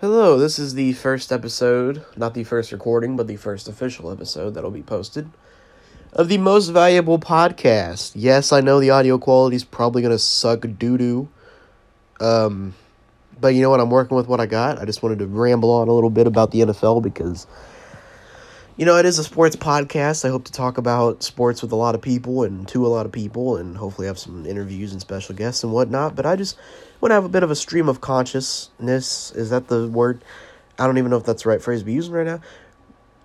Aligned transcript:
Hello, 0.00 0.38
this 0.38 0.58
is 0.58 0.72
the 0.72 0.94
first 0.94 1.30
episode, 1.30 2.06
not 2.16 2.32
the 2.32 2.42
first 2.42 2.72
recording, 2.72 3.18
but 3.18 3.26
the 3.26 3.36
first 3.36 3.68
official 3.68 4.10
episode 4.10 4.54
that'll 4.54 4.70
be 4.70 4.80
posted 4.80 5.28
of 6.14 6.28
the 6.28 6.38
most 6.38 6.68
valuable 6.68 7.18
podcast. 7.18 8.12
Yes, 8.14 8.50
I 8.50 8.62
know 8.62 8.80
the 8.80 8.88
audio 8.88 9.18
quality 9.18 9.56
is 9.56 9.64
probably 9.64 10.00
going 10.00 10.14
to 10.14 10.18
suck 10.18 10.64
doo 10.78 10.96
doo. 10.96 11.28
Um, 12.18 12.72
but 13.38 13.48
you 13.48 13.60
know 13.60 13.68
what? 13.68 13.80
I'm 13.80 13.90
working 13.90 14.16
with 14.16 14.26
what 14.26 14.40
I 14.40 14.46
got. 14.46 14.78
I 14.78 14.86
just 14.86 15.02
wanted 15.02 15.18
to 15.18 15.26
ramble 15.26 15.70
on 15.70 15.88
a 15.88 15.92
little 15.92 16.08
bit 16.08 16.26
about 16.26 16.50
the 16.50 16.60
NFL 16.60 17.02
because, 17.02 17.46
you 18.80 18.86
know, 18.86 18.96
it 18.96 19.04
is 19.04 19.18
a 19.18 19.24
sports 19.24 19.56
podcast. 19.56 20.24
I 20.24 20.30
hope 20.30 20.44
to 20.44 20.52
talk 20.52 20.78
about 20.78 21.22
sports 21.22 21.60
with 21.60 21.70
a 21.70 21.76
lot 21.76 21.94
of 21.94 22.00
people 22.00 22.44
and 22.44 22.66
to 22.68 22.86
a 22.86 22.88
lot 22.88 23.04
of 23.04 23.12
people 23.12 23.58
and 23.58 23.76
hopefully 23.76 24.06
have 24.06 24.18
some 24.18 24.46
interviews 24.46 24.92
and 24.92 25.02
special 25.02 25.34
guests 25.34 25.62
and 25.62 25.70
whatnot. 25.70 26.16
But 26.16 26.24
I 26.24 26.34
just 26.34 26.56
want 26.98 27.10
to 27.10 27.14
have 27.14 27.26
a 27.26 27.28
bit 27.28 27.42
of 27.42 27.50
a 27.50 27.54
stream 27.54 27.90
of 27.90 28.00
consciousness. 28.00 29.32
Is 29.32 29.50
that 29.50 29.68
the 29.68 29.86
word? 29.86 30.24
I 30.78 30.86
don't 30.86 30.96
even 30.96 31.10
know 31.10 31.18
if 31.18 31.26
that's 31.26 31.42
the 31.42 31.50
right 31.50 31.60
phrase 31.60 31.80
to 31.80 31.84
be 31.84 31.92
using 31.92 32.14
right 32.14 32.26
now. 32.26 32.40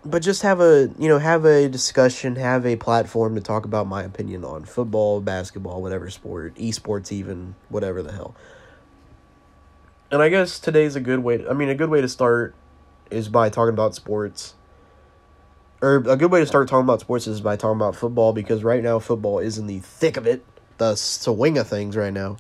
But 0.03 0.23
just 0.23 0.41
have 0.41 0.59
a 0.59 0.89
you 0.99 1.07
know 1.07 1.19
have 1.19 1.45
a 1.45 1.69
discussion, 1.69 2.35
have 2.35 2.65
a 2.65 2.75
platform 2.75 3.35
to 3.35 3.41
talk 3.41 3.63
about 3.63 3.87
my 3.87 4.03
opinion 4.03 4.43
on 4.43 4.65
football, 4.65 5.21
basketball, 5.21 5.81
whatever 5.81 6.09
sport, 6.09 6.53
esports, 6.55 7.13
even 7.13 7.55
whatever 7.69 8.03
the 8.03 8.11
hell. 8.11 8.35
And 10.11 10.21
I 10.21 10.27
guess 10.27 10.59
today's 10.59 10.97
a 10.97 11.01
good 11.01 11.19
way. 11.19 11.37
To, 11.37 11.49
I 11.49 11.53
mean, 11.53 11.69
a 11.69 11.75
good 11.75 11.89
way 11.89 12.01
to 12.01 12.09
start 12.09 12.55
is 13.09 13.29
by 13.29 13.47
talking 13.47 13.73
about 13.73 13.95
sports. 13.95 14.55
Or 15.85 15.97
a 15.97 16.17
good 16.17 16.31
way 16.31 16.39
to 16.39 16.47
start 16.47 16.67
talking 16.67 16.83
about 16.83 17.01
sports 17.01 17.27
is 17.27 17.41
by 17.41 17.57
talking 17.57 17.75
about 17.75 17.95
football 17.95 18.33
because 18.33 18.63
right 18.63 18.81
now 18.81 18.97
football 18.97 19.37
is 19.37 19.59
in 19.59 19.67
the 19.67 19.77
thick 19.77 20.17
of 20.17 20.25
it, 20.25 20.43
the 20.79 20.95
swing 20.95 21.59
of 21.59 21.67
things 21.67 21.95
right 21.95 22.11
now. 22.11 22.37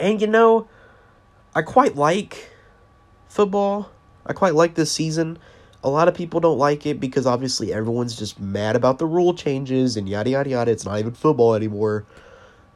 And 0.00 0.20
you 0.20 0.26
know, 0.26 0.66
I 1.54 1.62
quite 1.62 1.94
like 1.94 2.50
football. 3.28 3.88
I 4.26 4.32
quite 4.32 4.56
like 4.56 4.74
this 4.74 4.90
season. 4.90 5.38
A 5.84 5.88
lot 5.88 6.08
of 6.08 6.14
people 6.16 6.40
don't 6.40 6.58
like 6.58 6.86
it 6.86 6.98
because 6.98 7.24
obviously 7.24 7.72
everyone's 7.72 8.18
just 8.18 8.40
mad 8.40 8.74
about 8.74 8.98
the 8.98 9.06
rule 9.06 9.32
changes 9.32 9.96
and 9.96 10.08
yada 10.08 10.30
yada 10.30 10.50
yada. 10.50 10.72
It's 10.72 10.84
not 10.84 10.98
even 10.98 11.14
football 11.14 11.54
anymore. 11.54 12.04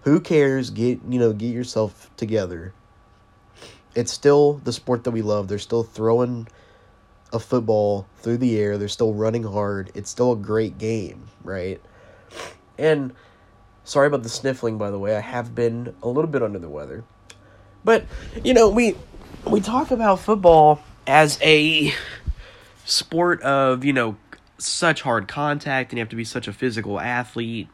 Who 0.02 0.20
cares? 0.20 0.70
Get 0.70 1.00
you 1.08 1.18
know, 1.18 1.32
get 1.32 1.52
yourself 1.52 2.12
together. 2.16 2.72
It's 3.96 4.12
still 4.12 4.60
the 4.62 4.72
sport 4.72 5.02
that 5.02 5.10
we 5.10 5.22
love. 5.22 5.48
They're 5.48 5.58
still 5.58 5.82
throwing 5.82 6.46
a 7.32 7.38
football 7.38 8.06
through 8.18 8.38
the 8.38 8.58
air. 8.58 8.78
They're 8.78 8.88
still 8.88 9.14
running 9.14 9.44
hard. 9.44 9.90
It's 9.94 10.10
still 10.10 10.32
a 10.32 10.36
great 10.36 10.78
game, 10.78 11.28
right? 11.42 11.80
And 12.78 13.12
sorry 13.84 14.06
about 14.06 14.22
the 14.22 14.28
sniffling 14.28 14.78
by 14.78 14.90
the 14.90 14.98
way. 14.98 15.16
I 15.16 15.20
have 15.20 15.54
been 15.54 15.94
a 16.02 16.08
little 16.08 16.30
bit 16.30 16.42
under 16.42 16.58
the 16.58 16.68
weather. 16.68 17.04
But, 17.84 18.04
you 18.44 18.54
know, 18.54 18.68
we 18.68 18.96
we 19.46 19.60
talk 19.60 19.90
about 19.90 20.20
football 20.20 20.80
as 21.06 21.38
a 21.42 21.92
sport 22.84 23.40
of, 23.42 23.84
you 23.84 23.92
know, 23.92 24.16
such 24.58 25.02
hard 25.02 25.28
contact 25.28 25.92
and 25.92 25.98
you 25.98 26.02
have 26.02 26.08
to 26.08 26.16
be 26.16 26.24
such 26.24 26.48
a 26.48 26.52
physical 26.52 26.98
athlete. 27.00 27.68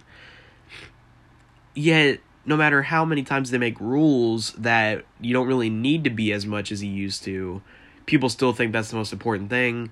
Yet, 1.75 2.21
no 2.47 2.57
matter 2.57 2.83
how 2.83 3.05
many 3.05 3.23
times 3.23 3.51
they 3.51 3.59
make 3.59 3.81
rules 3.81 4.53
that 4.53 5.05
you 5.21 5.33
don't 5.33 5.47
really 5.47 5.71
need 5.71 6.05
to 6.05 6.11
be 6.11 6.33
as 6.33 6.45
much 6.45 6.71
as 6.71 6.85
you 6.85 6.91
used 6.91 7.25
to, 7.25 7.63
people 8.07 8.29
still 8.29 8.53
think 8.53 8.73
that's 8.73 8.91
the 8.91 8.97
most 8.97 9.13
important 9.13 9.51
thing. 9.51 9.91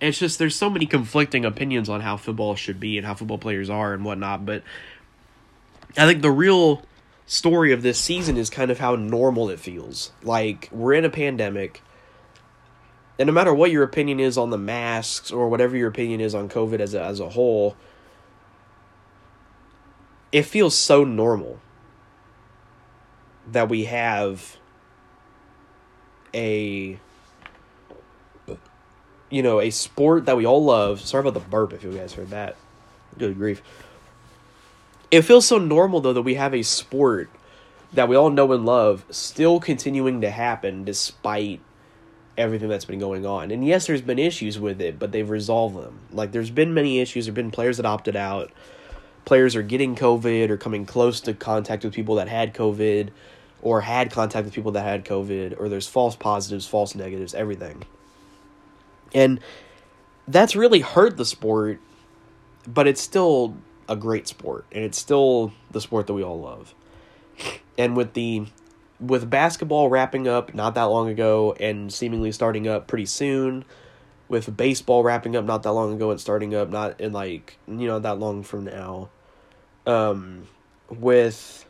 It's 0.00 0.18
just 0.18 0.38
there's 0.38 0.54
so 0.54 0.68
many 0.68 0.86
conflicting 0.86 1.44
opinions 1.44 1.88
on 1.88 2.00
how 2.00 2.16
football 2.16 2.54
should 2.54 2.78
be 2.78 2.98
and 2.98 3.06
how 3.06 3.14
football 3.14 3.38
players 3.38 3.70
are 3.70 3.94
and 3.94 4.04
whatnot, 4.04 4.44
but 4.44 4.62
I 5.96 6.06
think 6.06 6.22
the 6.22 6.30
real 6.30 6.82
story 7.24 7.72
of 7.72 7.82
this 7.82 7.98
season 7.98 8.36
is 8.36 8.50
kind 8.50 8.70
of 8.70 8.78
how 8.78 8.94
normal 8.94 9.48
it 9.50 9.58
feels. 9.58 10.12
Like 10.22 10.68
we're 10.70 10.94
in 10.94 11.04
a 11.04 11.10
pandemic. 11.10 11.82
And 13.18 13.26
no 13.26 13.32
matter 13.32 13.54
what 13.54 13.70
your 13.70 13.82
opinion 13.82 14.20
is 14.20 14.36
on 14.36 14.50
the 14.50 14.58
masks 14.58 15.32
or 15.32 15.48
whatever 15.48 15.76
your 15.76 15.88
opinion 15.88 16.20
is 16.20 16.34
on 16.34 16.50
COVID 16.50 16.80
as 16.80 16.92
a, 16.92 17.02
as 17.02 17.18
a 17.18 17.30
whole, 17.30 17.76
it 20.32 20.42
feels 20.42 20.76
so 20.76 21.02
normal 21.02 21.58
that 23.50 23.68
we 23.68 23.84
have 23.84 24.58
a 26.34 26.98
you 29.30 29.42
know 29.42 29.60
a 29.60 29.70
sport 29.70 30.26
that 30.26 30.36
we 30.36 30.46
all 30.46 30.64
love 30.64 31.00
sorry 31.00 31.20
about 31.20 31.34
the 31.34 31.48
burp 31.48 31.72
if 31.72 31.82
you 31.82 31.92
guys 31.92 32.14
heard 32.14 32.30
that 32.30 32.56
good 33.18 33.36
grief 33.36 33.62
it 35.10 35.22
feels 35.22 35.46
so 35.46 35.58
normal 35.58 36.00
though 36.00 36.12
that 36.12 36.22
we 36.22 36.34
have 36.34 36.54
a 36.54 36.62
sport 36.62 37.30
that 37.92 38.08
we 38.08 38.16
all 38.16 38.30
know 38.30 38.52
and 38.52 38.64
love 38.66 39.04
still 39.10 39.60
continuing 39.60 40.20
to 40.20 40.30
happen 40.30 40.84
despite 40.84 41.60
everything 42.36 42.68
that's 42.68 42.84
been 42.84 42.98
going 42.98 43.24
on. 43.24 43.50
And 43.50 43.66
yes, 43.66 43.86
there's 43.86 44.02
been 44.02 44.18
issues 44.18 44.58
with 44.58 44.80
it, 44.80 44.98
but 44.98 45.12
they've 45.12 45.28
resolved 45.28 45.76
them. 45.76 46.00
Like 46.12 46.32
there's 46.32 46.50
been 46.50 46.74
many 46.74 47.00
issues. 47.00 47.26
There've 47.26 47.34
been 47.34 47.50
players 47.50 47.78
that 47.78 47.86
opted 47.86 48.16
out. 48.16 48.52
Players 49.24 49.56
are 49.56 49.62
getting 49.62 49.96
COVID 49.96 50.50
or 50.50 50.56
coming 50.56 50.86
close 50.86 51.20
to 51.22 51.34
contact 51.34 51.84
with 51.84 51.94
people 51.94 52.16
that 52.16 52.28
had 52.28 52.54
COVID 52.54 53.10
or 53.62 53.80
had 53.80 54.10
contact 54.10 54.44
with 54.44 54.54
people 54.54 54.72
that 54.72 54.82
had 54.82 55.04
COVID 55.04 55.58
or 55.58 55.68
there's 55.68 55.88
false 55.88 56.14
positives, 56.14 56.66
false 56.66 56.94
negatives, 56.94 57.34
everything. 57.34 57.84
And 59.14 59.40
that's 60.28 60.56
really 60.56 60.80
hurt 60.80 61.16
the 61.16 61.24
sport, 61.24 61.80
but 62.66 62.86
it's 62.86 63.00
still 63.00 63.56
a 63.88 63.96
great 63.96 64.26
sport 64.26 64.64
and 64.72 64.82
it's 64.82 64.98
still 64.98 65.52
the 65.70 65.80
sport 65.80 66.06
that 66.06 66.14
we 66.14 66.22
all 66.22 66.40
love. 66.40 66.74
And 67.78 67.96
with 67.96 68.14
the 68.14 68.46
with 68.98 69.28
basketball 69.28 69.90
wrapping 69.90 70.26
up 70.26 70.54
not 70.54 70.74
that 70.74 70.84
long 70.84 71.08
ago 71.08 71.54
and 71.60 71.92
seemingly 71.92 72.32
starting 72.32 72.66
up 72.66 72.86
pretty 72.86 73.06
soon, 73.06 73.64
with 74.28 74.56
baseball 74.56 75.04
wrapping 75.04 75.36
up 75.36 75.44
not 75.44 75.62
that 75.62 75.72
long 75.72 75.94
ago 75.94 76.10
and 76.10 76.20
starting 76.20 76.54
up 76.54 76.70
not 76.70 77.00
in 77.00 77.12
like, 77.12 77.58
you 77.68 77.86
know, 77.86 77.98
that 77.98 78.18
long 78.18 78.42
from 78.42 78.64
now. 78.64 79.08
Um 79.86 80.48
with 80.88 81.64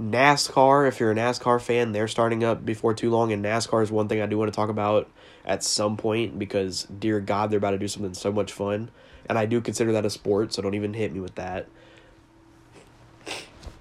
NASCAR, 0.00 0.88
if 0.88 1.00
you're 1.00 1.12
a 1.12 1.14
NASCAR 1.14 1.60
fan, 1.60 1.92
they're 1.92 2.08
starting 2.08 2.42
up 2.42 2.64
before 2.64 2.94
too 2.94 3.10
long 3.10 3.32
and 3.32 3.44
NASCAR 3.44 3.82
is 3.82 3.90
one 3.90 4.08
thing 4.08 4.22
I 4.22 4.26
do 4.26 4.38
want 4.38 4.52
to 4.52 4.56
talk 4.56 4.70
about 4.70 5.08
at 5.44 5.64
some 5.64 5.96
point 5.96 6.38
because 6.38 6.84
dear 6.84 7.20
god 7.20 7.50
they're 7.50 7.58
about 7.58 7.72
to 7.72 7.78
do 7.78 7.88
something 7.88 8.14
so 8.14 8.30
much 8.30 8.52
fun 8.52 8.90
and 9.26 9.38
I 9.38 9.46
do 9.46 9.60
consider 9.60 9.92
that 9.92 10.04
a 10.04 10.10
sport, 10.10 10.52
so 10.52 10.62
don't 10.62 10.74
even 10.74 10.94
hit 10.94 11.12
me 11.12 11.20
with 11.20 11.34
that. 11.36 11.66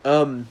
Um, 0.06 0.48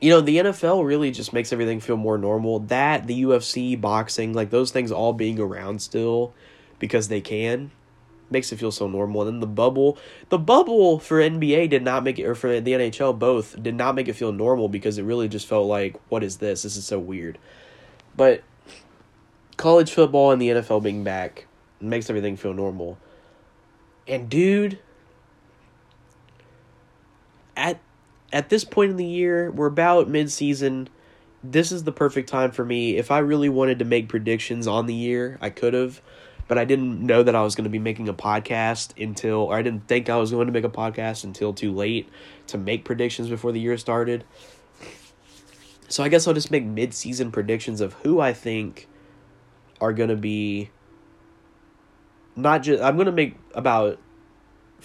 you 0.00 0.10
know, 0.10 0.20
the 0.20 0.38
NFL 0.38 0.84
really 0.84 1.10
just 1.10 1.32
makes 1.32 1.52
everything 1.52 1.80
feel 1.80 1.96
more 1.96 2.18
normal. 2.18 2.60
That, 2.60 3.06
the 3.06 3.22
UFC, 3.22 3.80
boxing, 3.80 4.32
like 4.32 4.50
those 4.50 4.70
things 4.70 4.90
all 4.90 5.12
being 5.12 5.38
around 5.38 5.80
still 5.82 6.34
because 6.78 7.08
they 7.08 7.20
can 7.20 7.70
makes 8.28 8.50
it 8.50 8.58
feel 8.58 8.72
so 8.72 8.88
normal. 8.88 9.22
And 9.22 9.34
then 9.34 9.40
the 9.40 9.46
bubble, 9.46 9.98
the 10.30 10.38
bubble 10.38 10.98
for 10.98 11.20
NBA 11.20 11.70
did 11.70 11.84
not 11.84 12.02
make 12.02 12.18
it, 12.18 12.24
or 12.24 12.34
for 12.34 12.60
the 12.60 12.72
NHL 12.72 13.16
both, 13.18 13.62
did 13.62 13.76
not 13.76 13.94
make 13.94 14.08
it 14.08 14.14
feel 14.14 14.32
normal 14.32 14.68
because 14.68 14.98
it 14.98 15.04
really 15.04 15.28
just 15.28 15.46
felt 15.46 15.66
like, 15.66 15.96
what 16.08 16.24
is 16.24 16.38
this? 16.38 16.64
This 16.64 16.76
is 16.76 16.84
so 16.84 16.98
weird. 16.98 17.38
But 18.16 18.42
college 19.56 19.90
football 19.92 20.30
and 20.30 20.40
the 20.40 20.50
NFL 20.50 20.82
being 20.82 21.04
back 21.04 21.46
makes 21.80 22.08
everything 22.10 22.36
feel 22.36 22.54
normal. 22.54 22.98
And 24.06 24.28
dude, 24.28 24.78
at 27.56 27.80
at 28.32 28.48
this 28.48 28.64
point 28.64 28.90
in 28.90 28.96
the 28.96 29.06
year, 29.06 29.50
we're 29.50 29.66
about 29.66 30.08
mid-season. 30.08 30.88
This 31.42 31.70
is 31.70 31.84
the 31.84 31.92
perfect 31.92 32.28
time 32.28 32.50
for 32.50 32.64
me. 32.64 32.96
If 32.96 33.10
I 33.10 33.18
really 33.18 33.48
wanted 33.48 33.78
to 33.78 33.84
make 33.84 34.08
predictions 34.08 34.66
on 34.66 34.86
the 34.86 34.94
year, 34.94 35.38
I 35.40 35.50
could 35.50 35.74
have, 35.74 36.00
but 36.48 36.58
I 36.58 36.64
didn't 36.64 37.00
know 37.00 37.22
that 37.22 37.34
I 37.34 37.42
was 37.42 37.54
going 37.54 37.64
to 37.64 37.70
be 37.70 37.78
making 37.78 38.08
a 38.08 38.14
podcast 38.14 39.00
until 39.00 39.38
or 39.38 39.56
I 39.56 39.62
didn't 39.62 39.86
think 39.86 40.10
I 40.10 40.16
was 40.16 40.32
going 40.32 40.46
to 40.46 40.52
make 40.52 40.64
a 40.64 40.68
podcast 40.68 41.24
until 41.24 41.52
too 41.52 41.72
late 41.72 42.08
to 42.48 42.58
make 42.58 42.84
predictions 42.84 43.28
before 43.28 43.52
the 43.52 43.60
year 43.60 43.78
started. 43.78 44.24
So 45.88 46.02
I 46.02 46.08
guess 46.08 46.26
I'll 46.26 46.34
just 46.34 46.50
make 46.50 46.64
mid-season 46.64 47.30
predictions 47.30 47.80
of 47.80 47.92
who 47.94 48.20
I 48.20 48.32
think 48.32 48.88
are 49.80 49.92
going 49.92 50.08
to 50.08 50.16
be 50.16 50.70
not 52.36 52.62
just 52.62 52.82
I'm 52.82 52.96
gonna 52.96 53.12
make 53.12 53.34
about 53.54 53.98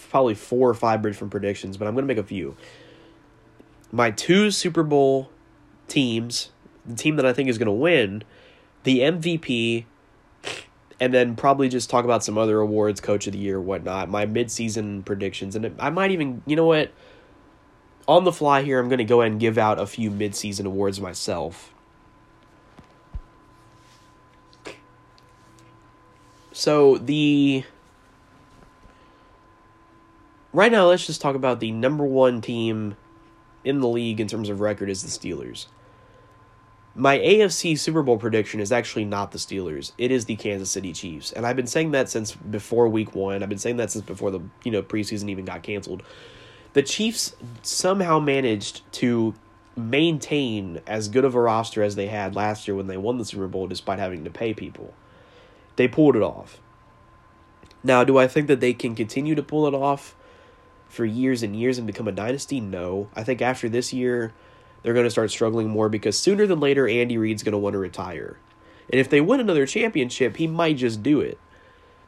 probably 0.09 0.33
four 0.33 0.69
or 0.69 0.73
five 0.73 1.01
different 1.01 1.31
predictions, 1.31 1.77
but 1.77 1.87
I'm 1.87 1.93
gonna 1.93 2.07
make 2.07 2.17
a 2.17 2.23
few. 2.23 2.55
My 3.91 4.09
two 4.09 4.49
Super 4.51 4.83
Bowl 4.83 5.29
teams, 5.87 6.49
the 6.85 6.95
team 6.95 7.17
that 7.17 7.25
I 7.25 7.33
think 7.33 7.49
is 7.49 7.57
gonna 7.57 7.73
win, 7.73 8.23
the 8.83 8.99
MVP, 8.99 9.85
and 10.99 11.13
then 11.13 11.35
probably 11.35 11.67
just 11.67 11.89
talk 11.89 12.05
about 12.05 12.23
some 12.23 12.37
other 12.37 12.59
awards, 12.61 13.01
Coach 13.01 13.27
of 13.27 13.33
the 13.33 13.39
Year, 13.39 13.59
whatnot. 13.59 14.09
My 14.09 14.25
midseason 14.25 15.03
predictions, 15.03 15.55
and 15.55 15.75
I 15.77 15.89
might 15.89 16.11
even, 16.11 16.41
you 16.45 16.55
know 16.55 16.65
what, 16.65 16.91
on 18.07 18.23
the 18.23 18.31
fly 18.31 18.63
here, 18.63 18.79
I'm 18.79 18.87
gonna 18.87 19.03
go 19.03 19.21
ahead 19.21 19.33
and 19.33 19.41
give 19.41 19.57
out 19.57 19.79
a 19.79 19.85
few 19.85 20.09
midseason 20.09 20.65
awards 20.65 21.01
myself. 21.01 21.70
So 26.61 26.99
the 26.99 27.63
right 30.53 30.71
now, 30.71 30.85
let's 30.89 31.07
just 31.07 31.19
talk 31.19 31.35
about 31.35 31.59
the 31.59 31.71
number 31.71 32.05
one 32.05 32.39
team 32.39 32.97
in 33.63 33.79
the 33.79 33.87
league 33.87 34.19
in 34.19 34.27
terms 34.27 34.47
of 34.47 34.61
record 34.61 34.87
is 34.87 35.01
the 35.01 35.09
Steelers. 35.09 35.65
my 36.93 37.17
AFC 37.17 37.79
Super 37.79 38.03
Bowl 38.03 38.19
prediction 38.19 38.59
is 38.59 38.71
actually 38.71 39.05
not 39.05 39.31
the 39.31 39.39
Steelers. 39.39 39.93
It 39.97 40.11
is 40.11 40.25
the 40.25 40.35
Kansas 40.35 40.69
City 40.69 40.93
Chiefs. 40.93 41.31
And 41.31 41.47
I've 41.47 41.55
been 41.55 41.65
saying 41.65 41.93
that 41.93 42.09
since 42.09 42.33
before 42.35 42.87
week 42.89 43.15
1. 43.15 43.41
I've 43.41 43.49
been 43.49 43.57
saying 43.57 43.77
that 43.77 43.89
since 43.89 44.05
before 44.05 44.29
the, 44.29 44.41
you 44.63 44.69
know, 44.69 44.83
preseason 44.83 45.29
even 45.31 45.45
got 45.45 45.63
canceled. 45.63 46.03
The 46.73 46.83
Chiefs 46.83 47.35
somehow 47.63 48.19
managed 48.19 48.83
to 48.99 49.33
maintain 49.75 50.79
as 50.85 51.07
good 51.07 51.25
of 51.25 51.33
a 51.33 51.41
roster 51.41 51.81
as 51.81 51.95
they 51.95 52.05
had 52.05 52.35
last 52.35 52.67
year 52.67 52.75
when 52.75 52.85
they 52.85 52.97
won 52.97 53.17
the 53.17 53.25
Super 53.25 53.47
Bowl 53.47 53.65
despite 53.65 53.97
having 53.97 54.25
to 54.25 54.29
pay 54.29 54.53
people. 54.53 54.93
They 55.75 55.87
pulled 55.87 56.15
it 56.15 56.21
off. 56.21 56.59
Now, 57.83 58.03
do 58.03 58.17
I 58.17 58.27
think 58.27 58.47
that 58.47 58.59
they 58.59 58.73
can 58.73 58.95
continue 58.95 59.35
to 59.35 59.43
pull 59.43 59.65
it 59.65 59.73
off 59.73 60.15
for 60.87 61.05
years 61.05 61.41
and 61.41 61.55
years 61.55 61.77
and 61.77 61.87
become 61.87 62.07
a 62.07 62.11
dynasty? 62.11 62.59
No. 62.59 63.09
I 63.15 63.23
think 63.23 63.41
after 63.41 63.67
this 63.69 63.91
year, 63.91 64.33
they're 64.83 64.93
going 64.93 65.05
to 65.05 65.11
start 65.11 65.31
struggling 65.31 65.69
more 65.69 65.89
because 65.89 66.17
sooner 66.17 66.45
than 66.45 66.59
later, 66.59 66.87
Andy 66.87 67.17
Reid's 67.17 67.43
going 67.43 67.53
to 67.53 67.57
want 67.57 67.73
to 67.73 67.79
retire. 67.79 68.37
And 68.89 68.99
if 68.99 69.09
they 69.09 69.21
win 69.21 69.39
another 69.39 69.65
championship, 69.65 70.37
he 70.37 70.47
might 70.47 70.77
just 70.77 71.01
do 71.01 71.21
it. 71.21 71.39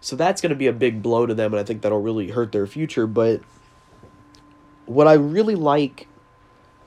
So 0.01 0.17
that's 0.17 0.41
going 0.41 0.49
to 0.49 0.55
be 0.55 0.67
a 0.67 0.73
big 0.73 1.01
blow 1.01 1.25
to 1.25 1.33
them, 1.33 1.53
and 1.53 1.59
I 1.61 1.63
think 1.63 1.81
that'll 1.81 2.01
really 2.01 2.31
hurt 2.31 2.51
their 2.51 2.67
future. 2.67 3.07
But 3.07 3.41
what 4.85 5.07
I 5.07 5.13
really 5.13 5.55
like 5.55 6.07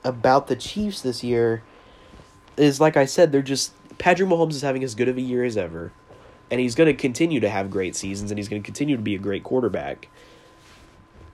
about 0.03 0.47
the 0.47 0.55
Chiefs 0.55 1.01
this 1.01 1.23
year 1.23 1.63
is, 2.57 2.79
like 2.79 2.95
I 2.95 3.05
said, 3.05 3.31
they're 3.31 3.41
just. 3.41 3.73
Patrick 3.97 4.29
Mahomes 4.29 4.51
is 4.51 4.61
having 4.61 4.83
as 4.83 4.93
good 4.93 5.07
of 5.07 5.17
a 5.17 5.21
year 5.21 5.43
as 5.43 5.57
ever, 5.57 5.91
and 6.49 6.59
he's 6.59 6.75
going 6.75 6.87
to 6.87 6.93
continue 6.93 7.39
to 7.39 7.49
have 7.49 7.69
great 7.69 7.95
seasons, 7.95 8.31
and 8.31 8.37
he's 8.37 8.47
going 8.47 8.61
to 8.61 8.65
continue 8.65 8.95
to 8.95 9.01
be 9.01 9.15
a 9.15 9.19
great 9.19 9.43
quarterback 9.43 10.07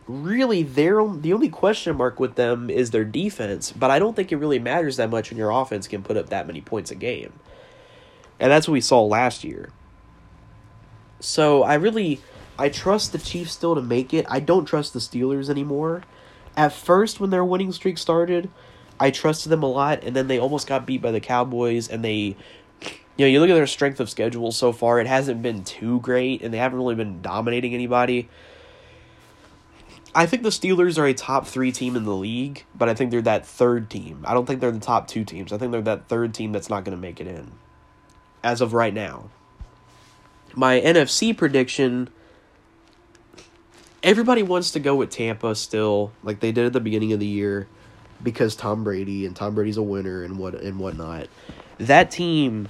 really 0.08 0.64
their 0.64 1.08
the 1.08 1.34
only 1.34 1.50
question 1.50 1.96
mark 1.96 2.20
with 2.20 2.36
them 2.36 2.70
is 2.70 2.92
their 2.92 3.06
defense, 3.06 3.72
but 3.72 3.92
I 3.92 4.00
don't 4.00 4.16
think 4.16 4.32
it 4.32 4.38
really 4.38 4.60
matters 4.60 4.98
that 4.98 5.10
much 5.10 5.30
when 5.30 5.38
your 5.38 5.52
offense 5.52 5.88
can 5.88 6.04
put 6.04 6.18
up 6.18 6.30
that 6.30 6.48
many 6.48 6.62
points 6.62 6.92
a 6.92 6.96
game. 6.96 7.34
And 8.40 8.52
that's 8.52 8.68
what 8.68 8.74
we 8.74 8.82
saw 8.82 9.04
last 9.04 9.44
year. 9.44 9.70
So 11.20 11.64
I 11.64 11.76
really 11.76 12.20
I 12.58 12.70
trust 12.70 13.12
the 13.12 13.18
Chiefs 13.18 13.54
still 13.54 13.76
to 13.76 13.82
make 13.82 14.14
it. 14.14 14.26
I 14.30 14.40
don't 14.40 14.66
trust 14.66 14.94
the 14.94 15.00
Steelers 15.00 15.50
anymore. 15.50 16.04
At 16.56 16.74
first 16.74 17.20
when 17.20 17.30
their 17.30 17.46
winning 17.46 17.72
streak 17.72 17.98
started, 17.98 18.50
I 19.00 19.10
trusted 19.10 19.52
them 19.52 19.64
a 19.64 19.70
lot 19.70 20.04
and 20.04 20.16
then 20.16 20.28
they 20.28 20.40
almost 20.40 20.68
got 20.68 20.86
beat 20.86 21.02
by 21.02 21.12
the 21.12 21.22
Cowboys 21.22 21.88
and 21.88 22.04
they 22.04 22.36
you 23.18 23.26
know, 23.26 23.30
you 23.30 23.40
look 23.40 23.50
at 23.50 23.54
their 23.54 23.68
strength 23.68 24.00
of 24.00 24.10
schedule 24.10 24.52
so 24.52 24.72
far, 24.72 25.00
it 25.00 25.08
hasn't 25.08 25.42
been 25.42 25.64
too 25.64 26.00
great 26.00 26.42
and 26.42 26.54
they 26.54 26.58
haven't 26.58 26.80
really 26.80 26.96
been 26.96 27.22
dominating 27.22 27.74
anybody. 27.74 28.30
I 30.16 30.26
think 30.26 30.44
the 30.44 30.50
Steelers 30.50 30.98
are 30.98 31.06
a 31.06 31.14
top 31.14 31.48
three 31.48 31.72
team 31.72 31.96
in 31.96 32.04
the 32.04 32.16
league, 32.16 32.66
but 32.76 32.88
I 32.88 32.94
think 32.94 33.12
they're 33.12 33.22
that 33.24 33.46
third 33.46 33.90
team. 33.90 34.24
I 34.28 34.34
don't 34.34 34.46
think 34.46 34.62
they're 34.62 34.72
the 34.72 34.80
top 34.80 35.08
two 35.08 35.24
teams. 35.24 35.52
I 35.52 35.58
think 35.58 35.72
they're 35.72 35.82
that 35.82 36.08
third 36.08 36.34
team 36.34 36.52
that's 36.52 36.70
not 36.70 36.84
going 36.84 36.96
to 36.96 37.02
make 37.02 37.20
it 37.20 37.28
in, 37.28 37.52
as 38.44 38.62
of 38.62 38.74
right 38.74 38.94
now. 38.94 39.30
My 40.54 40.80
NFC 40.80 41.36
prediction. 41.36 42.10
Everybody 44.04 44.44
wants 44.44 44.72
to 44.72 44.80
go 44.80 44.96
with 44.96 45.12
Tampa 45.12 45.56
still, 45.56 46.12
like 46.24 46.42
they 46.42 46.52
did 46.52 46.66
at 46.66 46.74
the 46.74 46.82
beginning 46.82 47.14
of 47.14 47.22
the 47.22 47.26
year, 47.26 47.68
because 48.22 48.54
Tom 48.56 48.84
Brady 48.84 49.26
and 49.26 49.34
Tom 49.34 49.56
Brady's 49.56 49.78
a 49.78 49.82
winner 49.82 50.24
and 50.24 50.38
what 50.38 50.56
and 50.56 50.78
whatnot. 50.78 51.28
That 51.80 52.12
team 52.12 52.68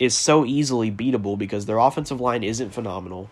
is 0.00 0.16
so 0.16 0.44
easily 0.44 0.90
beatable 0.90 1.38
because 1.38 1.66
their 1.66 1.78
offensive 1.78 2.20
line 2.20 2.42
isn't 2.42 2.70
phenomenal 2.70 3.30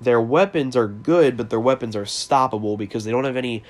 their 0.00 0.20
weapons 0.20 0.76
are 0.76 0.88
good, 0.88 1.36
but 1.36 1.50
their 1.50 1.60
weapons 1.60 1.96
are 1.96 2.04
stoppable 2.04 2.78
because 2.78 3.04
they 3.04 3.10
don't 3.10 3.24
have 3.24 3.36
any. 3.36 3.62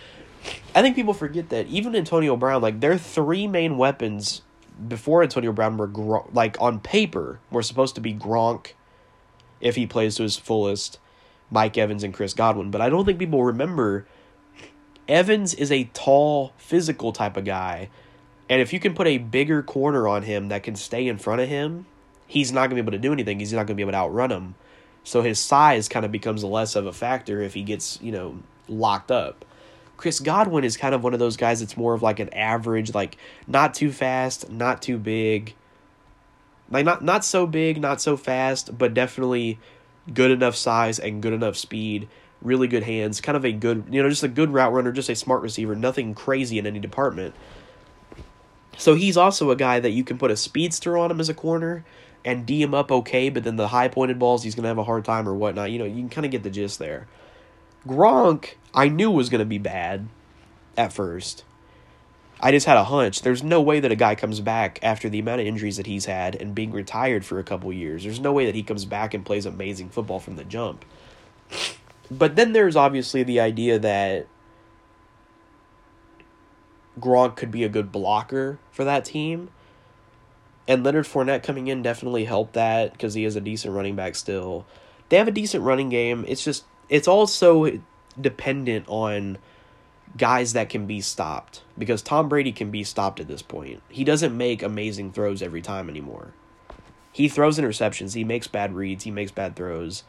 I 0.75 0.83
think 0.83 0.95
people 0.95 1.15
forget 1.15 1.49
that 1.49 1.67
even 1.67 1.97
Antonio 1.97 2.37
Brown, 2.37 2.63
like 2.63 2.81
their 2.81 2.99
three 2.99 3.47
main 3.47 3.77
weapons 3.77 4.43
before 4.87 5.23
Antonio 5.23 5.53
Brown 5.53 5.77
were 5.77 6.23
like 6.33 6.57
on 6.61 6.81
paper 6.81 7.41
were 7.51 7.63
supposed 7.63 7.95
to 7.97 8.01
be 8.01 8.15
Gronk, 8.15 8.73
if 9.61 9.75
he 9.77 9.87
plays 9.87 10.17
to 10.17 10.23
his 10.23 10.37
fullest, 10.37 10.99
Mike 11.51 11.77
Evans 11.77 12.05
and 12.05 12.15
Chris 12.15 12.35
Godwin. 12.35 12.71
But 12.71 12.81
I 12.81 12.89
don't 12.89 13.05
think 13.05 13.19
people 13.19 13.43
remember 13.43 14.07
Evans 15.09 15.55
is 15.55 15.73
a 15.73 15.85
tall, 15.95 16.53
physical 16.59 17.13
type 17.13 17.37
of 17.37 17.45
guy, 17.45 17.89
and 18.49 18.61
if 18.61 18.73
you 18.73 18.81
can 18.81 18.95
put 18.95 19.07
a 19.07 19.19
bigger 19.19 19.63
corner 19.63 20.07
on 20.07 20.23
him 20.23 20.49
that 20.49 20.63
can 20.63 20.77
stay 20.77 21.09
in 21.09 21.19
front 21.19 21.41
of 21.41 21.49
him, 21.49 21.87
he's 22.29 22.53
not 22.53 22.69
gonna 22.69 22.77
be 22.77 22.85
able 22.85 22.93
to 22.93 22.99
do 22.99 23.13
anything. 23.13 23.41
He's 23.41 23.53
not 23.53 23.67
gonna 23.67 23.75
be 23.75 23.83
able 23.83 23.93
to 23.93 23.99
outrun 23.99 24.31
him. 24.31 24.55
So 25.03 25.23
his 25.23 25.41
size 25.41 25.89
kind 25.89 26.05
of 26.05 26.13
becomes 26.13 26.45
less 26.45 26.77
of 26.77 26.87
a 26.87 26.93
factor 26.93 27.43
if 27.43 27.55
he 27.55 27.63
gets, 27.63 27.99
you 28.01 28.13
know, 28.13 28.39
locked 28.69 29.11
up. 29.11 29.45
Chris 29.97 30.21
Godwin 30.21 30.63
is 30.63 30.77
kind 30.77 30.95
of 30.95 31.03
one 31.03 31.15
of 31.15 31.19
those 31.19 31.37
guys 31.37 31.59
that's 31.59 31.77
more 31.77 31.95
of 31.95 32.03
like 32.03 32.21
an 32.21 32.33
average, 32.33 32.95
like 32.95 33.17
not 33.49 33.75
too 33.75 33.91
fast, 33.91 34.49
not 34.49 34.81
too 34.81 34.99
big. 34.99 35.55
Like 36.71 36.85
not 36.85 37.03
not 37.03 37.25
so 37.25 37.47
big, 37.47 37.81
not 37.81 38.01
so 38.01 38.17
fast, 38.17 38.77
but 38.77 38.95
definitely 38.95 39.59
good 40.13 40.31
enough 40.31 40.55
size 40.55 40.99
and 40.99 41.23
good 41.23 41.33
enough 41.33 41.57
speed, 41.57 42.09
really 42.43 42.69
good 42.69 42.83
hands, 42.83 43.21
kind 43.21 43.37
of 43.37 43.45
a 43.45 43.53
good, 43.53 43.87
you 43.91 44.03
know, 44.03 44.09
just 44.09 44.23
a 44.23 44.29
good 44.29 44.51
route 44.51 44.73
runner, 44.73 44.93
just 44.93 45.09
a 45.09 45.17
smart 45.17 45.43
receiver, 45.43 45.75
nothing 45.75 46.15
crazy 46.15 46.59
in 46.59 46.67
any 46.67 46.79
department. 46.79 47.35
So 48.77 48.95
he's 48.95 49.17
also 49.17 49.51
a 49.51 49.57
guy 49.57 49.81
that 49.81 49.91
you 49.91 50.05
can 50.05 50.19
put 50.19 50.31
a 50.31 50.37
speedster 50.37 50.97
on 50.97 51.11
him 51.11 51.19
as 51.19 51.29
a 51.29 51.35
corner 51.35 51.85
and 52.25 52.47
D 52.47 52.63
him 52.63 52.75
up 52.75 52.91
okay, 52.91 53.29
but 53.29 53.45
then 53.45 53.57
the 53.57 53.69
high 53.69 53.89
pointed 53.89 54.19
balls 54.19 54.43
he's 54.43 54.55
gonna 54.55 54.69
have 54.69 54.79
a 54.79 54.85
hard 54.85 55.05
time 55.05 55.29
or 55.29 55.35
whatnot. 55.35 55.71
You 55.71 55.79
know, 55.79 55.85
you 55.85 55.97
can 55.97 56.09
kind 56.09 56.25
of 56.25 56.31
get 56.31 56.43
the 56.43 56.51
gist 56.51 56.79
there. 56.79 57.09
Gronk, 57.87 58.55
I 58.75 58.89
knew 58.89 59.11
was 59.11 59.29
gonna 59.29 59.45
be 59.45 59.59
bad 59.59 60.09
at 60.77 60.93
first. 60.93 61.45
I 62.41 62.53
just 62.53 62.67
had 62.67 62.77
a 62.77 62.85
hunch. 62.85 63.23
There's 63.23 63.43
no 63.43 63.61
way 63.61 63.81
that 63.81 63.91
a 63.91 63.97
guy 63.97 64.15
comes 64.15 64.41
back 64.41 64.79
after 64.81 65.09
the 65.09 65.19
amount 65.19 65.41
of 65.41 65.47
injuries 65.47 65.77
that 65.77 65.87
he's 65.87 66.05
had 66.05 66.37
and 66.37 66.55
being 66.55 66.71
retired 66.71 67.25
for 67.25 67.41
a 67.41 67.45
couple 67.45 67.73
years. 67.73 68.05
There's 68.05 68.21
no 68.21 68.33
way 68.33 68.47
that 68.47 68.55
he 68.55 68.63
comes 68.63 68.85
back 68.85 69.13
and 69.13 69.27
plays 69.27 69.45
amazing 69.45 69.89
football 69.89 70.21
from 70.21 70.37
the 70.37 70.45
jump. 70.45 70.85
But 72.11 72.37
then 72.37 72.53
there's 72.53 72.77
obviously 72.77 73.25
the 73.25 73.41
idea 73.41 73.79
that 73.81 74.29
Gronk 77.01 77.37
could 77.37 77.51
be 77.51 77.65
a 77.65 77.69
good 77.69 77.91
blocker 77.91 78.59
for 78.71 78.85
that 78.85 79.05
team. 79.05 79.51
And 80.69 80.85
Leonard 80.85 81.07
Fournette 81.07 81.43
coming 81.43 81.67
in 81.67 81.83
definitely 81.83 82.27
helped 82.27 82.53
that 82.53 82.93
because 82.93 83.15
he 83.15 83.25
is 83.25 83.35
a 83.35 83.41
decent 83.41 83.75
running 83.75 83.97
back 83.97 84.15
still. 84.15 84.67
They 85.09 85.17
have 85.17 85.27
a 85.27 85.33
decent 85.33 85.65
running 85.65 85.89
game. 85.89 86.27
It's 86.29 86.45
just 86.45 86.65
it's 86.91 87.09
also 87.09 87.81
dependent 88.21 88.85
on 88.87 89.39
guys 90.17 90.53
that 90.53 90.69
can 90.69 90.87
be 90.87 91.01
stopped 91.01 91.63
because 91.77 92.03
Tom 92.03 92.29
Brady 92.29 92.53
can 92.53 92.71
be 92.71 92.85
stopped 92.85 93.19
at 93.19 93.29
this 93.29 93.43
point. 93.43 93.83
He 93.89 94.05
doesn't 94.05 94.37
make 94.37 94.63
amazing 94.63 95.13
throws 95.13 95.41
every 95.41 95.63
time 95.63 95.89
anymore. 95.89 96.35
He 97.13 97.29
throws 97.29 97.59
interceptions, 97.59 98.15
he 98.15 98.25
makes 98.25 98.47
bad 98.47 98.75
reads, 98.75 99.05
he 99.05 99.11
makes 99.11 99.33
bad 99.33 99.57
throws. 99.57 100.05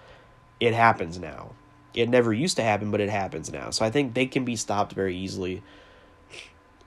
It 0.60 0.74
happens 0.74 1.18
now. 1.18 1.54
It 1.94 2.10
never 2.10 2.34
used 2.34 2.58
to 2.58 2.64
happen, 2.64 2.92
but 2.92 3.02
it 3.02 3.10
happens 3.10 3.52
now. 3.52 3.72
So 3.72 3.86
I 3.86 3.90
think 3.90 4.14
they 4.14 4.26
can 4.26 4.46
be 4.46 4.56
stopped 4.56 4.94
very 4.94 5.16
easily 5.16 5.64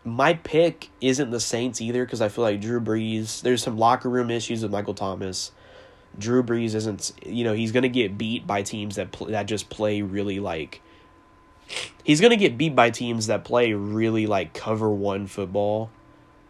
my 0.05 0.35
pick 0.35 0.89
isn't 1.01 1.31
the 1.31 1.41
Saints 1.41 1.81
either 1.81 2.05
because 2.05 2.21
I 2.21 2.29
feel 2.29 2.45
like 2.45 2.61
Drew 2.61 2.81
Brees. 2.81 3.41
There's 3.43 3.63
some 3.63 3.79
locker 3.79 4.09
room 4.09 4.31
issues 4.31 4.63
with 4.63 4.73
Michael 4.73 4.95
Thomas. 4.95 5.53
Drew 6.19 6.43
Brees 6.43 6.75
isn't. 6.75 7.13
You 7.25 7.45
know 7.45 7.53
he's 7.55 7.73
gonna 7.73 7.89
get 7.89 8.19
beat 8.19 8.47
by 8.47 8.63
teams 8.63 8.97
that 8.97 9.13
pl- 9.13 9.29
that 9.29 9.47
just 9.47 9.71
play 9.71 10.03
really 10.03 10.41
like. 10.41 10.83
He's 12.05 12.21
gonna 12.21 12.37
get 12.37 12.59
beat 12.59 12.75
by 12.75 12.91
teams 12.91 13.29
that 13.29 13.45
play 13.45 13.73
really 13.73 14.27
like 14.27 14.53
cover 14.53 14.91
one 14.91 15.27
football. 15.27 15.91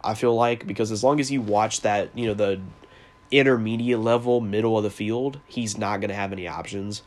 I 0.03 0.15
feel 0.15 0.35
like 0.35 0.67
because 0.67 0.91
as 0.91 1.05
long 1.05 1.21
as 1.21 1.31
you 1.31 1.41
watch 1.41 1.83
that, 1.83 2.11
you 2.17 2.27
know 2.27 2.35
the 2.35 2.61
intermediate 3.31 4.01
level, 4.01 4.41
middle 4.41 4.77
of 4.77 4.85
the 4.85 4.91
field, 4.91 5.39
he's 5.47 5.77
not 5.77 6.01
gonna 6.01 6.15
have 6.15 6.33
any 6.33 6.49
options. 6.49 7.03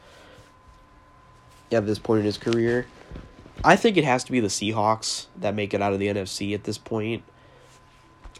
At 1.71 1.87
this 1.87 1.97
point 1.97 2.19
in 2.19 2.25
his 2.25 2.37
career, 2.37 2.85
I 3.65 3.75
think 3.75 3.97
it 3.97 4.03
has 4.03 4.23
to 4.25 4.31
be 4.31 4.39
the 4.39 4.47
Seahawks 4.47 5.25
that 5.35 5.55
make 5.55 5.73
it 5.73 5.81
out 5.81 5.91
of 5.91 5.97
the 5.97 6.07
NFC 6.07 6.53
at 6.53 6.65
this 6.65 6.77
point. 6.77 7.23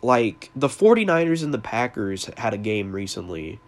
Like, 0.04 0.52
the 0.56 0.68
49ers 0.68 1.44
and 1.44 1.52
the 1.52 1.60
Packers 1.60 2.30
had 2.38 2.54
a 2.54 2.60
game 2.60 2.94
recently 2.94 3.60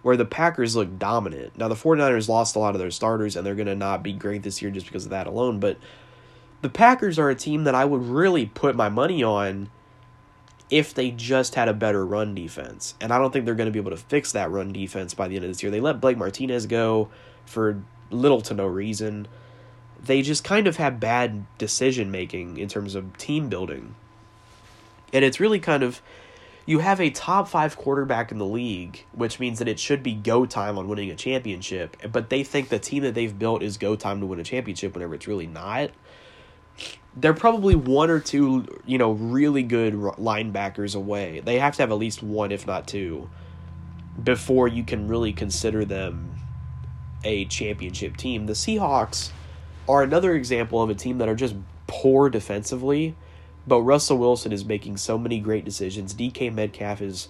where 0.00 0.16
the 0.16 0.24
Packers 0.24 0.74
looked 0.74 0.98
dominant. 0.98 1.58
Now, 1.58 1.68
the 1.68 1.74
49ers 1.74 2.30
lost 2.30 2.56
a 2.56 2.58
lot 2.58 2.74
of 2.74 2.80
their 2.80 2.90
starters, 2.90 3.36
and 3.36 3.46
they're 3.46 3.54
going 3.54 3.66
to 3.66 3.76
not 3.76 4.02
be 4.02 4.14
great 4.14 4.42
this 4.42 4.62
year 4.62 4.70
just 4.70 4.86
because 4.86 5.04
of 5.04 5.10
that 5.10 5.26
alone, 5.26 5.60
but 5.60 5.76
the 6.62 6.70
Packers 6.70 7.18
are 7.18 7.28
a 7.28 7.34
team 7.34 7.64
that 7.64 7.74
I 7.74 7.84
would 7.84 8.02
really 8.02 8.46
put 8.46 8.74
my 8.74 8.88
money 8.88 9.22
on 9.22 9.68
if 10.70 10.94
they 10.94 11.10
just 11.10 11.56
had 11.56 11.68
a 11.68 11.74
better 11.74 12.06
run 12.06 12.34
defense. 12.34 12.94
And 13.02 13.12
I 13.12 13.18
don't 13.18 13.32
think 13.32 13.44
they're 13.44 13.54
going 13.54 13.66
to 13.66 13.72
be 13.72 13.78
able 13.78 13.90
to 13.90 13.98
fix 13.98 14.32
that 14.32 14.50
run 14.50 14.72
defense 14.72 15.12
by 15.12 15.28
the 15.28 15.36
end 15.36 15.44
of 15.44 15.50
this 15.50 15.62
year. 15.62 15.70
They 15.70 15.80
let 15.80 16.00
Blake 16.00 16.16
Martinez 16.16 16.64
go 16.64 17.10
for 17.44 17.82
little 18.10 18.40
to 18.40 18.54
no 18.54 18.66
reason 18.66 19.28
they 20.04 20.22
just 20.22 20.44
kind 20.44 20.66
of 20.66 20.76
have 20.76 20.98
bad 20.98 21.44
decision 21.58 22.10
making 22.10 22.58
in 22.58 22.68
terms 22.68 22.94
of 22.94 23.16
team 23.18 23.48
building. 23.48 23.94
And 25.12 25.24
it's 25.24 25.38
really 25.38 25.60
kind 25.60 25.82
of 25.82 26.02
you 26.64 26.78
have 26.78 27.00
a 27.00 27.10
top 27.10 27.48
five 27.48 27.76
quarterback 27.76 28.30
in 28.30 28.38
the 28.38 28.46
league, 28.46 29.04
which 29.12 29.40
means 29.40 29.58
that 29.58 29.66
it 29.66 29.80
should 29.80 30.02
be 30.02 30.14
go 30.14 30.46
time 30.46 30.78
on 30.78 30.86
winning 30.88 31.10
a 31.10 31.16
championship. 31.16 31.96
But 32.10 32.30
they 32.30 32.44
think 32.44 32.68
the 32.68 32.78
team 32.78 33.02
that 33.02 33.14
they've 33.14 33.36
built 33.36 33.62
is 33.62 33.78
go 33.78 33.96
time 33.96 34.20
to 34.20 34.26
win 34.26 34.38
a 34.38 34.44
championship 34.44 34.94
whenever 34.94 35.14
it's 35.14 35.26
really 35.26 35.46
not. 35.48 35.90
they're 37.16 37.34
probably 37.34 37.74
one 37.74 38.10
or 38.10 38.20
two, 38.20 38.66
you 38.86 38.98
know, 38.98 39.12
really 39.12 39.62
good 39.62 39.94
linebackers 39.94 40.94
away. 40.96 41.40
They 41.40 41.58
have 41.58 41.76
to 41.76 41.82
have 41.82 41.90
at 41.90 41.98
least 41.98 42.22
one, 42.22 42.52
if 42.52 42.66
not 42.66 42.86
two, 42.86 43.28
before 44.22 44.68
you 44.68 44.82
can 44.84 45.08
really 45.08 45.32
consider 45.32 45.84
them 45.84 46.34
a 47.24 47.44
championship 47.46 48.16
team. 48.16 48.46
The 48.46 48.54
Seahawks 48.54 49.30
are 49.92 50.02
another 50.02 50.34
example 50.34 50.82
of 50.82 50.90
a 50.90 50.94
team 50.94 51.18
that 51.18 51.28
are 51.28 51.34
just 51.34 51.54
poor 51.86 52.30
defensively, 52.30 53.14
but 53.66 53.82
Russell 53.82 54.18
Wilson 54.18 54.52
is 54.52 54.64
making 54.64 54.96
so 54.96 55.18
many 55.18 55.38
great 55.38 55.64
decisions. 55.64 56.14
DK 56.14 56.52
Metcalf 56.52 57.02
is 57.02 57.28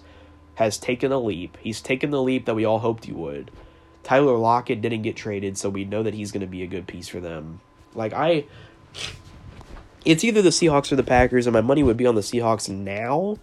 has 0.55 0.77
taken 0.77 1.11
a 1.11 1.19
leap. 1.19 1.57
He's 1.59 1.81
taken 1.81 2.11
the 2.11 2.21
leap 2.21 2.45
that 2.45 2.55
we 2.55 2.63
all 2.63 2.79
hoped 2.79 3.05
he 3.05 3.11
would. 3.11 3.51
Tyler 4.03 4.37
Lockett 4.37 4.81
didn't 4.81 5.01
get 5.01 5.15
traded, 5.15 5.57
so 5.57 5.69
we 5.69 5.83
know 5.83 6.03
that 6.03 6.13
he's 6.13 6.31
going 6.31 6.41
to 6.41 6.47
be 6.47 6.61
a 6.61 6.67
good 6.67 6.87
piece 6.87 7.07
for 7.07 7.19
them. 7.19 7.59
Like 7.93 8.13
I 8.13 8.45
it's 10.05 10.23
either 10.23 10.41
the 10.41 10.49
Seahawks 10.49 10.91
or 10.91 10.95
the 10.95 11.03
Packers 11.03 11.47
and 11.47 11.53
my 11.53 11.61
money 11.61 11.83
would 11.83 11.97
be 11.97 12.05
on 12.05 12.15
the 12.15 12.21
Seahawks 12.21 12.69
now 12.69 13.37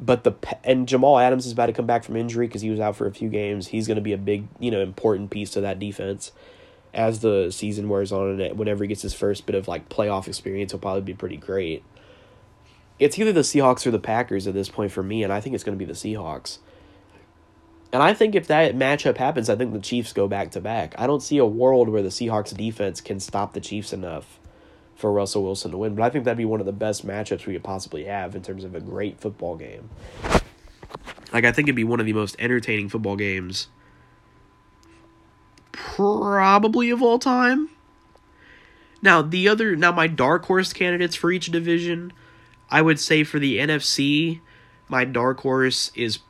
but 0.00 0.24
the 0.24 0.34
and 0.64 0.88
Jamal 0.88 1.18
Adams 1.18 1.46
is 1.46 1.52
about 1.52 1.66
to 1.66 1.72
come 1.72 1.86
back 1.86 2.04
from 2.04 2.16
injury 2.16 2.46
because 2.46 2.62
he 2.62 2.70
was 2.70 2.80
out 2.80 2.96
for 2.96 3.06
a 3.06 3.12
few 3.12 3.28
games. 3.28 3.68
He's 3.68 3.86
going 3.86 3.96
to 3.96 4.02
be 4.02 4.14
a 4.14 4.18
big, 4.18 4.48
you 4.58 4.70
know, 4.70 4.80
important 4.80 5.30
piece 5.30 5.50
to 5.50 5.60
that 5.60 5.78
defense 5.78 6.32
as 6.92 7.20
the 7.20 7.50
season 7.50 7.88
wears 7.88 8.12
on 8.12 8.40
and 8.40 8.58
whenever 8.58 8.84
he 8.84 8.88
gets 8.88 9.02
his 9.02 9.14
first 9.14 9.46
bit 9.46 9.54
of 9.54 9.68
like 9.68 9.88
playoff 9.88 10.26
experience, 10.26 10.72
he'll 10.72 10.80
probably 10.80 11.02
be 11.02 11.14
pretty 11.14 11.36
great. 11.36 11.84
It's 12.98 13.18
either 13.18 13.32
the 13.32 13.40
Seahawks 13.40 13.86
or 13.86 13.90
the 13.90 13.98
Packers 13.98 14.46
at 14.46 14.54
this 14.54 14.68
point 14.68 14.92
for 14.92 15.02
me, 15.02 15.22
and 15.22 15.32
I 15.32 15.40
think 15.40 15.54
it's 15.54 15.64
going 15.64 15.78
to 15.78 15.84
be 15.84 15.90
the 15.90 15.94
Seahawks. 15.94 16.58
And 17.92 18.02
I 18.02 18.14
think 18.14 18.34
if 18.34 18.46
that 18.48 18.76
matchup 18.76 19.16
happens, 19.16 19.48
I 19.48 19.56
think 19.56 19.72
the 19.72 19.80
Chiefs 19.80 20.12
go 20.12 20.28
back 20.28 20.50
to 20.52 20.60
back. 20.60 20.94
I 20.98 21.06
don't 21.06 21.22
see 21.22 21.38
a 21.38 21.46
world 21.46 21.88
where 21.88 22.02
the 22.02 22.10
Seahawks 22.10 22.56
defense 22.56 23.00
can 23.00 23.18
stop 23.18 23.52
the 23.52 23.60
Chiefs 23.60 23.92
enough 23.92 24.38
for 24.94 25.10
Russell 25.10 25.42
Wilson 25.42 25.70
to 25.70 25.78
win. 25.78 25.94
But 25.94 26.04
I 26.04 26.10
think 26.10 26.24
that'd 26.24 26.38
be 26.38 26.44
one 26.44 26.60
of 26.60 26.66
the 26.66 26.72
best 26.72 27.06
matchups 27.06 27.46
we 27.46 27.54
could 27.54 27.64
possibly 27.64 28.04
have 28.04 28.36
in 28.36 28.42
terms 28.42 28.64
of 28.64 28.74
a 28.74 28.80
great 28.80 29.18
football 29.18 29.56
game. 29.56 29.90
Like 31.32 31.44
I 31.44 31.52
think 31.52 31.66
it'd 31.66 31.74
be 31.74 31.84
one 31.84 32.00
of 32.00 32.06
the 32.06 32.12
most 32.12 32.36
entertaining 32.38 32.88
football 32.88 33.16
games 33.16 33.68
probably 35.72 36.90
of 36.90 37.02
all 37.02 37.18
time. 37.18 37.70
Now, 39.02 39.22
the 39.22 39.48
other 39.48 39.76
now 39.76 39.92
my 39.92 40.06
dark 40.06 40.44
horse 40.44 40.72
candidates 40.72 41.16
for 41.16 41.32
each 41.32 41.46
division, 41.46 42.12
I 42.70 42.82
would 42.82 43.00
say 43.00 43.24
for 43.24 43.38
the 43.38 43.58
NFC, 43.58 44.40
my 44.88 45.04
dark 45.04 45.40
horse 45.40 45.90
is 45.94 46.20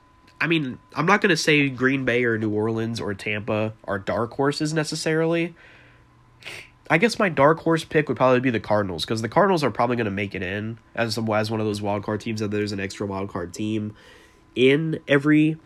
I 0.40 0.46
mean, 0.46 0.78
I'm 0.94 1.04
not 1.04 1.20
going 1.20 1.30
to 1.30 1.36
say 1.36 1.68
Green 1.68 2.04
Bay 2.04 2.24
or 2.24 2.38
New 2.38 2.50
Orleans 2.50 3.00
or 3.00 3.12
Tampa 3.12 3.74
are 3.84 3.98
dark 3.98 4.32
horses 4.32 4.72
necessarily. 4.72 5.54
I 6.88 6.98
guess 6.98 7.18
my 7.18 7.28
dark 7.28 7.60
horse 7.60 7.84
pick 7.84 8.08
would 8.08 8.16
probably 8.16 8.40
be 8.40 8.50
the 8.50 8.58
Cardinals 8.58 9.04
because 9.04 9.22
the 9.22 9.28
Cardinals 9.28 9.62
are 9.62 9.70
probably 9.70 9.96
going 9.96 10.06
to 10.06 10.10
make 10.10 10.34
it 10.34 10.42
in 10.42 10.78
as 10.94 11.18
as 11.18 11.50
one 11.50 11.60
of 11.60 11.66
those 11.66 11.82
wild 11.82 12.02
card 12.04 12.20
teams. 12.20 12.40
That 12.40 12.50
there's 12.50 12.72
an 12.72 12.80
extra 12.80 13.06
wild 13.06 13.28
card 13.28 13.52
team 13.52 13.94
in 14.54 14.98
every 15.06 15.58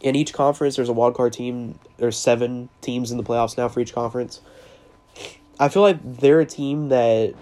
in 0.00 0.14
each 0.14 0.32
conference. 0.32 0.76
There's 0.76 0.88
a 0.88 0.92
wild 0.94 1.14
card 1.14 1.32
team. 1.32 1.78
There's 1.96 2.16
seven 2.16 2.68
teams 2.80 3.10
in 3.10 3.18
the 3.18 3.24
playoffs 3.24 3.56
now 3.56 3.68
for 3.68 3.80
each 3.80 3.94
conference. 3.94 4.40
I 5.58 5.68
feel 5.68 5.82
like 5.82 5.98
they're 6.18 6.40
a 6.40 6.46
team 6.46 6.90
that 6.90 7.34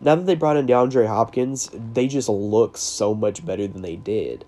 now 0.00 0.14
that 0.14 0.26
they 0.26 0.34
brought 0.34 0.56
in 0.56 0.66
DeAndre 0.66 1.06
Hopkins, 1.06 1.70
they 1.72 2.06
just 2.06 2.28
look 2.28 2.76
so 2.76 3.14
much 3.14 3.44
better 3.44 3.66
than 3.66 3.82
they 3.82 3.96
did. 3.96 4.44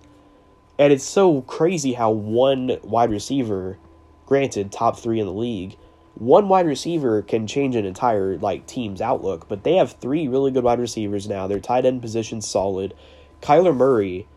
And 0.77 0.91
it's 0.91 1.03
so 1.03 1.41
crazy 1.41 1.93
how 1.93 2.11
one 2.11 2.77
wide 2.83 3.11
receiver, 3.11 3.77
granted 4.25 4.71
top 4.71 4.97
three 4.99 5.19
in 5.19 5.25
the 5.25 5.33
league, 5.33 5.77
one 6.15 6.49
wide 6.49 6.65
receiver 6.65 7.21
can 7.21 7.47
change 7.47 7.75
an 7.75 7.85
entire 7.85 8.37
like 8.37 8.67
team's 8.67 9.01
outlook, 9.01 9.47
but 9.47 9.63
they 9.63 9.75
have 9.75 9.93
three 9.93 10.27
really 10.27 10.51
good 10.51 10.63
wide 10.63 10.79
receivers 10.79 11.27
now. 11.27 11.47
Their 11.47 11.59
tight 11.59 11.85
end 11.85 12.01
position 12.01 12.41
solid. 12.41 12.93
Kyler 13.41 13.75
Murray 13.75 14.27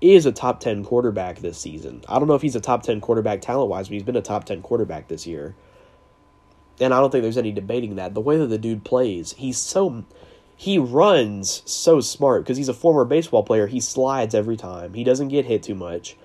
is 0.00 0.26
a 0.26 0.32
top 0.32 0.60
10 0.60 0.84
quarterback 0.84 1.38
this 1.38 1.58
season. 1.58 2.02
I 2.08 2.18
don't 2.18 2.28
know 2.28 2.34
if 2.34 2.42
he's 2.42 2.56
a 2.56 2.60
top 2.60 2.82
10 2.82 3.00
quarterback 3.00 3.40
talent 3.40 3.70
wise, 3.70 3.88
but 3.88 3.94
he's 3.94 4.02
been 4.02 4.16
a 4.16 4.22
top 4.22 4.44
10 4.44 4.62
quarterback 4.62 5.08
this 5.08 5.26
year. 5.26 5.54
And 6.80 6.94
I 6.94 7.00
don't 7.00 7.10
think 7.10 7.22
there's 7.22 7.38
any 7.38 7.50
debating 7.50 7.96
that. 7.96 8.14
The 8.14 8.20
way 8.20 8.36
that 8.36 8.46
the 8.46 8.58
dude 8.58 8.84
plays, 8.84 9.32
he's 9.32 9.58
so 9.58 10.04
he 10.56 10.78
runs 10.78 11.62
so 11.66 12.00
smart 12.00 12.44
because 12.44 12.56
he's 12.56 12.68
a 12.68 12.74
former 12.74 13.04
baseball 13.04 13.42
player. 13.42 13.66
He 13.66 13.80
slides 13.80 14.34
every 14.34 14.56
time. 14.56 14.94
He 14.94 15.04
doesn't 15.04 15.28
get 15.28 15.46
hit 15.46 15.62
too 15.62 15.74
much. 15.74 16.16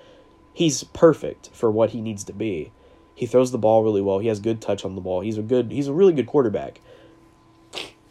He's 0.54 0.84
perfect 0.84 1.50
for 1.54 1.72
what 1.72 1.92
he 1.92 2.02
needs 2.02 2.24
to 2.26 2.34
be. 2.34 2.72
He 3.16 3.26
throws 3.26 3.52
the 3.52 3.58
ball 3.58 3.84
really 3.84 4.02
well. 4.02 4.20
He 4.20 4.28
has 4.28 4.40
good 4.40 4.62
touch 4.62 4.86
on 4.86 4.96
the 4.96 5.02
ball. 5.02 5.22
He's 5.22 5.38
a 5.38 5.44
good 5.44 5.72
he's 5.72 5.88
a 5.88 5.94
really 5.94 6.14
good 6.14 6.28
quarterback. 6.28 6.82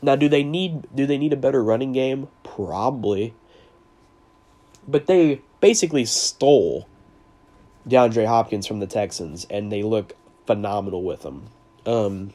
Now, 0.00 0.16
do 0.16 0.28
they 0.28 0.42
need 0.42 0.87
do 0.95 1.07
they 1.07 1.19
need 1.19 1.33
a 1.33 1.37
better 1.37 1.62
running 1.62 1.92
game? 1.92 2.28
Probably. 2.42 3.35
But 4.87 5.07
they 5.07 5.40
basically 5.62 6.04
stole 6.04 6.87
DeAndre 7.88 8.26
Hopkins 8.26 8.66
from 8.66 8.81
the 8.81 8.87
Texans 8.87 9.47
and 9.49 9.73
they 9.73 9.83
look 9.83 10.14
phenomenal 10.47 11.02
with 11.02 11.23
him. 11.23 11.45
Um 11.87 12.35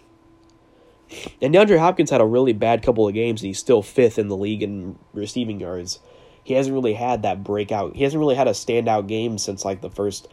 and 1.42 1.54
DeAndre 1.54 1.78
Hopkins 1.78 2.10
had 2.10 2.22
a 2.22 2.26
really 2.26 2.54
bad 2.54 2.82
couple 2.82 3.08
of 3.08 3.14
games 3.14 3.42
and 3.42 3.48
he's 3.48 3.60
still 3.60 3.84
fifth 3.84 4.18
in 4.18 4.30
the 4.30 4.36
league 4.36 4.64
in 4.64 4.98
receiving 5.14 5.60
yards. 5.60 6.00
He 6.44 6.56
hasn't 6.56 6.74
really 6.74 6.94
had 6.94 7.22
that 7.22 7.44
breakout. 7.44 7.96
He 7.96 8.04
hasn't 8.04 8.20
really 8.20 8.36
had 8.36 8.48
a 8.48 8.52
standout 8.52 9.08
game 9.08 9.38
since 9.38 9.64
like 9.64 9.82
the 9.82 9.92
first 9.92 10.28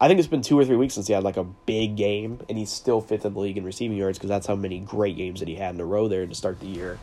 I 0.00 0.06
think 0.06 0.18
it's 0.18 0.28
been 0.28 0.42
two 0.42 0.58
or 0.58 0.64
three 0.64 0.76
weeks 0.76 0.94
since 0.94 1.08
he 1.08 1.12
had 1.12 1.24
like 1.24 1.36
a 1.36 1.44
big 1.44 1.96
game, 1.96 2.40
and 2.48 2.56
he's 2.56 2.70
still 2.70 3.00
fifth 3.00 3.24
in 3.24 3.34
the 3.34 3.40
league 3.40 3.58
in 3.58 3.64
receiving 3.64 3.96
yards 3.96 4.16
because 4.16 4.28
that's 4.28 4.46
how 4.46 4.54
many 4.54 4.78
great 4.78 5.16
games 5.16 5.40
that 5.40 5.48
he 5.48 5.56
had 5.56 5.74
in 5.74 5.80
a 5.80 5.84
row 5.84 6.06
there 6.06 6.24
to 6.24 6.34
start 6.34 6.60
the 6.60 6.66
year. 6.66 6.98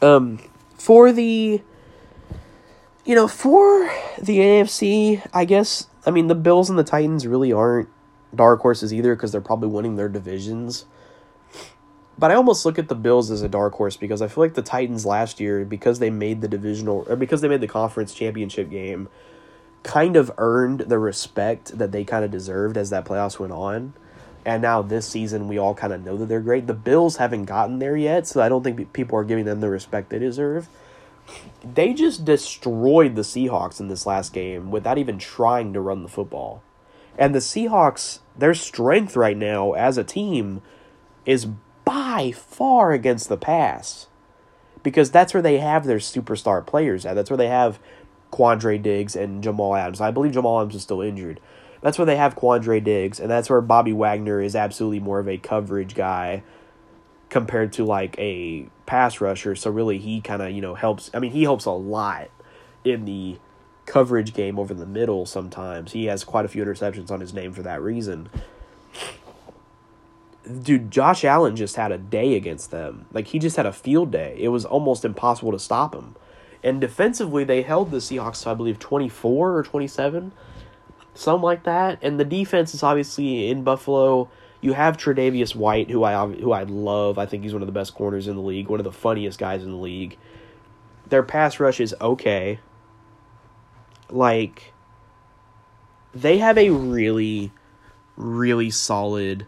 Um, 0.00 0.38
for 0.78 1.12
the, 1.12 1.60
you 3.04 3.14
know, 3.14 3.28
for 3.28 3.90
the 4.18 4.38
AFC, 4.38 5.26
I 5.32 5.44
guess 5.44 5.86
I 6.06 6.10
mean 6.10 6.28
the 6.28 6.34
Bills 6.34 6.70
and 6.70 6.78
the 6.78 6.84
Titans 6.84 7.26
really 7.26 7.52
aren't 7.52 7.88
dark 8.34 8.60
horses 8.60 8.92
either 8.92 9.14
because 9.14 9.32
they're 9.32 9.40
probably 9.40 9.68
winning 9.68 9.96
their 9.96 10.08
divisions. 10.08 10.84
But 12.18 12.30
I 12.30 12.34
almost 12.34 12.64
look 12.64 12.78
at 12.78 12.88
the 12.88 12.94
Bills 12.94 13.30
as 13.30 13.42
a 13.42 13.48
dark 13.48 13.74
horse 13.74 13.96
because 13.96 14.22
I 14.22 14.28
feel 14.28 14.44
like 14.44 14.54
the 14.54 14.62
Titans 14.62 15.04
last 15.04 15.40
year, 15.40 15.64
because 15.64 15.98
they 15.98 16.10
made 16.10 16.40
the 16.40 16.48
divisional 16.48 17.04
or 17.08 17.16
because 17.16 17.40
they 17.40 17.48
made 17.48 17.60
the 17.60 17.68
conference 17.68 18.14
championship 18.14 18.70
game 18.70 19.08
kind 19.82 20.14
of 20.14 20.30
earned 20.38 20.80
the 20.80 20.98
respect 20.98 21.76
that 21.76 21.90
they 21.90 22.04
kind 22.04 22.24
of 22.24 22.30
deserved 22.30 22.76
as 22.76 22.90
that 22.90 23.04
playoffs 23.04 23.38
went 23.38 23.52
on. 23.52 23.94
And 24.44 24.62
now 24.62 24.82
this 24.82 25.08
season, 25.08 25.48
we 25.48 25.58
all 25.58 25.74
kind 25.74 25.92
of 25.92 26.04
know 26.04 26.16
that 26.16 26.26
they're 26.26 26.40
great. 26.40 26.66
The 26.66 26.74
Bills 26.74 27.16
haven't 27.16 27.44
gotten 27.44 27.78
there 27.78 27.96
yet, 27.96 28.26
so 28.26 28.40
I 28.40 28.48
don't 28.48 28.62
think 28.62 28.92
people 28.92 29.18
are 29.18 29.24
giving 29.24 29.44
them 29.44 29.60
the 29.60 29.68
respect 29.68 30.10
they 30.10 30.18
deserve. 30.18 30.68
They 31.62 31.92
just 31.92 32.24
destroyed 32.24 33.14
the 33.14 33.22
Seahawks 33.22 33.80
in 33.80 33.88
this 33.88 34.06
last 34.06 34.32
game 34.32 34.70
without 34.70 34.98
even 34.98 35.18
trying 35.18 35.72
to 35.72 35.80
run 35.80 36.02
the 36.02 36.08
football. 36.08 36.62
And 37.18 37.34
the 37.34 37.40
Seahawks, 37.40 38.20
their 38.36 38.54
strength 38.54 39.16
right 39.16 39.36
now 39.36 39.72
as 39.72 39.98
a 39.98 40.04
team 40.04 40.62
is 41.26 41.46
by 41.84 42.32
far 42.32 42.92
against 42.92 43.28
the 43.28 43.36
pass. 43.36 44.06
Because 44.82 45.10
that's 45.10 45.32
where 45.32 45.42
they 45.42 45.58
have 45.58 45.84
their 45.84 45.98
superstar 45.98 46.66
players 46.66 47.06
at. 47.06 47.14
That's 47.14 47.30
where 47.30 47.36
they 47.36 47.48
have 47.48 47.78
Quandre 48.32 48.82
Diggs 48.82 49.14
and 49.14 49.42
Jamal 49.42 49.76
Adams. 49.76 50.00
I 50.00 50.10
believe 50.10 50.32
Jamal 50.32 50.60
Adams 50.60 50.74
is 50.74 50.82
still 50.82 51.02
injured. 51.02 51.38
That's 51.82 51.98
where 51.98 52.06
they 52.06 52.16
have 52.16 52.36
Quandre 52.36 52.82
Diggs, 52.82 53.20
and 53.20 53.30
that's 53.30 53.50
where 53.50 53.60
Bobby 53.60 53.92
Wagner 53.92 54.40
is 54.40 54.56
absolutely 54.56 55.00
more 55.00 55.18
of 55.18 55.28
a 55.28 55.36
coverage 55.36 55.94
guy 55.94 56.42
compared 57.32 57.72
to 57.72 57.82
like 57.82 58.14
a 58.18 58.66
pass 58.84 59.18
rusher. 59.18 59.56
So 59.56 59.70
really, 59.70 59.98
he 59.98 60.20
kind 60.20 60.42
of 60.42 60.50
you 60.50 60.60
know 60.60 60.74
helps. 60.74 61.10
I 61.14 61.18
mean, 61.18 61.32
he 61.32 61.42
helps 61.42 61.64
a 61.64 61.70
lot 61.70 62.28
in 62.84 63.06
the 63.06 63.38
coverage 63.86 64.34
game 64.34 64.58
over 64.58 64.74
the 64.74 64.86
middle. 64.86 65.24
Sometimes 65.24 65.92
he 65.92 66.04
has 66.04 66.24
quite 66.24 66.44
a 66.44 66.48
few 66.48 66.62
interceptions 66.62 67.10
on 67.10 67.20
his 67.20 67.32
name 67.32 67.52
for 67.52 67.62
that 67.62 67.80
reason. 67.80 68.28
Dude, 70.62 70.90
Josh 70.90 71.24
Allen 71.24 71.56
just 71.56 71.76
had 71.76 71.90
a 71.90 71.98
day 71.98 72.34
against 72.36 72.70
them. 72.70 73.06
Like 73.12 73.28
he 73.28 73.38
just 73.38 73.56
had 73.56 73.64
a 73.64 73.72
field 73.72 74.10
day. 74.10 74.36
It 74.38 74.48
was 74.48 74.66
almost 74.66 75.04
impossible 75.04 75.52
to 75.52 75.58
stop 75.58 75.94
him. 75.94 76.16
And 76.62 76.80
defensively, 76.80 77.44
they 77.44 77.62
held 77.62 77.90
the 77.90 77.96
Seahawks 77.96 78.46
I 78.46 78.52
believe, 78.52 78.78
24 78.78 79.56
or 79.56 79.62
27, 79.62 80.32
something 81.14 81.42
like 81.42 81.64
that. 81.64 81.98
And 82.02 82.20
the 82.20 82.26
defense 82.26 82.74
is 82.74 82.82
obviously 82.82 83.48
in 83.48 83.64
Buffalo. 83.64 84.28
You 84.62 84.72
have 84.72 84.96
Tre'Davious 84.96 85.54
White, 85.54 85.90
who 85.90 86.02
I 86.02 86.26
who 86.26 86.52
I 86.52 86.62
love. 86.62 87.18
I 87.18 87.26
think 87.26 87.42
he's 87.42 87.52
one 87.52 87.62
of 87.62 87.66
the 87.66 87.72
best 87.72 87.94
corners 87.94 88.26
in 88.26 88.36
the 88.36 88.42
league, 88.42 88.68
one 88.68 88.80
of 88.80 88.84
the 88.84 88.92
funniest 88.92 89.38
guys 89.38 89.62
in 89.62 89.70
the 89.70 89.76
league. 89.76 90.16
Their 91.08 91.22
pass 91.22 91.60
rush 91.60 91.80
is 91.80 91.94
okay. 92.00 92.60
Like, 94.08 94.72
they 96.14 96.38
have 96.38 96.56
a 96.56 96.70
really, 96.70 97.52
really 98.16 98.70
solid 98.70 99.46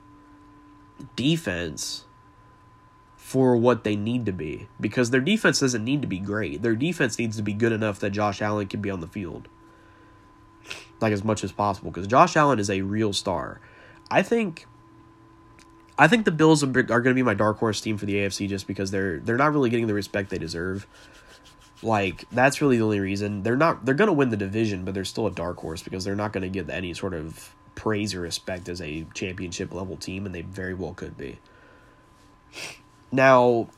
defense 1.16 2.04
for 3.16 3.56
what 3.56 3.84
they 3.84 3.96
need 3.96 4.26
to 4.26 4.32
be 4.32 4.68
because 4.78 5.10
their 5.10 5.20
defense 5.20 5.60
doesn't 5.60 5.84
need 5.84 6.02
to 6.02 6.08
be 6.08 6.18
great. 6.18 6.60
Their 6.60 6.74
defense 6.74 7.18
needs 7.18 7.36
to 7.36 7.42
be 7.42 7.54
good 7.54 7.72
enough 7.72 7.98
that 8.00 8.10
Josh 8.10 8.42
Allen 8.42 8.66
can 8.66 8.82
be 8.82 8.90
on 8.90 9.00
the 9.00 9.06
field 9.06 9.48
like 11.00 11.12
as 11.12 11.24
much 11.24 11.44
as 11.44 11.52
possible 11.52 11.90
because 11.90 12.06
Josh 12.06 12.36
Allen 12.36 12.58
is 12.58 12.70
a 12.70 12.82
real 12.82 13.12
star. 13.12 13.60
I 14.10 14.22
think 14.22 14.66
I 15.98 16.08
think 16.08 16.24
the 16.24 16.32
Bills 16.32 16.64
are, 16.64 16.66
going 16.66 17.02
to 17.02 17.14
be 17.14 17.22
my 17.22 17.34
dark 17.34 17.58
horse 17.58 17.80
team 17.80 17.98
for 17.98 18.06
the 18.06 18.14
AFC 18.14 18.48
just 18.48 18.66
because 18.66 18.90
they're 18.90 19.20
they're 19.20 19.36
not 19.36 19.52
really 19.52 19.70
getting 19.70 19.86
the 19.86 19.94
respect 19.94 20.30
they 20.30 20.38
deserve. 20.38 20.86
Like 21.82 22.28
that's 22.30 22.60
really 22.60 22.78
the 22.78 22.84
only 22.84 23.00
reason 23.00 23.42
they're 23.42 23.56
not 23.56 23.84
they're 23.84 23.94
going 23.94 24.08
to 24.08 24.12
win 24.12 24.30
the 24.30 24.36
division, 24.36 24.84
but 24.84 24.94
they're 24.94 25.04
still 25.04 25.26
a 25.26 25.30
dark 25.30 25.58
horse 25.58 25.82
because 25.82 26.04
they're 26.04 26.16
not 26.16 26.32
going 26.32 26.42
to 26.42 26.48
get 26.48 26.68
any 26.68 26.94
sort 26.94 27.14
of 27.14 27.54
praise 27.74 28.14
or 28.14 28.20
respect 28.20 28.68
as 28.68 28.80
a 28.80 29.06
championship 29.14 29.72
level 29.72 29.96
team, 29.96 30.26
and 30.26 30.34
they 30.34 30.42
very 30.42 30.74
well 30.74 30.94
could 30.94 31.16
be. 31.16 31.38
Now, 33.12 33.68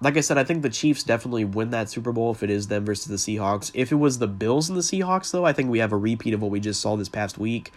like 0.00 0.16
I 0.16 0.20
said, 0.20 0.38
I 0.38 0.44
think 0.44 0.62
the 0.62 0.70
Chiefs 0.70 1.02
definitely 1.02 1.44
win 1.44 1.70
that 1.70 1.90
Super 1.90 2.12
Bowl 2.12 2.30
if 2.30 2.42
it 2.42 2.50
is 2.50 2.68
them 2.68 2.84
versus 2.84 3.06
the 3.06 3.16
Seahawks. 3.16 3.70
If 3.74 3.90
it 3.90 3.96
was 3.96 4.18
the 4.18 4.28
Bills 4.28 4.68
and 4.68 4.78
the 4.78 4.82
Seahawks, 4.82 5.32
though, 5.32 5.44
I 5.44 5.52
think 5.52 5.70
we 5.70 5.80
have 5.80 5.92
a 5.92 5.96
repeat 5.96 6.34
of 6.34 6.42
what 6.42 6.50
we 6.50 6.60
just 6.60 6.80
saw 6.80 6.96
this 6.96 7.08
past 7.08 7.38
week. 7.38 7.72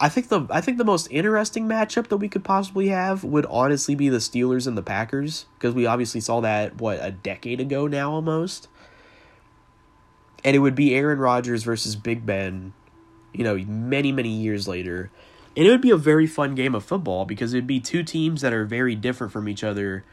I 0.00 0.08
think 0.08 0.28
the 0.28 0.46
I 0.50 0.60
think 0.60 0.78
the 0.78 0.84
most 0.84 1.08
interesting 1.10 1.66
matchup 1.66 2.08
that 2.08 2.18
we 2.18 2.28
could 2.28 2.44
possibly 2.44 2.88
have 2.88 3.24
would 3.24 3.46
honestly 3.46 3.94
be 3.94 4.08
the 4.08 4.18
Steelers 4.18 4.66
and 4.66 4.76
the 4.76 4.82
Packers 4.82 5.46
because 5.54 5.74
we 5.74 5.86
obviously 5.86 6.20
saw 6.20 6.40
that 6.40 6.80
what 6.80 6.98
a 7.02 7.10
decade 7.10 7.60
ago 7.60 7.86
now 7.86 8.12
almost. 8.12 8.68
And 10.44 10.54
it 10.54 10.60
would 10.60 10.76
be 10.76 10.94
Aaron 10.94 11.18
Rodgers 11.18 11.64
versus 11.64 11.96
Big 11.96 12.24
Ben, 12.24 12.74
you 13.32 13.42
know, 13.42 13.56
many 13.56 14.12
many 14.12 14.28
years 14.28 14.68
later. 14.68 15.10
And 15.56 15.66
it 15.66 15.70
would 15.70 15.80
be 15.80 15.90
a 15.90 15.96
very 15.96 16.28
fun 16.28 16.54
game 16.54 16.76
of 16.76 16.84
football 16.84 17.24
because 17.24 17.52
it'd 17.52 17.66
be 17.66 17.80
two 17.80 18.04
teams 18.04 18.42
that 18.42 18.52
are 18.52 18.64
very 18.64 18.94
different 18.94 19.32
from 19.32 19.48
each 19.48 19.64
other. 19.64 20.04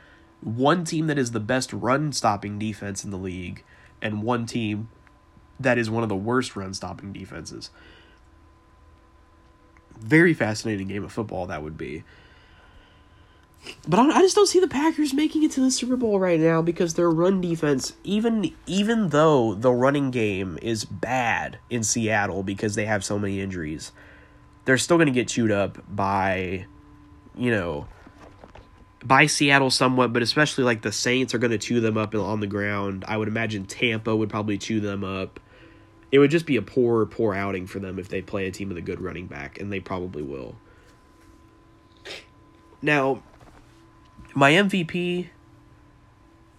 One 0.42 0.84
team 0.84 1.06
that 1.08 1.20
is 1.20 1.32
the 1.32 1.40
best 1.40 1.72
run 1.72 2.12
stopping 2.12 2.58
defense 2.58 3.04
in 3.04 3.12
the 3.12 3.18
league 3.18 3.64
and 4.02 4.24
one 4.24 4.48
team 4.48 4.90
that 5.60 5.78
is 5.78 5.90
one 5.90 6.02
of 6.02 6.10
the 6.10 6.16
worst 6.16 6.56
run 6.56 6.74
stopping 6.74 7.14
defenses 7.14 7.70
very 10.00 10.34
fascinating 10.34 10.88
game 10.88 11.04
of 11.04 11.12
football 11.12 11.48
that 11.48 11.64
would 11.64 11.78
be. 11.78 12.04
But 13.88 14.00
I 14.00 14.22
just 14.22 14.36
don't 14.36 14.48
see 14.48 14.60
the 14.60 14.68
Packers 14.68 15.14
making 15.14 15.44
it 15.44 15.52
to 15.52 15.62
the 15.62 15.72
Super 15.72 15.96
Bowl 15.96 16.20
right 16.20 16.40
now 16.40 16.62
because 16.62 16.94
their 16.94 17.10
run 17.10 17.42
defense, 17.42 17.94
even 18.04 18.54
even 18.68 19.10
though 19.10 19.56
the 19.56 19.72
running 19.72 20.12
game 20.12 20.60
is 20.62 20.86
bad 20.86 21.58
in 21.70 21.84
Seattle 21.84 22.44
because 22.44 22.76
they 22.76 22.86
have 22.86 23.04
so 23.04 23.18
many 23.18 23.42
injuries, 23.42 23.92
they're 24.66 24.78
still 24.78 24.98
going 24.98 25.08
to 25.08 25.14
get 25.14 25.28
chewed 25.28 25.52
up 25.52 25.80
by, 25.90 26.66
you 27.36 27.50
know, 27.52 27.88
by 29.04 29.26
Seattle 29.28 29.70
somewhat, 29.72 30.14
but 30.14 30.22
especially 30.22 30.64
like 30.64 30.82
the 30.82 30.92
Saints 30.92 31.34
are 31.34 31.40
going 31.40 31.52
to 31.52 31.58
chew 31.58 31.80
them 31.80 31.98
up 31.98 32.14
on 32.16 32.40
the 32.40 32.48
ground. 32.48 33.06
I 33.08 33.18
would 33.18 33.28
imagine 33.28 33.66
Tampa 33.66 34.16
would 34.16 34.30
probably 34.30 34.58
chew 34.58 34.80
them 34.80 35.04
up 35.04 35.40
it 36.16 36.20
would 36.20 36.32
just 36.32 36.46
be 36.46 36.56
a 36.56 36.62
poor, 36.62 37.06
poor 37.06 37.34
outing 37.34 37.68
for 37.68 37.80
them 37.80 38.00
if 38.00 38.08
they 38.08 38.22
play 38.22 38.48
a 38.48 38.52
team 38.52 38.70
with 38.70 38.78
a 38.78 38.82
good 38.82 39.02
running 39.02 39.28
back, 39.28 39.60
and 39.60 39.70
they 39.70 39.82
probably 39.82 40.24
will. 40.24 40.56
Now, 42.82 43.22
my 44.34 44.54
MVP, 44.54 45.28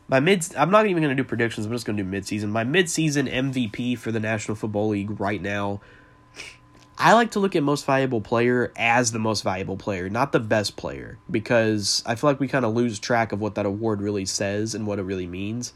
my 0.09 0.21
mid, 0.21 0.45
I'm 0.59 0.71
not 0.71 0.85
even 0.85 1.03
going 1.03 1.17
to 1.17 1.23
do 1.23 1.27
predictions. 1.27 1.65
I'm 1.65 1.73
just 1.73 1.87
going 1.87 1.97
to 1.97 2.03
do 2.03 2.11
midseason. 2.11 2.51
My 2.51 2.65
midseason 2.65 3.33
MVP 3.33 3.97
for 3.97 4.13
the 4.13 4.21
National 4.21 4.57
Football 4.57 4.89
League 4.89 5.19
right 5.19 5.41
now. 5.41 5.81
I 6.99 7.15
like 7.15 7.31
to 7.31 7.41
look 7.41 7.57
at 7.57 7.63
most 7.63 7.87
valuable 7.87 8.21
player 8.21 8.75
as 8.77 9.13
the 9.13 9.19
most 9.19 9.43
valuable 9.43 9.79
player, 9.79 10.11
not 10.11 10.33
the 10.33 10.41
best 10.41 10.77
player, 10.77 11.19
because 11.31 12.03
I 12.05 12.15
feel 12.15 12.29
like 12.29 12.41
we 12.41 12.49
kind 12.49 12.67
of 12.67 12.75
lose 12.75 12.99
track 12.99 13.33
of 13.33 13.41
what 13.41 13.55
that 13.55 13.65
award 13.65 14.03
really 14.03 14.27
says 14.27 14.75
and 14.75 14.87
what 14.87 14.99
it 14.99 15.03
really 15.03 15.27
means 15.27 15.73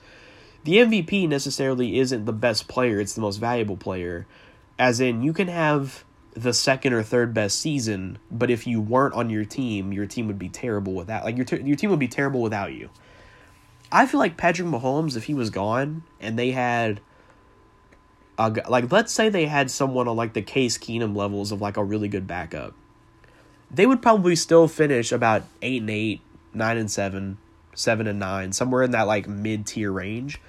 the 0.64 0.76
MVP 0.76 1.28
necessarily 1.28 1.98
isn't 1.98 2.24
the 2.24 2.32
best 2.32 2.68
player, 2.68 3.00
it's 3.00 3.14
the 3.14 3.20
most 3.20 3.38
valuable 3.38 3.76
player. 3.76 4.26
As 4.78 5.00
in, 5.00 5.22
you 5.22 5.32
can 5.32 5.48
have 5.48 6.04
the 6.34 6.52
second 6.52 6.92
or 6.92 7.02
third 7.02 7.34
best 7.34 7.58
season, 7.58 8.18
but 8.30 8.50
if 8.50 8.66
you 8.66 8.80
weren't 8.80 9.14
on 9.14 9.30
your 9.30 9.44
team, 9.44 9.92
your 9.92 10.06
team 10.06 10.26
would 10.26 10.38
be 10.38 10.48
terrible 10.48 10.94
without 10.94 11.24
like 11.24 11.36
your 11.36 11.46
your 11.60 11.76
team 11.76 11.90
would 11.90 11.98
be 11.98 12.08
terrible 12.08 12.40
without 12.40 12.72
you. 12.72 12.90
I 13.92 14.06
feel 14.06 14.20
like 14.20 14.36
Patrick 14.36 14.68
Mahomes 14.68 15.16
if 15.16 15.24
he 15.24 15.34
was 15.34 15.50
gone 15.50 16.04
and 16.20 16.38
they 16.38 16.52
had 16.52 17.00
a, 18.38 18.62
like 18.68 18.90
let's 18.90 19.12
say 19.12 19.28
they 19.28 19.46
had 19.46 19.70
someone 19.70 20.08
on 20.08 20.16
like 20.16 20.32
the 20.32 20.42
Case 20.42 20.78
Keenum 20.78 21.16
levels 21.16 21.52
of 21.52 21.60
like 21.60 21.76
a 21.76 21.84
really 21.84 22.08
good 22.08 22.26
backup. 22.26 22.74
They 23.70 23.86
would 23.86 24.02
probably 24.02 24.34
still 24.34 24.66
finish 24.66 25.12
about 25.12 25.44
8 25.62 25.82
and 25.82 25.90
8, 25.90 26.20
9 26.54 26.76
and 26.76 26.90
7, 26.90 27.38
7 27.74 28.06
and 28.06 28.18
9, 28.18 28.52
somewhere 28.52 28.82
in 28.82 28.90
that 28.90 29.06
like 29.06 29.28
mid-tier 29.28 29.90
range 29.92 30.40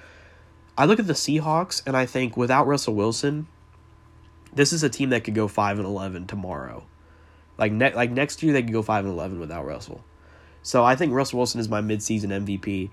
I 0.76 0.86
look 0.86 0.98
at 0.98 1.06
the 1.06 1.12
Seahawks 1.12 1.82
and 1.86 1.96
I 1.96 2.06
think 2.06 2.36
without 2.36 2.66
Russell 2.66 2.94
Wilson, 2.94 3.46
this 4.54 4.72
is 4.72 4.82
a 4.82 4.88
team 4.88 5.10
that 5.10 5.24
could 5.24 5.34
go 5.34 5.46
five 5.48 5.78
and 5.78 5.86
eleven 5.86 6.26
tomorrow. 6.26 6.84
Like 7.58 7.72
ne- 7.72 7.94
like 7.94 8.10
next 8.10 8.42
year 8.42 8.52
they 8.52 8.62
could 8.62 8.72
go 8.72 8.82
five 8.82 9.04
and 9.04 9.12
eleven 9.12 9.38
without 9.38 9.66
Russell. 9.66 10.02
So 10.62 10.82
I 10.82 10.96
think 10.96 11.12
Russell 11.12 11.38
Wilson 11.38 11.60
is 11.60 11.68
my 11.68 11.80
midseason 11.80 12.28
MVP. 12.28 12.90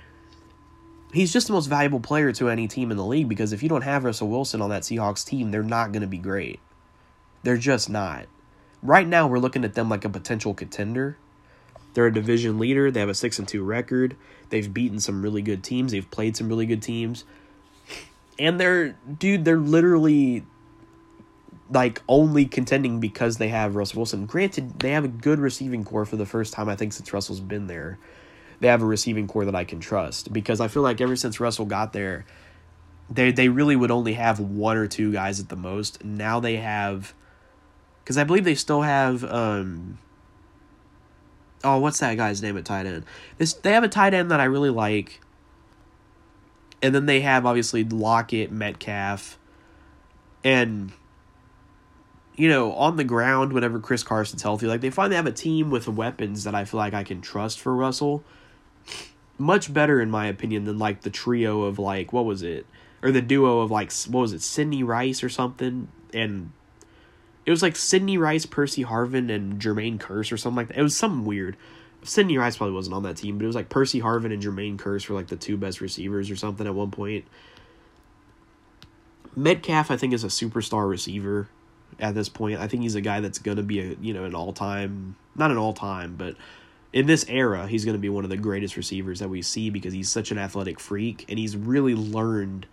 He's 1.14 1.32
just 1.32 1.48
the 1.48 1.54
most 1.54 1.68
valuable 1.68 2.00
player 2.00 2.32
to 2.34 2.50
any 2.50 2.68
team 2.68 2.92
in 2.92 2.98
the 2.98 3.06
league 3.06 3.30
because 3.30 3.54
if 3.54 3.64
you 3.64 3.70
don't 3.70 3.82
have 3.82 4.04
Russell 4.04 4.28
Wilson 4.28 4.62
on 4.62 4.70
that 4.70 4.84
Seahawks 4.84 5.26
team, 5.26 5.50
they're 5.50 5.64
not 5.64 5.92
going 5.92 6.02
to 6.02 6.08
be 6.08 6.18
great. 6.18 6.60
They're 7.44 7.58
just 7.58 7.90
not. 7.90 8.28
Right 8.84 9.08
now 9.08 9.26
we're 9.28 9.40
looking 9.40 9.64
at 9.64 9.74
them 9.74 9.90
like 9.90 10.06
a 10.06 10.10
potential 10.10 10.54
contender. 10.54 11.18
They're 12.00 12.08
a 12.08 12.14
division 12.14 12.60
leader. 12.60 12.90
They 12.90 13.02
have 13.02 13.10
a 13.10 13.14
6 13.14 13.40
and 13.40 13.46
2 13.46 13.62
record. 13.62 14.16
They've 14.48 14.74
beaten 14.74 15.02
some 15.02 15.22
really 15.22 15.42
good 15.42 15.66
teams. 15.66 15.92
They've 15.92 16.10
played 16.10 16.38
some 16.38 16.48
really 16.48 16.66
good 16.66 16.82
teams 16.82 17.26
and 18.40 18.60
they're 18.60 18.96
dude, 19.20 19.44
they're 19.46 19.58
literally 19.58 20.46
like 21.72 22.02
only 22.08 22.46
contending 22.46 23.00
because 23.00 23.38
they 23.38 23.50
have 23.50 23.76
Russell 23.76 24.00
Wilson. 24.00 24.26
Granted, 24.26 24.80
they 24.80 24.92
have 24.92 25.04
a 25.04 25.10
good 25.10 25.40
receiving 25.40 25.84
corps 25.84 26.06
for 26.06 26.16
the 26.16 26.26
first 26.26 26.54
time 26.54 26.70
I 26.70 26.76
think 26.76 26.94
since 26.94 27.14
Russell's 27.14 27.42
been 27.42 27.68
there. 27.68 28.00
They 28.62 28.70
have 28.70 28.82
a 28.82 28.86
receiving 28.86 29.28
corps 29.28 29.46
that 29.46 29.56
I 29.56 29.66
can 29.66 29.80
trust 29.80 30.34
because 30.34 30.60
I 30.60 30.68
feel 30.68 30.82
like 30.82 31.00
ever 31.00 31.16
since 31.16 31.40
Russell 31.40 31.66
got 31.66 31.94
there, 31.94 32.26
they 33.10 33.32
they 33.32 33.50
really 33.50 33.76
would 33.76 33.92
only 33.92 34.14
have 34.14 34.40
one 34.40 34.78
or 34.78 34.88
two 34.88 35.12
guys 35.12 35.40
at 35.40 35.50
the 35.50 35.56
most. 35.58 36.04
Now 36.04 36.40
they 36.40 36.56
have 36.58 37.14
because 38.04 38.18
I 38.18 38.24
believe 38.24 38.46
they 38.46 38.56
still 38.56 38.82
have 38.82 39.24
um 39.26 40.00
oh 41.64 41.80
what's 41.80 42.00
that 42.00 42.16
guy's 42.16 42.42
name 42.42 42.58
at 42.58 42.66
tight 42.66 42.86
end? 42.86 43.06
This 43.38 43.54
they 43.54 43.72
have 43.72 43.84
a 43.84 43.90
tight 43.90 44.14
end 44.14 44.32
that 44.32 44.40
I 44.40 44.46
really 44.46 44.70
like 44.70 45.22
and 46.82 46.96
then 46.96 47.06
they 47.06 47.22
have 47.22 47.46
obviously 47.46 47.84
Lockett, 47.84 48.52
Metcalf, 48.52 49.38
and 50.44 50.92
you 52.36 52.48
know, 52.48 52.72
on 52.74 52.96
the 52.96 53.04
ground 53.04 53.52
whenever 53.52 53.80
Chris 53.80 54.02
Carson's 54.04 54.42
healthy, 54.42 54.66
like 54.66 54.82
they 54.82 54.90
finally 54.90 55.18
have 55.18 55.26
a 55.26 55.32
team 55.32 55.70
with 55.70 55.88
weapons 55.90 56.46
that 56.46 56.56
I 56.56 56.64
feel 56.64 56.78
like 56.78 56.94
I 56.94 57.04
can 57.04 57.22
trust 57.22 57.60
for 57.60 57.76
Russell. 57.76 58.24
Much 59.38 59.74
better 59.74 60.00
in 60.02 60.10
my 60.10 60.28
opinion 60.28 60.64
than 60.64 60.80
like 60.80 61.02
the 61.02 61.10
trio 61.10 61.64
of 61.64 61.80
like 61.80 62.14
what 62.14 62.26
was 62.26 62.42
it? 62.42 62.66
Or 63.02 63.12
the 63.12 63.22
duo 63.22 63.60
of 63.60 63.72
like 63.72 63.92
what 64.08 64.22
was 64.22 64.34
it, 64.34 64.42
Sidney 64.42 64.84
Rice 64.84 65.22
or 65.22 65.30
something? 65.30 65.90
And 66.14 66.52
it 67.46 67.52
was 67.52 67.62
like 67.62 67.76
Sidney 67.76 68.18
Rice, 68.18 68.46
Percy 68.46 68.84
Harvin, 68.84 69.34
and 69.34 69.60
Jermaine 69.62 69.98
Kearse 69.98 70.32
or 70.32 70.38
something 70.38 70.58
like 70.58 70.68
that. 70.70 70.78
It 70.78 70.84
was 70.84 70.96
something 70.96 71.26
weird. 71.26 71.58
Sidney 72.04 72.38
Rice 72.38 72.58
probably 72.58 72.76
wasn't 72.76 72.96
on 72.96 73.04
that 73.04 73.18
team, 73.18 73.38
but 73.38 73.44
it 73.44 73.48
was 73.48 73.56
like 73.56 73.70
Percy 73.70 74.02
Harvin 74.02 74.32
and 74.32 74.42
Jermaine 74.42 74.78
Kearse 74.78 75.08
were 75.10 75.16
like 75.16 75.28
the 75.28 75.36
two 75.36 75.58
best 75.58 75.82
receivers 75.82 76.30
or 76.30 76.36
something 76.36 76.66
at 76.66 76.76
one 76.76 76.92
point. 76.92 77.26
Metcalf, 79.36 79.92
I 79.92 79.98
think, 79.98 80.14
is 80.14 80.24
a 80.24 80.28
superstar 80.28 80.90
receiver 80.90 81.50
at 82.00 82.16
this 82.16 82.30
point. 82.30 82.60
I 82.60 82.68
think 82.68 82.84
he's 82.84 82.96
a 82.96 83.02
guy 83.02 83.20
that's 83.20 83.40
to 83.58 83.64
be 83.64 83.80
a 83.80 83.96
you 84.02 84.14
know 84.14 84.24
an 84.24 84.36
all 84.36 84.54
time, 84.54 85.16
not 85.36 85.52
an 85.52 85.58
all 85.58 85.74
time, 85.74 86.16
but 86.18 86.36
in 86.92 87.06
this 87.06 87.26
era, 87.28 87.68
he's 87.68 87.86
to 87.96 88.00
be 88.00 88.10
one 88.10 88.24
of 88.24 88.30
the 88.30 88.38
greatest 88.38 88.76
receivers 88.76 89.20
that 89.20 89.30
we 89.30 89.42
see 89.42 89.70
because 89.70 89.94
he's 89.94 90.10
such 90.10 90.32
an 90.32 90.38
athletic 90.38 90.80
freak 90.80 91.26
and 91.30 91.38
he's 91.38 91.56
really 91.56 91.96
learned 91.96 92.66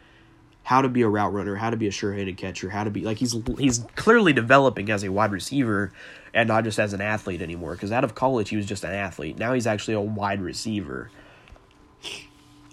how 0.67 0.83
to 0.83 0.89
be 0.89 1.03
a 1.03 1.09
route 1.09 1.33
runner, 1.33 1.55
how 1.55 1.71
to 1.71 1.77
be 1.77 1.87
a 1.87 1.93
sure-handed 1.93 2.37
catcher, 2.37 2.71
how 2.71 2.83
to 2.83 2.91
be 2.91 3.03
like 3.03 3.19
he's 3.19 3.37
he's 3.57 3.85
clearly 3.95 4.33
developing 4.33 4.91
as 4.91 5.05
a 5.05 5.13
wide 5.13 5.31
receiver 5.31 5.93
and 6.35 6.49
not 6.49 6.65
just 6.65 6.81
as 6.81 6.93
an 6.93 7.01
athlete 7.01 7.41
anymore. 7.41 7.75
Because 7.75 7.93
out 7.93 8.03
of 8.03 8.17
college 8.17 8.49
he 8.49 8.57
was 8.57 8.67
just 8.67 8.83
an 8.83 8.91
athlete. 8.91 9.39
Now 9.39 9.53
he's 9.53 9.69
actually 9.69 9.95
a 9.95 10.01
wide 10.01 10.41
receiver. 10.41 11.13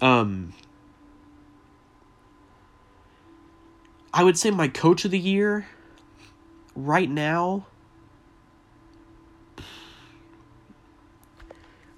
Um, 0.02 0.56
I 4.12 4.24
would 4.24 4.40
say 4.40 4.50
my 4.50 4.70
coach 4.70 5.06
of 5.06 5.12
the 5.12 5.20
year 5.20 5.68
right 6.76 7.12
now. 7.12 7.68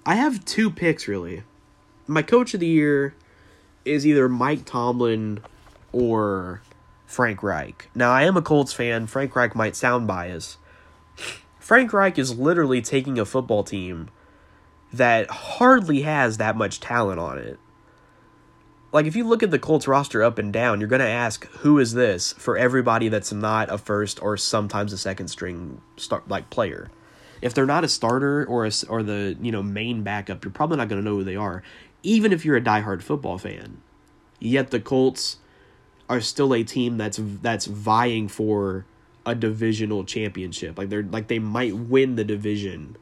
I 0.04 0.16
have 0.16 0.44
two 0.44 0.70
picks 0.70 1.08
really. 1.08 1.44
My 2.06 2.20
coach 2.20 2.52
of 2.52 2.60
the 2.60 2.66
year 2.66 3.14
is 3.86 4.06
either 4.06 4.28
Mike 4.28 4.66
Tomlin 4.66 5.40
or 5.92 6.62
Frank 7.06 7.42
Reich. 7.42 7.88
Now, 7.94 8.10
I 8.10 8.24
am 8.24 8.36
a 8.36 8.42
Colts 8.42 8.72
fan. 8.72 9.06
Frank 9.06 9.34
Reich 9.34 9.54
might 9.54 9.76
sound 9.76 10.06
biased. 10.06 10.58
Frank 11.58 11.92
Reich 11.92 12.18
is 12.18 12.38
literally 12.38 12.82
taking 12.82 13.18
a 13.18 13.24
football 13.24 13.64
team 13.64 14.08
that 14.92 15.30
hardly 15.30 16.02
has 16.02 16.36
that 16.36 16.56
much 16.56 16.80
talent 16.80 17.18
on 17.18 17.38
it. 17.38 17.58
Like, 18.92 19.06
if 19.06 19.16
you 19.16 19.24
look 19.24 19.42
at 19.42 19.50
the 19.50 19.58
Colts 19.58 19.88
roster 19.88 20.22
up 20.22 20.38
and 20.38 20.52
down, 20.52 20.80
you're 20.80 20.88
going 20.88 21.00
to 21.00 21.06
ask, 21.06 21.46
who 21.46 21.78
is 21.78 21.92
this 21.92 22.32
for 22.34 22.56
everybody 22.56 23.08
that's 23.08 23.32
not 23.32 23.70
a 23.70 23.78
first 23.78 24.22
or 24.22 24.36
sometimes 24.36 24.92
a 24.92 24.98
second 24.98 25.28
string 25.28 25.80
start, 25.96 26.28
like 26.28 26.50
player? 26.50 26.90
If 27.42 27.52
they're 27.52 27.66
not 27.66 27.84
a 27.84 27.88
starter 27.88 28.44
or 28.46 28.64
a, 28.64 28.70
or 28.88 29.02
the 29.02 29.36
you 29.40 29.52
know 29.52 29.62
main 29.62 30.02
backup, 30.02 30.44
you're 30.44 30.52
probably 30.52 30.78
not 30.78 30.88
going 30.88 31.00
to 31.00 31.04
know 31.04 31.16
who 31.16 31.24
they 31.24 31.36
are, 31.36 31.62
even 32.02 32.32
if 32.32 32.44
you're 32.44 32.56
a 32.56 32.62
diehard 32.62 33.02
football 33.02 33.38
fan. 33.38 33.82
Yet 34.38 34.70
the 34.70 34.80
Colts 34.80 35.38
are 36.08 36.20
still 36.20 36.54
a 36.54 36.62
team 36.62 36.98
that's 36.98 37.18
that's 37.42 37.66
vying 37.66 38.28
for 38.28 38.84
a 39.24 39.34
divisional 39.34 40.04
championship. 40.04 40.78
Like 40.78 40.88
they're 40.88 41.02
like 41.02 41.28
they 41.28 41.38
might 41.38 41.74
win 41.74 42.16
the 42.16 42.24
division 42.24 42.96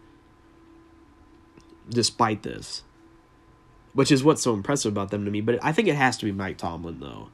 despite 1.89 2.43
this. 2.43 2.83
Which 3.93 4.11
is 4.11 4.25
what's 4.25 4.43
so 4.43 4.55
impressive 4.55 4.91
about 4.91 5.11
them 5.11 5.25
to 5.25 5.31
me, 5.31 5.41
but 5.41 5.59
I 5.63 5.71
think 5.71 5.87
it 5.87 5.95
has 5.95 6.17
to 6.17 6.25
be 6.25 6.33
Mike 6.33 6.59
Tomlin 6.59 6.99
though. 6.99 7.29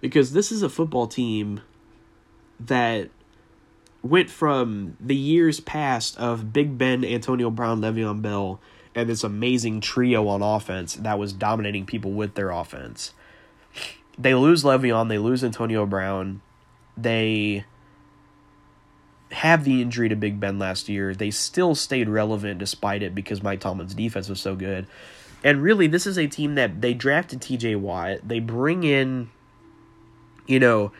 Because 0.00 0.32
this 0.32 0.50
is 0.50 0.62
a 0.62 0.68
football 0.68 1.06
team 1.06 1.60
that 2.58 3.10
went 4.02 4.30
from 4.30 4.96
the 5.00 5.16
years 5.16 5.60
past 5.60 6.16
of 6.18 6.52
Big 6.52 6.78
Ben, 6.78 7.04
Antonio 7.04 7.50
Brown, 7.50 7.80
Le'Veon 7.80 8.22
Bell, 8.22 8.60
and 8.94 9.08
this 9.08 9.24
amazing 9.24 9.80
trio 9.80 10.28
on 10.28 10.42
offense 10.42 10.94
that 10.94 11.18
was 11.18 11.32
dominating 11.32 11.84
people 11.84 12.12
with 12.12 12.34
their 12.34 12.50
offense. 12.50 13.12
They 14.18 14.34
lose 14.34 14.62
Le'Veon, 14.62 15.08
they 15.08 15.18
lose 15.18 15.42
Antonio 15.42 15.86
Brown, 15.86 16.40
they 16.96 17.64
have 19.32 19.64
the 19.64 19.82
injury 19.82 20.08
to 20.08 20.16
Big 20.16 20.38
Ben 20.38 20.58
last 20.58 20.88
year. 20.88 21.14
They 21.14 21.30
still 21.30 21.74
stayed 21.74 22.08
relevant 22.08 22.58
despite 22.58 23.02
it 23.02 23.14
because 23.14 23.42
Mike 23.42 23.60
Tomlin's 23.60 23.94
defense 23.94 24.28
was 24.28 24.40
so 24.40 24.54
good. 24.54 24.86
And 25.42 25.62
really, 25.62 25.86
this 25.86 26.06
is 26.06 26.16
a 26.16 26.26
team 26.26 26.54
that 26.54 26.80
they 26.80 26.94
drafted 26.94 27.40
TJ 27.40 27.78
Watt. 27.78 28.26
They 28.26 28.40
bring 28.40 28.84
in, 28.84 29.30
you 30.46 30.58
know, 30.58 30.92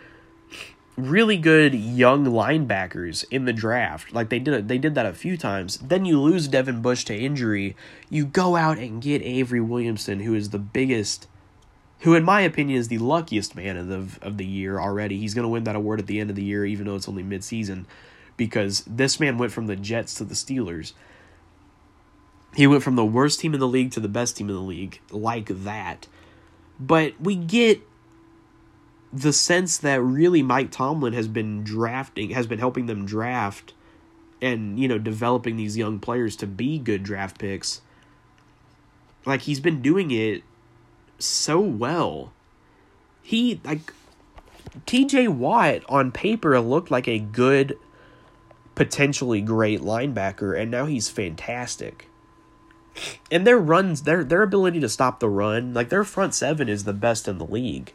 really 0.96 1.36
good 1.36 1.74
young 1.74 2.26
linebackers 2.26 3.24
in 3.30 3.46
the 3.46 3.52
draft. 3.52 4.12
Like 4.12 4.28
they 4.28 4.38
did 4.38 4.68
they 4.68 4.78
did 4.78 4.94
that 4.96 5.06
a 5.06 5.14
few 5.14 5.36
times. 5.36 5.78
Then 5.78 6.04
you 6.04 6.20
lose 6.20 6.48
Devin 6.48 6.82
Bush 6.82 7.04
to 7.04 7.16
injury. 7.16 7.76
You 8.10 8.26
go 8.26 8.56
out 8.56 8.78
and 8.78 9.00
get 9.00 9.22
Avery 9.22 9.60
Williamson, 9.60 10.20
who 10.20 10.34
is 10.34 10.50
the 10.50 10.58
biggest 10.58 11.26
who 12.04 12.14
in 12.14 12.22
my 12.22 12.42
opinion 12.42 12.78
is 12.78 12.88
the 12.88 12.98
luckiest 12.98 13.56
man 13.56 13.76
of 13.76 13.88
the 13.88 14.26
of 14.26 14.36
the 14.36 14.46
year 14.46 14.78
already. 14.78 15.18
He's 15.18 15.34
going 15.34 15.44
to 15.44 15.48
win 15.48 15.64
that 15.64 15.74
award 15.74 16.00
at 16.00 16.06
the 16.06 16.20
end 16.20 16.30
of 16.30 16.36
the 16.36 16.44
year 16.44 16.64
even 16.64 16.86
though 16.86 16.96
it's 16.96 17.08
only 17.08 17.22
mid-season 17.22 17.86
because 18.36 18.84
this 18.86 19.18
man 19.18 19.38
went 19.38 19.52
from 19.52 19.66
the 19.66 19.76
Jets 19.76 20.14
to 20.16 20.24
the 20.24 20.34
Steelers. 20.34 20.92
He 22.54 22.66
went 22.66 22.82
from 22.82 22.96
the 22.96 23.04
worst 23.04 23.40
team 23.40 23.54
in 23.54 23.60
the 23.60 23.66
league 23.66 23.90
to 23.92 24.00
the 24.00 24.08
best 24.08 24.36
team 24.36 24.48
in 24.48 24.54
the 24.54 24.60
league 24.60 25.00
like 25.10 25.48
that. 25.64 26.06
But 26.78 27.14
we 27.20 27.36
get 27.36 27.80
the 29.12 29.32
sense 29.32 29.78
that 29.78 30.02
really 30.02 30.42
Mike 30.42 30.70
Tomlin 30.70 31.14
has 31.14 31.26
been 31.26 31.64
drafting, 31.64 32.30
has 32.30 32.46
been 32.46 32.58
helping 32.58 32.86
them 32.86 33.06
draft 33.06 33.72
and, 34.42 34.78
you 34.78 34.88
know, 34.88 34.98
developing 34.98 35.56
these 35.56 35.76
young 35.76 36.00
players 36.00 36.36
to 36.36 36.46
be 36.46 36.78
good 36.78 37.02
draft 37.02 37.38
picks. 37.38 37.80
Like, 39.24 39.42
he's 39.42 39.60
been 39.60 39.80
doing 39.80 40.10
it 40.10 40.42
so 41.24 41.60
well. 41.60 42.32
He, 43.22 43.60
like, 43.64 43.92
TJ 44.86 45.28
Watt 45.28 45.82
on 45.88 46.12
paper 46.12 46.58
looked 46.60 46.90
like 46.90 47.08
a 47.08 47.18
good, 47.18 47.78
potentially 48.74 49.40
great 49.40 49.80
linebacker, 49.80 50.58
and 50.58 50.70
now 50.70 50.86
he's 50.86 51.08
fantastic. 51.08 52.08
And 53.30 53.46
their 53.46 53.58
runs, 53.58 54.02
their 54.02 54.22
their 54.22 54.42
ability 54.42 54.78
to 54.80 54.88
stop 54.88 55.18
the 55.18 55.28
run, 55.28 55.74
like 55.74 55.88
their 55.88 56.04
front 56.04 56.32
seven 56.32 56.68
is 56.68 56.84
the 56.84 56.92
best 56.92 57.26
in 57.26 57.38
the 57.38 57.46
league 57.46 57.92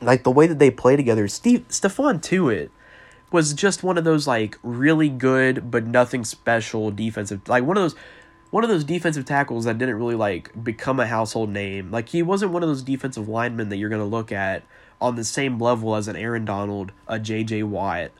like 0.00 0.24
the 0.24 0.30
way 0.30 0.46
that 0.46 0.58
they 0.58 0.70
play 0.70 0.96
together. 0.96 1.28
Steve 1.28 1.66
Stephon 1.68 2.20
Tuitt 2.20 2.70
was 3.32 3.54
just 3.54 3.82
one 3.82 3.98
of 3.98 4.04
those 4.04 4.26
like 4.26 4.58
really 4.62 5.08
good 5.08 5.70
but 5.70 5.84
nothing 5.84 6.24
special 6.24 6.92
defensive 6.92 7.46
like 7.48 7.64
one 7.64 7.76
of 7.76 7.82
those 7.82 7.96
one 8.56 8.64
of 8.64 8.70
those 8.70 8.84
defensive 8.84 9.26
tackles 9.26 9.66
that 9.66 9.76
didn't 9.76 9.96
really 9.96 10.14
like 10.14 10.50
become 10.64 10.98
a 10.98 11.06
household 11.06 11.50
name. 11.50 11.90
Like 11.90 12.08
he 12.08 12.22
wasn't 12.22 12.52
one 12.52 12.62
of 12.62 12.70
those 12.70 12.82
defensive 12.82 13.28
linemen 13.28 13.68
that 13.68 13.76
you're 13.76 13.90
going 13.90 14.00
to 14.00 14.06
look 14.06 14.32
at 14.32 14.62
on 14.98 15.14
the 15.14 15.24
same 15.24 15.58
level 15.58 15.94
as 15.94 16.08
an 16.08 16.16
Aaron 16.16 16.46
Donald, 16.46 16.90
a 17.06 17.18
JJ 17.18 17.64
Watt, 17.64 18.12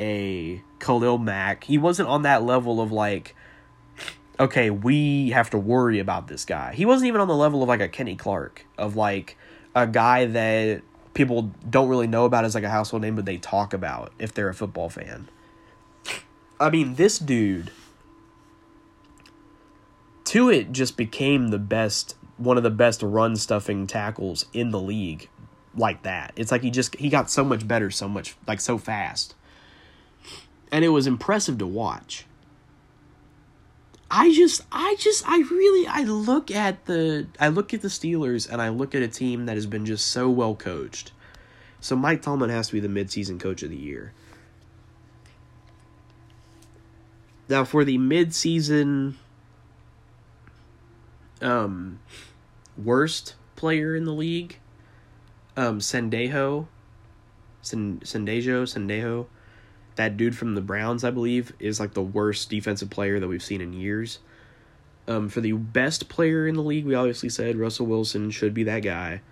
a 0.00 0.60
Khalil 0.80 1.18
Mack. 1.18 1.62
He 1.62 1.78
wasn't 1.78 2.08
on 2.08 2.22
that 2.22 2.42
level 2.42 2.80
of 2.80 2.90
like 2.90 3.36
okay, 4.40 4.70
we 4.70 5.30
have 5.30 5.50
to 5.50 5.58
worry 5.58 6.00
about 6.00 6.26
this 6.26 6.44
guy. 6.44 6.74
He 6.74 6.84
wasn't 6.84 7.06
even 7.06 7.20
on 7.20 7.28
the 7.28 7.36
level 7.36 7.62
of 7.62 7.68
like 7.68 7.80
a 7.80 7.86
Kenny 7.88 8.16
Clark 8.16 8.66
of 8.76 8.96
like 8.96 9.38
a 9.76 9.86
guy 9.86 10.24
that 10.24 10.82
people 11.14 11.52
don't 11.70 11.88
really 11.88 12.08
know 12.08 12.24
about 12.24 12.44
as 12.44 12.56
like 12.56 12.64
a 12.64 12.70
household 12.70 13.02
name, 13.02 13.14
but 13.14 13.24
they 13.24 13.36
talk 13.36 13.72
about 13.72 14.12
if 14.18 14.34
they're 14.34 14.48
a 14.48 14.54
football 14.54 14.88
fan. 14.88 15.28
I 16.58 16.70
mean, 16.70 16.96
this 16.96 17.20
dude, 17.20 17.70
Tuitt 20.26 20.72
just 20.72 20.96
became 20.96 21.48
the 21.48 21.58
best, 21.58 22.16
one 22.36 22.56
of 22.56 22.64
the 22.64 22.70
best 22.70 23.00
run 23.00 23.36
stuffing 23.36 23.86
tackles 23.86 24.44
in 24.52 24.72
the 24.72 24.80
league, 24.80 25.30
like 25.74 26.02
that. 26.02 26.32
It's 26.34 26.50
like 26.50 26.62
he 26.62 26.70
just 26.70 26.96
he 26.96 27.08
got 27.08 27.30
so 27.30 27.44
much 27.44 27.66
better, 27.66 27.90
so 27.92 28.08
much 28.08 28.36
like 28.46 28.60
so 28.60 28.76
fast, 28.76 29.36
and 30.72 30.84
it 30.84 30.88
was 30.88 31.06
impressive 31.06 31.58
to 31.58 31.66
watch. 31.66 32.26
I 34.10 34.34
just 34.34 34.62
I 34.72 34.96
just 34.98 35.22
I 35.28 35.38
really 35.38 35.86
I 35.86 36.02
look 36.02 36.50
at 36.50 36.86
the 36.86 37.28
I 37.38 37.46
look 37.48 37.72
at 37.72 37.82
the 37.82 37.88
Steelers 37.88 38.50
and 38.50 38.60
I 38.60 38.68
look 38.70 38.96
at 38.96 39.02
a 39.02 39.08
team 39.08 39.46
that 39.46 39.54
has 39.54 39.66
been 39.66 39.86
just 39.86 40.08
so 40.08 40.28
well 40.28 40.56
coached. 40.56 41.12
So 41.80 41.94
Mike 41.94 42.22
Tomlin 42.22 42.50
has 42.50 42.66
to 42.68 42.72
be 42.72 42.80
the 42.80 42.88
midseason 42.88 43.38
coach 43.38 43.62
of 43.62 43.70
the 43.70 43.76
year. 43.76 44.12
Now 47.48 47.64
for 47.64 47.84
the 47.84 47.96
midseason 47.96 49.14
um 51.42 52.00
worst 52.76 53.34
player 53.56 53.94
in 53.94 54.04
the 54.04 54.12
league, 54.12 54.58
um 55.56 55.80
Sendejo 55.80 56.66
Sendejo 57.62 58.62
Sendejo 58.62 59.26
that 59.96 60.16
dude 60.16 60.36
from 60.36 60.54
the 60.54 60.60
Browns, 60.60 61.04
I 61.04 61.10
believe, 61.10 61.52
is 61.58 61.80
like 61.80 61.94
the 61.94 62.02
worst 62.02 62.48
defensive 62.48 62.90
player 62.90 63.18
that 63.18 63.28
we've 63.28 63.42
seen 63.42 63.60
in 63.60 63.72
years. 63.72 64.18
Um, 65.08 65.28
for 65.28 65.40
the 65.40 65.52
best 65.52 66.08
player 66.08 66.46
in 66.46 66.54
the 66.54 66.62
league, 66.62 66.84
we 66.84 66.94
obviously 66.94 67.28
said 67.28 67.56
Russell 67.56 67.86
Wilson 67.86 68.30
should 68.30 68.52
be 68.54 68.64
that 68.64 68.80
guy 68.80 69.22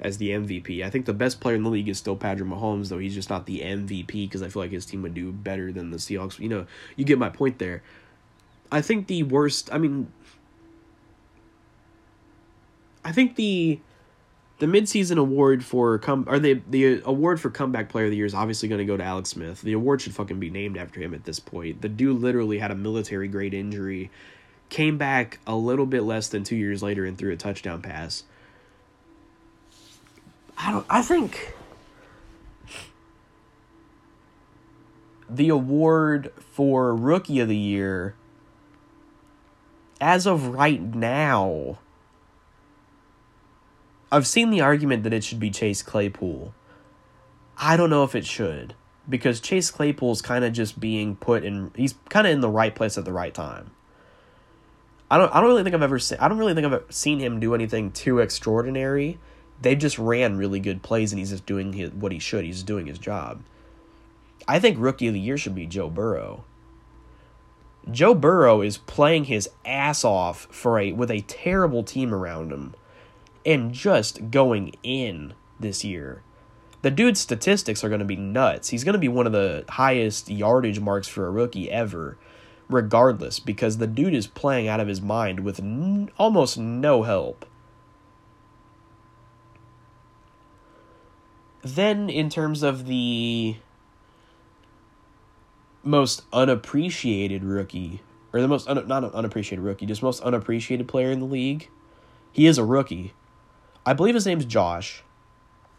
as 0.00 0.18
the 0.18 0.30
MVP. 0.30 0.82
I 0.82 0.90
think 0.90 1.06
the 1.06 1.12
best 1.12 1.40
player 1.40 1.54
in 1.54 1.62
the 1.62 1.70
league 1.70 1.88
is 1.88 1.98
still 1.98 2.16
Patrick 2.16 2.48
Mahomes, 2.48 2.88
though 2.88 2.98
he's 2.98 3.14
just 3.14 3.30
not 3.30 3.46
the 3.46 3.60
MVP 3.60 4.06
because 4.06 4.42
I 4.42 4.48
feel 4.48 4.62
like 4.62 4.72
his 4.72 4.86
team 4.86 5.02
would 5.02 5.14
do 5.14 5.30
better 5.30 5.72
than 5.72 5.90
the 5.90 5.98
Seahawks. 5.98 6.38
You 6.38 6.48
know, 6.48 6.66
you 6.96 7.04
get 7.04 7.18
my 7.18 7.28
point 7.28 7.58
there. 7.58 7.82
I 8.72 8.80
think 8.82 9.06
the 9.06 9.22
worst. 9.24 9.72
I 9.72 9.78
mean, 9.78 10.10
I 13.04 13.12
think 13.12 13.36
the 13.36 13.80
the 14.58 14.66
midseason 14.66 15.18
award 15.18 15.64
for 15.64 15.98
come 15.98 16.24
or 16.28 16.38
the 16.38 16.60
the 16.68 17.02
award 17.04 17.40
for 17.40 17.50
comeback 17.50 17.88
player 17.88 18.04
of 18.04 18.10
the 18.10 18.16
year 18.16 18.26
is 18.26 18.34
obviously 18.34 18.68
going 18.68 18.78
to 18.78 18.84
go 18.84 18.96
to 18.96 19.02
Alex 19.02 19.30
Smith. 19.30 19.62
The 19.62 19.72
award 19.72 20.02
should 20.02 20.14
fucking 20.14 20.38
be 20.38 20.50
named 20.50 20.76
after 20.76 21.00
him 21.00 21.14
at 21.14 21.24
this 21.24 21.40
point. 21.40 21.80
The 21.80 21.88
dude 21.88 22.20
literally 22.20 22.58
had 22.58 22.70
a 22.70 22.74
military 22.74 23.26
grade 23.26 23.54
injury, 23.54 24.10
came 24.68 24.98
back 24.98 25.38
a 25.46 25.56
little 25.56 25.86
bit 25.86 26.02
less 26.02 26.28
than 26.28 26.44
2 26.44 26.56
years 26.56 26.82
later 26.82 27.06
and 27.06 27.16
threw 27.16 27.32
a 27.32 27.36
touchdown 27.36 27.80
pass. 27.80 28.24
I 30.58 30.70
don't 30.70 30.86
I 30.90 31.00
think 31.00 31.54
the 35.28 35.48
award 35.48 36.32
for 36.38 36.94
rookie 36.94 37.40
of 37.40 37.48
the 37.48 37.56
year 37.56 38.14
as 40.00 40.26
of 40.26 40.48
right 40.48 40.82
now 40.82 41.78
I've 44.12 44.26
seen 44.26 44.50
the 44.50 44.60
argument 44.60 45.04
that 45.04 45.12
it 45.12 45.22
should 45.22 45.38
be 45.38 45.50
Chase 45.50 45.82
Claypool. 45.82 46.52
I 47.56 47.76
don't 47.76 47.90
know 47.90 48.02
if 48.04 48.14
it 48.14 48.26
should 48.26 48.74
because 49.08 49.40
Chase 49.40 49.70
Claypool 49.70 50.12
is 50.12 50.22
kind 50.22 50.44
of 50.44 50.52
just 50.52 50.80
being 50.80 51.14
put 51.16 51.44
in. 51.44 51.70
He's 51.76 51.94
kind 52.08 52.26
of 52.26 52.32
in 52.32 52.40
the 52.40 52.48
right 52.48 52.74
place 52.74 52.98
at 52.98 53.04
the 53.04 53.12
right 53.12 53.32
time. 53.32 53.70
I 55.10 55.18
don't. 55.18 55.32
I 55.34 55.40
don't 55.40 55.48
really 55.48 55.62
think 55.62 55.74
I've 55.74 55.82
ever 55.82 55.98
seen. 55.98 56.18
I 56.20 56.28
don't 56.28 56.38
really 56.38 56.54
think 56.54 56.66
I've 56.66 56.84
seen 56.88 57.18
him 57.20 57.38
do 57.38 57.54
anything 57.54 57.92
too 57.92 58.18
extraordinary. 58.18 59.18
They 59.60 59.76
just 59.76 59.98
ran 59.98 60.38
really 60.38 60.60
good 60.60 60.82
plays, 60.82 61.12
and 61.12 61.18
he's 61.18 61.30
just 61.30 61.46
doing 61.46 61.72
his, 61.72 61.90
what 61.90 62.12
he 62.12 62.18
should. 62.18 62.44
He's 62.44 62.62
doing 62.62 62.86
his 62.86 62.98
job. 62.98 63.42
I 64.48 64.58
think 64.58 64.78
rookie 64.80 65.08
of 65.08 65.14
the 65.14 65.20
year 65.20 65.36
should 65.36 65.54
be 65.54 65.66
Joe 65.66 65.90
Burrow. 65.90 66.44
Joe 67.90 68.14
Burrow 68.14 68.62
is 68.62 68.78
playing 68.78 69.24
his 69.24 69.48
ass 69.64 70.04
off 70.04 70.46
for 70.50 70.78
a 70.78 70.92
with 70.92 71.10
a 71.10 71.20
terrible 71.22 71.82
team 71.82 72.14
around 72.14 72.50
him 72.52 72.74
and 73.44 73.72
just 73.72 74.30
going 74.30 74.74
in 74.82 75.34
this 75.58 75.84
year. 75.84 76.22
The 76.82 76.90
dude's 76.90 77.20
statistics 77.20 77.84
are 77.84 77.88
going 77.88 78.00
to 78.00 78.06
be 78.06 78.16
nuts. 78.16 78.70
He's 78.70 78.84
going 78.84 78.94
to 78.94 78.98
be 78.98 79.08
one 79.08 79.26
of 79.26 79.32
the 79.32 79.64
highest 79.68 80.30
yardage 80.30 80.80
marks 80.80 81.08
for 81.08 81.26
a 81.26 81.30
rookie 81.30 81.70
ever, 81.70 82.16
regardless, 82.68 83.38
because 83.38 83.76
the 83.76 83.86
dude 83.86 84.14
is 84.14 84.26
playing 84.26 84.66
out 84.66 84.80
of 84.80 84.88
his 84.88 85.02
mind 85.02 85.40
with 85.40 85.60
n- 85.60 86.10
almost 86.18 86.56
no 86.56 87.02
help. 87.02 87.44
Then, 91.62 92.08
in 92.08 92.30
terms 92.30 92.62
of 92.62 92.86
the 92.86 93.56
most 95.82 96.22
unappreciated 96.32 97.44
rookie, 97.44 98.00
or 98.32 98.40
the 98.40 98.48
most 98.48 98.68
un- 98.68 98.86
not 98.86 99.12
unappreciated 99.12 99.64
rookie, 99.64 99.86
just 99.86 100.02
most 100.02 100.22
unappreciated 100.22 100.88
player 100.88 101.10
in 101.10 101.20
the 101.20 101.26
league. 101.26 101.68
He 102.32 102.46
is 102.46 102.58
a 102.58 102.64
rookie. 102.64 103.12
I 103.90 103.92
believe 103.92 104.14
his 104.14 104.24
name's 104.24 104.44
Josh, 104.44 105.02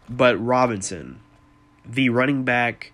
but 0.09 0.35
Robinson, 0.35 1.21
the 1.85 2.09
running 2.09 2.43
back 2.43 2.91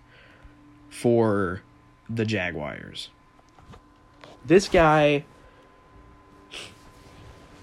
for 0.90 1.62
the 2.08 2.24
Jaguars. 2.24 3.08
This 4.44 4.68
guy, 4.68 5.24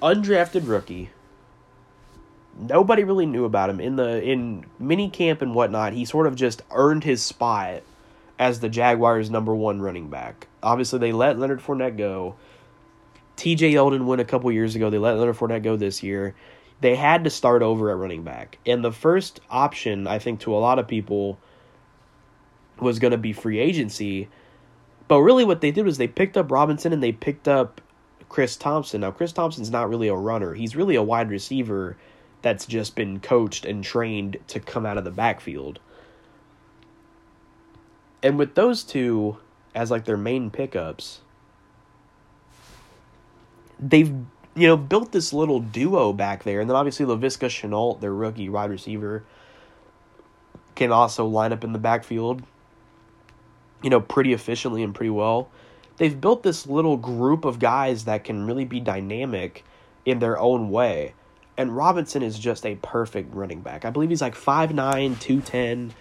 undrafted 0.02 0.68
rookie. 0.68 1.12
Nobody 2.60 3.06
really 3.06 3.26
knew 3.26 3.46
about 3.46 3.70
him 3.70 3.80
in 3.80 3.96
the 3.96 4.22
in 4.22 4.65
mini 4.78 5.10
camp 5.10 5.41
and 5.41 5.56
whatnot. 5.56 5.94
He 5.94 6.04
sort 6.04 6.28
of 6.28 6.36
just 6.36 6.62
earned 6.72 7.06
his 7.06 7.24
spot 7.24 7.84
as 8.38 8.60
the 8.60 8.68
Jaguars' 8.68 9.30
number 9.30 9.56
one 9.56 9.82
running 9.82 10.10
back. 10.10 10.48
Obviously, 10.62 11.00
they 11.00 11.13
let 11.13 11.39
Leonard 11.39 11.62
Fournette 11.62 11.98
go. 11.98 12.36
T.J. 13.38 13.72
Yeldon 13.72 14.08
went 14.08 14.20
a 14.20 14.26
couple 14.26 14.52
years 14.52 14.76
ago. 14.76 14.89
They 14.89 14.98
let 14.98 15.18
Leonard 15.18 15.38
Fournette 15.38 15.63
go 15.63 15.78
this 15.78 16.04
year. 16.04 16.36
They 16.81 16.95
had 16.95 17.23
to 17.23 17.29
start 17.29 17.61
over 17.61 17.89
at 17.89 17.97
running 17.97 18.23
back, 18.23 18.57
and 18.65 18.83
the 18.83 18.91
first 18.91 19.39
option 19.49 20.07
I 20.07 20.19
think 20.19 20.41
to 20.41 20.53
a 20.53 20.57
lot 20.57 20.79
of 20.79 20.88
people 20.88 21.39
was 22.79 22.99
going 22.99 23.11
to 23.11 23.17
be 23.17 23.33
free 23.33 23.59
agency. 23.59 24.27
But 25.07 25.21
really, 25.21 25.45
what 25.45 25.61
they 25.61 25.71
did 25.71 25.85
was 25.85 25.97
they 25.97 26.07
picked 26.07 26.35
up 26.38 26.51
Robinson 26.51 26.91
and 26.91 27.01
they 27.01 27.11
picked 27.11 27.47
up 27.47 27.79
Chris 28.27 28.57
Thompson. 28.57 29.01
Now, 29.01 29.11
Chris 29.11 29.31
Thompson's 29.31 29.71
not 29.71 29.89
really 29.89 30.07
a 30.07 30.15
runner, 30.15 30.53
he's 30.53 30.75
really 30.75 30.95
a 30.95 31.03
wide 31.03 31.29
receiver 31.29 31.97
that's 32.41 32.65
just 32.65 32.95
been 32.95 33.19
coached 33.19 33.65
and 33.65 33.83
trained 33.83 34.38
to 34.47 34.59
come 34.59 34.85
out 34.85 34.97
of 34.97 35.03
the 35.03 35.11
backfield. 35.11 35.79
And 38.21 38.38
with 38.38 38.55
those 38.55 38.83
two 38.83 39.38
as 39.73 39.89
like 39.89 40.05
their 40.05 40.17
main 40.17 40.51
pickups, 40.51 41.21
they've 43.79 44.13
you 44.56 44.68
know 44.68 44.78
built 44.78 45.12
this 45.12 45.34
little 45.34 45.60
duo 45.60 46.13
back 46.13 46.44
there, 46.44 46.62
and 46.62 46.70
then 46.70 46.76
obviously 46.78 47.06
Laviska 47.06 47.48
Shenault, 47.48 48.00
their 48.02 48.13
rookie 48.13 48.50
wide 48.50 48.70
receiver, 48.70 49.24
can 50.76 50.91
also 50.91 51.26
line 51.26 51.54
up 51.54 51.63
in 51.63 51.74
the 51.74 51.80
backfield 51.80 52.44
you 53.86 53.91
know, 53.91 54.02
pretty 54.02 54.34
efficiently 54.34 54.82
and 54.82 54.96
pretty 54.96 55.12
well. 55.12 55.48
They've 55.98 56.20
built 56.20 56.41
this 56.41 56.65
little 56.65 56.98
group 56.98 57.46
of 57.46 57.60
guys 57.60 58.06
that 58.06 58.24
can 58.24 58.48
really 58.48 58.65
be 58.65 58.80
dynamic 58.80 59.63
in 60.06 60.18
their 60.18 60.39
own 60.39 60.72
way. 60.72 61.13
And 61.56 61.76
Robinson 61.76 62.24
is 62.24 62.39
just 62.39 62.65
a 62.65 62.76
perfect 62.76 63.36
running 63.36 63.62
back. 63.62 63.86
I 63.86 63.91
believe 63.91 64.10
he's 64.10 64.24
like 64.24 64.34
5'9, 64.34 65.20
210, 65.20 65.94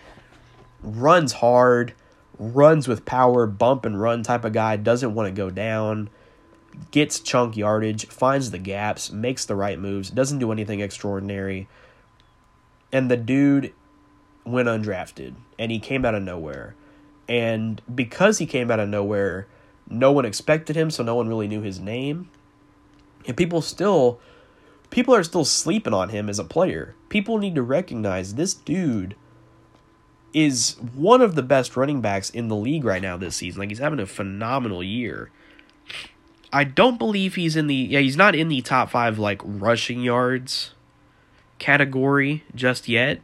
runs 0.82 1.34
hard, 1.34 1.92
runs 2.38 2.88
with 2.88 3.04
power, 3.04 3.46
bump 3.46 3.84
and 3.84 4.00
run 4.00 4.22
type 4.22 4.46
of 4.46 4.54
guy, 4.54 4.76
doesn't 4.76 5.14
want 5.14 5.28
to 5.28 5.32
go 5.32 5.50
down, 5.50 6.08
gets 6.90 7.20
chunk 7.20 7.56
yardage, 7.56 8.06
finds 8.06 8.50
the 8.50 8.58
gaps, 8.58 9.10
makes 9.10 9.44
the 9.44 9.56
right 9.56 9.78
moves, 9.78 10.10
doesn't 10.10 10.38
do 10.38 10.52
anything 10.52 10.80
extraordinary. 10.80 11.68
And 12.92 13.10
the 13.10 13.16
dude 13.16 13.72
went 14.44 14.68
undrafted 14.68 15.34
and 15.58 15.72
he 15.72 15.78
came 15.78 16.04
out 16.04 16.14
of 16.14 16.22
nowhere. 16.22 16.74
And 17.28 17.80
because 17.92 18.38
he 18.38 18.46
came 18.46 18.70
out 18.70 18.80
of 18.80 18.88
nowhere, 18.88 19.46
no 19.88 20.12
one 20.12 20.24
expected 20.24 20.76
him, 20.76 20.90
so 20.90 21.02
no 21.02 21.14
one 21.14 21.28
really 21.28 21.48
knew 21.48 21.62
his 21.62 21.80
name. 21.80 22.30
And 23.26 23.36
people 23.36 23.62
still 23.62 24.20
people 24.90 25.14
are 25.14 25.24
still 25.24 25.44
sleeping 25.44 25.94
on 25.94 26.10
him 26.10 26.28
as 26.28 26.38
a 26.38 26.44
player. 26.44 26.94
People 27.08 27.38
need 27.38 27.54
to 27.56 27.62
recognize 27.62 28.34
this 28.34 28.54
dude 28.54 29.16
is 30.32 30.76
one 30.94 31.20
of 31.20 31.34
the 31.34 31.42
best 31.42 31.76
running 31.76 32.00
backs 32.00 32.30
in 32.30 32.48
the 32.48 32.56
league 32.56 32.84
right 32.84 33.02
now 33.02 33.16
this 33.16 33.36
season. 33.36 33.60
Like 33.60 33.70
he's 33.70 33.78
having 33.78 34.00
a 34.00 34.06
phenomenal 34.06 34.82
year. 34.82 35.30
I 36.54 36.62
don't 36.62 37.00
believe 37.00 37.34
he's 37.34 37.56
in 37.56 37.66
the 37.66 37.74
yeah, 37.74 37.98
he's 37.98 38.16
not 38.16 38.36
in 38.36 38.48
the 38.48 38.62
top 38.62 38.88
5 38.88 39.18
like 39.18 39.42
rushing 39.44 40.02
yards 40.02 40.70
category 41.58 42.44
just 42.54 42.88
yet, 42.88 43.20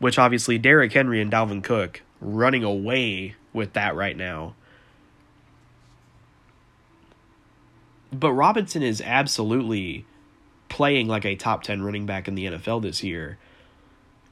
which 0.00 0.18
obviously 0.18 0.58
Derrick 0.58 0.92
Henry 0.92 1.20
and 1.20 1.30
Dalvin 1.30 1.62
Cook 1.62 2.02
running 2.20 2.64
away 2.64 3.36
with 3.52 3.74
that 3.74 3.94
right 3.94 4.16
now. 4.16 4.54
But 8.12 8.32
Robinson 8.32 8.82
is 8.82 9.00
absolutely 9.00 10.04
playing 10.68 11.06
like 11.06 11.24
a 11.24 11.36
top 11.36 11.62
10 11.62 11.82
running 11.82 12.06
back 12.06 12.26
in 12.26 12.34
the 12.34 12.46
NFL 12.46 12.82
this 12.82 13.04
year. 13.04 13.38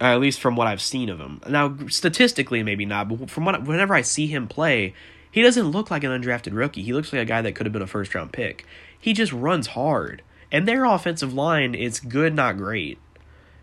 at 0.00 0.18
least 0.18 0.40
from 0.40 0.56
what 0.56 0.66
I've 0.66 0.82
seen 0.82 1.10
of 1.10 1.20
him. 1.20 1.40
Now, 1.48 1.76
statistically, 1.88 2.64
maybe 2.64 2.86
not, 2.86 3.08
but 3.08 3.30
from 3.30 3.44
what 3.44 3.62
whenever 3.62 3.94
I 3.94 4.02
see 4.02 4.26
him 4.26 4.48
play, 4.48 4.94
he 5.30 5.42
doesn't 5.42 5.70
look 5.70 5.90
like 5.90 6.04
an 6.04 6.10
undrafted 6.10 6.54
rookie. 6.54 6.82
He 6.82 6.92
looks 6.92 7.12
like 7.12 7.22
a 7.22 7.26
guy 7.26 7.42
that 7.42 7.54
could 7.54 7.66
have 7.66 7.72
been 7.72 7.82
a 7.82 7.86
first 7.86 8.14
round 8.14 8.32
pick. 8.32 8.66
He 8.98 9.12
just 9.12 9.32
runs 9.32 9.68
hard. 9.68 10.22
And 10.52 10.66
their 10.66 10.84
offensive 10.84 11.32
line 11.32 11.74
is 11.74 12.00
good, 12.00 12.34
not 12.34 12.56
great 12.56 12.98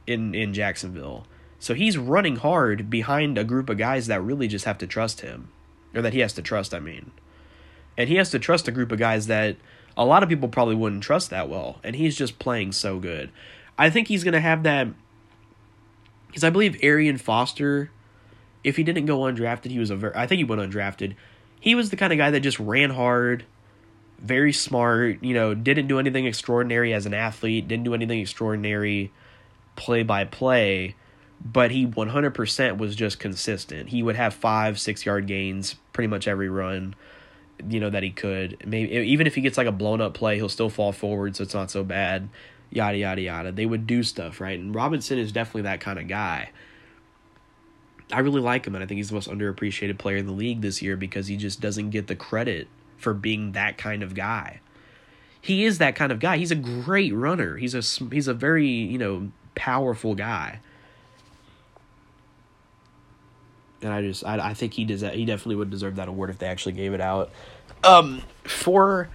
in, 0.06 0.34
in 0.34 0.53
Jacksonville. 0.53 1.25
So 1.60 1.73
he's 1.73 1.97
running 1.97 2.38
hard 2.38 2.89
behind 2.89 3.38
a 3.38 3.43
group 3.43 3.69
of 3.69 3.77
guys 3.77 4.08
that 4.08 4.21
really 4.21 4.47
just 4.47 4.65
have 4.65 4.77
to 4.77 4.88
trust 4.88 5.21
him. 5.21 5.49
Or 5.93 6.01
that 6.01 6.13
he 6.13 6.19
has 6.19 6.34
to 6.34 6.41
trust, 6.41 6.73
I 6.73 6.80
mean. 6.80 7.12
And 7.97 8.08
he 8.08 8.15
has 8.15 8.30
to 8.32 8.39
trust 8.39 8.67
a 8.67 8.71
group 8.71 8.91
of 8.91 8.99
guys 8.99 9.27
that 9.27 9.58
a 9.97 10.06
lot 10.06 10.23
of 10.23 10.30
people 10.30 10.47
probably 10.47 10.75
wouldn't 10.75 11.03
trust 11.03 11.30
that 11.32 11.49
well. 11.49 11.80
And 11.84 11.95
he's 11.95 12.15
just 12.15 12.39
playing 12.39 12.71
so 12.71 12.99
good. 12.99 13.32
I 13.77 13.89
think 13.89 14.08
he's 14.08 14.23
going 14.23 14.34
to 14.34 14.39
have 14.39 14.63
that. 14.63 14.88
Because 16.27 16.43
I 16.43 16.49
believe 16.49 16.77
Arian 16.84 17.17
Foster, 17.17 17.89
if 18.63 18.77
he 18.77 18.84
didn't 18.84 19.08
go 19.08 19.19
undrafted, 19.19 19.71
he 19.71 19.80
was 19.80 19.89
a 19.89 19.95
very. 19.95 20.15
I 20.15 20.27
think 20.27 20.38
he 20.38 20.43
went 20.43 20.62
undrafted. 20.62 21.15
He 21.60 21.76
was 21.76 21.89
the 21.89 21.98
kind 21.98 22.13
of 22.13 22.17
guy 22.17 22.32
that 22.32 22.41
just 22.41 22.60
ran 22.60 22.89
hard, 22.89 23.46
very 24.20 24.54
smart, 24.54 25.24
you 25.24 25.34
know, 25.34 25.54
didn't 25.54 25.88
do 25.88 26.00
anything 26.00 26.26
extraordinary 26.26 26.93
as 26.93 27.06
an 27.06 27.13
athlete, 27.13 27.67
didn't 27.67 27.84
do 27.84 27.93
anything 27.93 28.20
extraordinary 28.20 29.12
play 29.76 30.04
by 30.04 30.26
play 30.26 30.96
but 31.43 31.72
he 31.72 31.86
100% 31.86 32.78
was 32.78 32.96
just 32.96 33.20
consistent. 33.20 33.89
He 33.89 34.02
would 34.02 34.15
have 34.15 34.34
five, 34.34 34.80
six 34.80 35.06
yard 35.06 35.28
gains 35.28 35.76
pretty 35.93 36.08
much 36.08 36.28
every 36.28 36.50
run, 36.50 36.96
you 37.70 37.80
know, 37.80 37.89
that 37.89 38.04
he 38.04 38.10
could. 38.10 38.58
Maybe 38.65 38.91
even 38.91 39.28
if 39.28 39.36
he 39.36 39.41
gets 39.41 39.58
like 39.58 39.67
a 39.67 39.72
blown 39.72 40.02
up 40.02 40.13
play, 40.13 40.36
he'll 40.36 40.50
still 40.50 40.70
fall 40.70 40.91
forward, 40.91 41.36
so 41.36 41.43
it's 41.43 41.54
not 41.54 41.72
so 41.72 41.84
bad. 41.84 42.30
Yada 42.70 42.98
yada 42.98 43.22
yada. 43.22 43.52
They 43.52 43.65
would 43.65 43.88
do 43.88 44.04
stuff 44.04 44.41
right, 44.41 44.60
and 44.60 44.74
Robinson 44.74 45.17
is 45.17 45.32
definitely 45.32 45.63
that 45.63 45.80
kind 45.80 46.00
of 46.00 46.08
guy. 46.08 46.50
I 48.12 48.20
really 48.20 48.41
like 48.41 48.65
him, 48.65 48.76
and 48.76 48.84
I 48.84 48.88
think 48.88 48.98
he's 48.98 49.10
the 49.10 49.15
most 49.15 49.30
underappreciated 49.30 49.98
player 49.98 50.17
in 50.17 50.26
the 50.26 50.32
league 50.32 50.62
this 50.62 50.82
year 50.82 50.96
because 50.96 51.28
he 51.28 51.38
just 51.38 51.60
doesn't 51.60 51.89
get 51.89 52.08
the 52.08 52.15
credit 52.15 52.67
for 52.98 53.13
being 53.13 53.52
that 53.52 53.78
kind 53.78 54.02
of 54.02 54.15
guy. 54.15 54.62
He 55.39 55.65
is 55.65 55.78
that 55.78 55.96
kind 55.96 56.12
of 56.12 56.20
guy. 56.20 56.38
He's 56.38 56.52
a 56.52 56.56
great 56.56 57.13
runner. 57.13 57.58
He's 57.58 57.76
a 57.76 58.06
he's 58.10 58.28
a 58.28 58.34
very 58.34 58.67
you 58.67 58.98
know 58.98 59.32
powerful 59.56 60.13
guy 60.13 60.60
and 63.82 63.93
I 63.93 64.02
just 64.02 64.26
I, 64.26 64.50
I 64.50 64.54
think 64.54 64.74
he 64.74 64.86
does 64.86 65.02
he 65.02 65.26
definitely 65.26 65.56
would 65.56 65.70
deserve 65.70 65.96
that 65.98 66.08
award 66.08 66.30
if 66.30 66.39
they 66.39 66.48
actually 66.48 66.74
gave 66.74 66.93
it 66.93 67.02
out. 67.02 67.32
Um, 67.84 68.24
for 68.43 69.10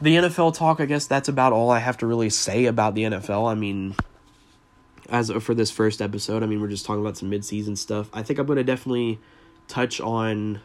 the 0.00 0.16
NFL 0.16 0.54
talk, 0.54 0.80
I 0.80 0.86
guess 0.86 1.06
that's 1.06 1.28
about 1.28 1.52
all 1.52 1.70
I 1.70 1.78
have 1.78 1.98
to 1.98 2.06
really 2.06 2.30
say 2.30 2.66
about 2.66 2.94
the 2.94 3.02
NFL. 3.02 3.50
I 3.50 3.54
mean, 3.54 3.94
as 5.08 5.30
for 5.30 5.54
this 5.54 5.70
first 5.70 6.00
episode, 6.00 6.42
I 6.42 6.46
mean 6.46 6.60
we're 6.60 6.68
just 6.68 6.86
talking 6.86 7.00
about 7.00 7.16
some 7.16 7.30
midseason 7.30 7.76
stuff. 7.76 8.08
I 8.12 8.22
think 8.22 8.38
I'm 8.38 8.46
going 8.46 8.56
to 8.56 8.64
definitely 8.64 9.18
touch 9.68 10.00
on 10.00 10.60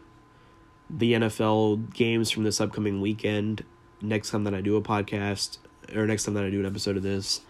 the 0.89 1.13
NFL 1.13 1.93
games 1.93 2.31
from 2.31 2.43
this 2.43 2.59
upcoming 2.59 3.01
weekend 3.01 3.63
next 4.01 4.31
time 4.31 4.43
that 4.45 4.53
I 4.53 4.61
do 4.61 4.75
a 4.75 4.81
podcast 4.81 5.57
or 5.95 6.05
next 6.07 6.25
time 6.25 6.33
that 6.35 6.43
I 6.43 6.49
do 6.49 6.59
an 6.59 6.65
episode 6.65 6.97
of 6.97 7.03
this. 7.03 7.41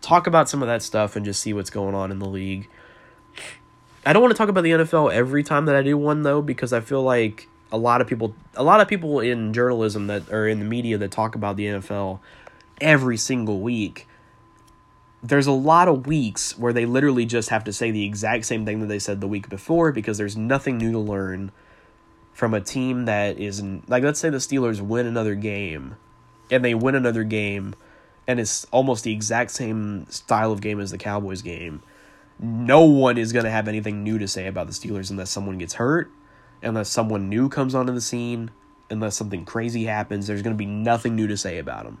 Talk 0.00 0.26
about 0.26 0.48
some 0.48 0.62
of 0.62 0.68
that 0.68 0.82
stuff 0.82 1.16
and 1.16 1.24
just 1.24 1.42
see 1.42 1.52
what's 1.52 1.70
going 1.70 1.94
on 1.94 2.10
in 2.10 2.18
the 2.18 2.28
league. 2.28 2.68
I 4.06 4.12
don't 4.12 4.22
want 4.22 4.32
to 4.32 4.38
talk 4.38 4.48
about 4.48 4.62
the 4.62 4.70
NFL 4.70 5.12
every 5.12 5.42
time 5.42 5.66
that 5.66 5.74
I 5.74 5.82
do 5.82 5.98
one 5.98 6.22
though 6.22 6.40
because 6.40 6.72
I 6.72 6.80
feel 6.80 7.02
like 7.02 7.48
a 7.70 7.76
lot 7.76 8.00
of 8.00 8.06
people 8.06 8.34
a 8.54 8.62
lot 8.62 8.80
of 8.80 8.88
people 8.88 9.20
in 9.20 9.52
journalism 9.52 10.06
that 10.06 10.30
are 10.30 10.48
in 10.48 10.60
the 10.60 10.64
media 10.64 10.96
that 10.98 11.10
talk 11.10 11.34
about 11.34 11.56
the 11.56 11.66
NFL 11.66 12.20
every 12.80 13.16
single 13.16 13.60
week 13.60 14.06
there's 15.22 15.46
a 15.46 15.52
lot 15.52 15.88
of 15.88 16.06
weeks 16.06 16.56
where 16.58 16.72
they 16.72 16.86
literally 16.86 17.26
just 17.26 17.48
have 17.48 17.64
to 17.64 17.72
say 17.72 17.90
the 17.90 18.04
exact 18.04 18.44
same 18.44 18.64
thing 18.64 18.80
that 18.80 18.86
they 18.86 18.98
said 18.98 19.20
the 19.20 19.28
week 19.28 19.48
before 19.48 19.92
because 19.92 20.18
there's 20.18 20.36
nothing 20.36 20.78
new 20.78 20.92
to 20.92 20.98
learn 20.98 21.50
from 22.32 22.54
a 22.54 22.60
team 22.60 23.04
that 23.06 23.38
is 23.38 23.62
like 23.88 24.02
let's 24.02 24.20
say 24.20 24.30
the 24.30 24.38
Steelers 24.38 24.80
win 24.80 25.06
another 25.06 25.34
game 25.34 25.96
and 26.50 26.64
they 26.64 26.74
win 26.74 26.94
another 26.94 27.24
game 27.24 27.74
and 28.28 28.38
it's 28.38 28.64
almost 28.66 29.04
the 29.04 29.12
exact 29.12 29.50
same 29.50 30.06
style 30.08 30.52
of 30.52 30.60
game 30.60 30.78
as 30.78 30.92
the 30.92 30.98
Cowboys 30.98 31.42
game 31.42 31.82
no 32.40 32.82
one 32.82 33.18
is 33.18 33.32
going 33.32 33.44
to 33.44 33.50
have 33.50 33.68
anything 33.68 34.04
new 34.04 34.18
to 34.18 34.28
say 34.28 34.46
about 34.46 34.66
the 34.66 34.72
Steelers 34.72 35.10
unless 35.10 35.30
someone 35.30 35.58
gets 35.58 35.74
hurt, 35.74 36.10
unless 36.62 36.88
someone 36.88 37.28
new 37.28 37.48
comes 37.48 37.74
onto 37.74 37.92
the 37.92 38.00
scene, 38.00 38.50
unless 38.90 39.16
something 39.16 39.44
crazy 39.44 39.84
happens. 39.84 40.26
There's 40.26 40.42
going 40.42 40.54
to 40.54 40.58
be 40.58 40.66
nothing 40.66 41.16
new 41.16 41.26
to 41.26 41.36
say 41.36 41.58
about 41.58 41.84
them. 41.84 41.98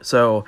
So 0.00 0.44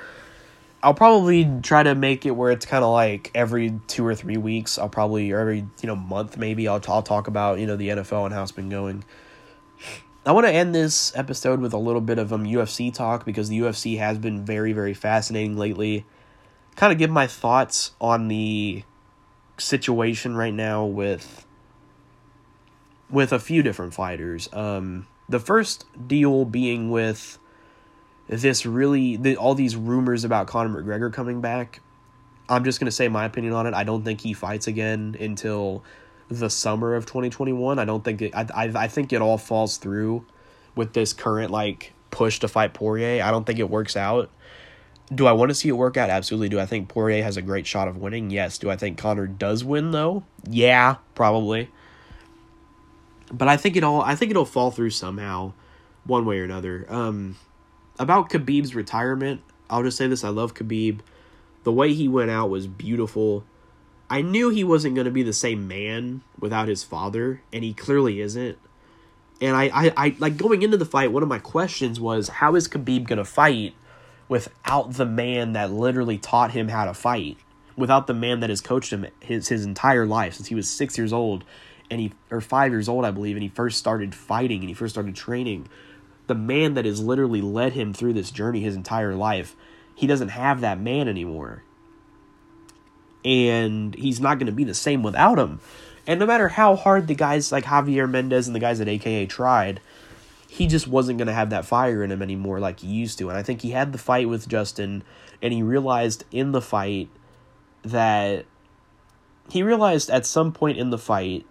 I'll 0.85 0.93
probably 0.93 1.51
try 1.63 1.81
to 1.81 1.95
make 1.95 2.27
it 2.27 2.31
where 2.31 2.51
it's 2.51 2.67
kind 2.67 2.83
of 2.83 2.91
like 2.91 3.31
every 3.33 3.79
two 3.87 4.05
or 4.05 4.13
three 4.13 4.37
weeks. 4.37 4.77
I'll 4.77 4.87
probably 4.87 5.31
or 5.31 5.39
every 5.39 5.65
you 5.81 5.87
know 5.87 5.95
month 5.95 6.37
maybe 6.37 6.67
I'll 6.67 6.79
I'll 6.87 7.01
talk 7.01 7.27
about 7.27 7.57
you 7.57 7.65
know 7.65 7.75
the 7.75 7.89
NFL 7.89 8.25
and 8.25 8.31
how 8.31 8.43
it's 8.43 8.51
been 8.51 8.69
going. 8.69 9.03
I 10.27 10.31
want 10.31 10.45
to 10.45 10.53
end 10.53 10.75
this 10.75 11.11
episode 11.15 11.59
with 11.59 11.73
a 11.73 11.79
little 11.79 12.01
bit 12.01 12.19
of 12.19 12.31
um 12.31 12.45
UFC 12.45 12.93
talk 12.93 13.25
because 13.25 13.49
the 13.49 13.57
UFC 13.61 13.97
has 13.97 14.19
been 14.19 14.45
very 14.45 14.73
very 14.73 14.93
fascinating 14.93 15.57
lately. 15.57 16.05
Kind 16.75 16.93
of 16.93 16.99
give 16.99 17.09
my 17.09 17.25
thoughts 17.25 17.93
on 17.99 18.27
the 18.27 18.83
situation 19.57 20.35
right 20.35 20.53
now 20.53 20.85
with 20.85 21.47
with 23.09 23.33
a 23.33 23.39
few 23.39 23.63
different 23.63 23.95
fighters. 23.95 24.47
Um, 24.53 25.07
the 25.27 25.39
first 25.39 25.85
deal 26.07 26.45
being 26.45 26.91
with 26.91 27.39
this 28.27 28.65
really 28.65 29.17
the, 29.17 29.37
all 29.37 29.55
these 29.55 29.75
rumors 29.75 30.23
about 30.23 30.47
Conor 30.47 30.81
McGregor 30.81 31.11
coming 31.11 31.41
back. 31.41 31.81
I'm 32.49 32.63
just 32.63 32.79
gonna 32.79 32.91
say 32.91 33.07
my 33.07 33.25
opinion 33.25 33.53
on 33.53 33.67
it. 33.67 33.73
I 33.73 33.83
don't 33.83 34.03
think 34.03 34.21
he 34.21 34.33
fights 34.33 34.67
again 34.67 35.15
until 35.19 35.83
the 36.29 36.49
summer 36.49 36.95
of 36.95 37.05
2021. 37.05 37.79
I 37.79 37.85
don't 37.85 38.03
think 38.03 38.21
it. 38.21 38.35
I 38.35 38.47
I, 38.53 38.71
I 38.75 38.87
think 38.87 39.13
it 39.13 39.21
all 39.21 39.37
falls 39.37 39.77
through 39.77 40.25
with 40.75 40.93
this 40.93 41.13
current 41.13 41.51
like 41.51 41.93
push 42.11 42.39
to 42.39 42.47
fight 42.47 42.73
Poirier. 42.73 43.23
I 43.23 43.31
don't 43.31 43.45
think 43.45 43.59
it 43.59 43.69
works 43.69 43.95
out. 43.95 44.29
Do 45.13 45.27
I 45.27 45.33
want 45.33 45.49
to 45.49 45.55
see 45.55 45.69
it 45.69 45.73
work 45.73 45.97
out? 45.97 46.09
Absolutely. 46.09 46.49
Do 46.49 46.59
I 46.59 46.65
think 46.65 46.89
Poirier 46.89 47.23
has 47.23 47.37
a 47.37 47.41
great 47.41 47.67
shot 47.67 47.87
of 47.87 47.97
winning? 47.97 48.31
Yes. 48.31 48.57
Do 48.57 48.71
I 48.71 48.75
think 48.75 48.97
Conor 48.97 49.27
does 49.27 49.63
win 49.63 49.91
though? 49.91 50.23
Yeah, 50.49 50.95
probably. 51.13 51.69
But 53.31 53.47
I 53.47 53.57
think 53.57 53.75
it 53.75 53.83
all. 53.83 54.01
I 54.01 54.15
think 54.15 54.31
it'll 54.31 54.45
fall 54.45 54.71
through 54.71 54.91
somehow, 54.91 55.53
one 56.05 56.25
way 56.25 56.39
or 56.39 56.43
another. 56.43 56.85
Um, 56.89 57.37
about 57.99 58.29
Khabib's 58.29 58.75
retirement, 58.75 59.41
I'll 59.69 59.83
just 59.83 59.97
say 59.97 60.07
this: 60.07 60.23
I 60.23 60.29
love 60.29 60.53
Khabib. 60.53 60.99
The 61.63 61.71
way 61.71 61.93
he 61.93 62.07
went 62.07 62.29
out 62.31 62.49
was 62.49 62.67
beautiful. 62.67 63.43
I 64.09 64.21
knew 64.21 64.49
he 64.49 64.63
wasn't 64.63 64.93
going 64.95 65.05
to 65.05 65.11
be 65.11 65.23
the 65.23 65.33
same 65.33 65.67
man 65.67 66.21
without 66.39 66.67
his 66.67 66.83
father, 66.83 67.41
and 67.51 67.63
he 67.63 67.73
clearly 67.73 68.21
isn't. 68.21 68.57
And 69.41 69.55
I, 69.55 69.63
I, 69.73 69.93
I 69.97 70.15
like 70.19 70.37
going 70.37 70.61
into 70.61 70.77
the 70.77 70.85
fight. 70.85 71.11
One 71.11 71.23
of 71.23 71.29
my 71.29 71.39
questions 71.39 71.99
was, 71.99 72.29
how 72.29 72.55
is 72.55 72.67
Khabib 72.67 73.07
going 73.07 73.17
to 73.17 73.25
fight 73.25 73.73
without 74.29 74.93
the 74.93 75.05
man 75.05 75.53
that 75.53 75.71
literally 75.71 76.17
taught 76.17 76.51
him 76.51 76.69
how 76.69 76.85
to 76.85 76.93
fight? 76.93 77.37
Without 77.75 78.07
the 78.07 78.13
man 78.13 78.39
that 78.39 78.49
has 78.49 78.61
coached 78.61 78.93
him 78.93 79.07
his 79.19 79.49
his 79.49 79.65
entire 79.65 80.05
life 80.05 80.35
since 80.35 80.47
he 80.47 80.55
was 80.55 80.69
six 80.69 80.97
years 80.97 81.11
old, 81.11 81.43
and 81.89 81.99
he 81.99 82.13
or 82.31 82.41
five 82.41 82.71
years 82.71 82.87
old, 82.87 83.03
I 83.03 83.11
believe, 83.11 83.35
and 83.35 83.43
he 83.43 83.49
first 83.49 83.77
started 83.77 84.15
fighting 84.15 84.61
and 84.61 84.69
he 84.69 84.73
first 84.73 84.93
started 84.93 85.15
training. 85.15 85.67
The 86.27 86.35
man 86.35 86.73
that 86.73 86.85
has 86.85 87.01
literally 87.01 87.41
led 87.41 87.73
him 87.73 87.93
through 87.93 88.13
this 88.13 88.31
journey 88.31 88.61
his 88.61 88.75
entire 88.75 89.15
life, 89.15 89.55
he 89.93 90.07
doesn't 90.07 90.29
have 90.29 90.61
that 90.61 90.79
man 90.79 91.07
anymore 91.07 91.63
and 93.25 93.95
he's 93.95 94.21
not 94.21 94.37
going 94.37 94.45
to 94.45 94.53
be 94.53 94.63
the 94.63 94.73
same 94.73 95.01
without 95.01 95.39
him. 95.39 95.59
And 96.07 96.19
no 96.19 96.27
matter 96.27 96.47
how 96.47 96.75
hard 96.75 97.07
the 97.07 97.15
guys 97.15 97.51
like 97.51 97.65
Javier 97.65 98.09
Mendez 98.09 98.45
and 98.45 98.55
the 98.55 98.59
guys 98.59 98.79
at 98.79 98.87
AKA 98.87 99.25
tried, 99.25 99.81
he 100.47 100.67
just 100.67 100.87
wasn't 100.87 101.17
going 101.17 101.27
to 101.27 101.33
have 101.33 101.49
that 101.49 101.65
fire 101.65 102.03
in 102.03 102.11
him 102.11 102.21
anymore 102.21 102.59
like 102.59 102.81
he 102.81 102.87
used 102.87 103.17
to. 103.17 103.29
And 103.29 103.37
I 103.37 103.41
think 103.41 103.61
he 103.61 103.71
had 103.71 103.91
the 103.91 103.97
fight 103.97 104.29
with 104.29 104.47
Justin, 104.47 105.03
and 105.41 105.51
he 105.51 105.63
realized 105.63 106.23
in 106.31 106.51
the 106.51 106.61
fight 106.61 107.09
that 107.81 108.45
he 109.49 109.63
realized 109.63 110.11
at 110.11 110.27
some 110.27 110.51
point 110.51 110.77
in 110.77 110.91
the 110.91 110.97
fight 110.97 111.45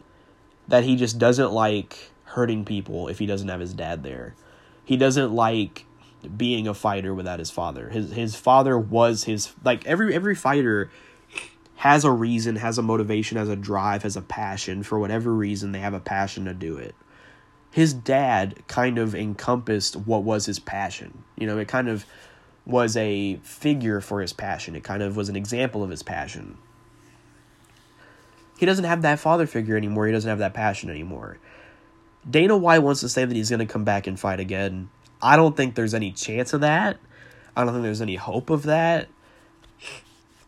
that 0.69 0.85
he 0.85 0.95
just 0.95 1.19
doesn't 1.19 1.53
like 1.53 2.13
hurting 2.25 2.65
people 2.65 3.09
if 3.09 3.19
he 3.19 3.27
doesn't 3.27 3.49
have 3.49 3.61
his 3.61 3.75
dad 3.75 4.05
there. 4.05 4.35
He 4.85 4.97
doesn't 4.97 5.33
like 5.33 5.87
being 6.37 6.67
a 6.69 6.75
fighter 6.75 7.15
without 7.15 7.39
his 7.39 7.51
father. 7.51 7.89
His 7.89 8.13
his 8.13 8.37
father 8.37 8.79
was 8.79 9.25
his 9.25 9.53
like 9.65 9.87
every 9.87 10.15
every 10.15 10.35
fighter 10.35 10.91
has 11.77 12.05
a 12.05 12.11
reason, 12.11 12.57
has 12.57 12.79
a 12.79 12.83
motivation, 12.83 13.37
has 13.37 13.49
a 13.49 13.57
drive, 13.57 14.05
has 14.05 14.17
a 14.17 14.23
passion. 14.23 14.83
For 14.83 14.99
whatever 14.99 15.33
reason, 15.33 15.73
they 15.73 15.81
have 15.81 15.95
a 15.95 16.01
passion 16.01 16.45
to 16.47 16.55
do 16.55 16.77
it. 16.77 16.95
His 17.71 17.93
dad 17.93 18.67
kind 18.69 18.99
of 18.99 19.15
encompassed 19.15 19.97
what 19.97 20.23
was 20.23 20.47
his 20.47 20.59
passion. 20.59 21.25
You 21.37 21.47
know, 21.47 21.59
it 21.59 21.69
kind 21.69 21.89
of 21.89 22.07
was 22.67 22.97
a 22.97 23.37
figure 23.43 24.01
for 24.01 24.21
his 24.21 24.33
passion, 24.33 24.75
it 24.75 24.85
kind 24.85 25.03
of 25.03 25.17
was 25.17 25.29
an 25.29 25.37
example 25.37 25.83
of 25.83 25.91
his 25.91 26.03
passion. 26.03 26.57
He 28.57 28.67
doesn't 28.67 28.85
have 28.85 29.03
that 29.03 29.19
father 29.19 29.47
figure 29.47 29.77
anymore, 29.77 30.07
he 30.07 30.13
doesn't 30.13 30.29
have 30.29 30.39
that 30.39 30.55
passion 30.55 30.89
anymore. 30.89 31.39
Dana 32.29 32.57
White 32.57 32.81
wants 32.81 33.01
to 33.01 33.09
say 33.09 33.25
that 33.25 33.35
he's 33.35 33.51
going 33.51 33.61
to 33.61 33.67
come 33.67 33.85
back 33.85 34.07
and 34.07 34.19
fight 34.19 34.41
again. 34.41 34.89
I 35.21 35.37
don't 35.37 35.57
think 35.57 35.75
there's 35.75 35.95
any 35.95 36.13
chance 36.13 36.53
of 36.53 36.61
that. 36.63 36.99
I 37.57 37.65
don't 37.65 37.73
think 37.73 37.85
there's 37.85 38.03
any 38.03 38.17
hope 38.17 38.51
of 38.51 38.65
that. 38.65 39.09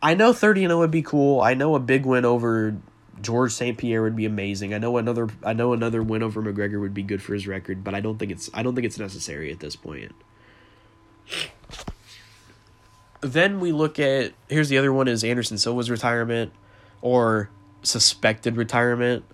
I 0.03 0.15
know 0.15 0.33
30 0.33 0.65
and 0.65 0.71
0 0.71 0.81
would 0.81 0.91
be 0.91 1.03
cool. 1.03 1.41
I 1.41 1.55
know 1.55 1.75
a 1.75 1.81
big 1.81 2.05
win 2.05 2.25
over 2.25 2.77
George 3.21 3.53
St. 3.53 3.79
Pierre 3.79 4.03
would 4.03 4.17
be 4.17 4.27
amazing. 4.27 4.75
I 4.75 4.79
know 4.79 4.97
another 4.99 5.29
I 5.43 5.53
know 5.53 5.73
another 5.73 6.03
win 6.03 6.23
over 6.23 6.43
McGregor 6.43 6.81
would 6.81 6.95
be 6.95 7.03
good 7.03 7.23
for 7.23 7.35
his 7.35 7.47
record, 7.47 7.83
but 7.83 7.95
I 7.95 8.01
don't 8.01 8.19
think 8.19 8.31
it's 8.31 8.51
I 8.53 8.62
don't 8.62 8.75
think 8.75 8.85
it's 8.85 8.99
necessary 8.99 9.51
at 9.51 9.61
this 9.61 9.77
point. 9.77 10.12
Then 13.21 13.59
we 13.59 13.73
look 13.73 13.99
at 13.99 14.33
here's 14.49 14.69
the 14.69 14.79
other 14.79 14.93
one 14.93 15.09
is 15.09 15.25
Anderson 15.25 15.59
Silva's 15.59 15.91
retirement 15.91 16.53
or 17.01 17.49
suspected 17.83 18.57
retirement. 18.57 19.25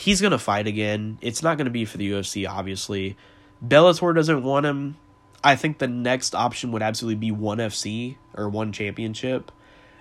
He's 0.00 0.22
going 0.22 0.30
to 0.30 0.38
fight 0.38 0.66
again. 0.66 1.18
It's 1.20 1.42
not 1.42 1.58
going 1.58 1.66
to 1.66 1.70
be 1.70 1.84
for 1.84 1.98
the 1.98 2.10
UFC 2.10 2.48
obviously. 2.48 3.18
Bellator 3.64 4.14
doesn't 4.14 4.42
want 4.42 4.64
him. 4.64 4.96
I 5.44 5.56
think 5.56 5.78
the 5.78 5.88
next 5.88 6.34
option 6.34 6.72
would 6.72 6.82
absolutely 6.82 7.16
be 7.16 7.30
ONE 7.30 7.58
FC 7.58 8.16
or 8.34 8.48
one 8.48 8.72
championship. 8.72 9.52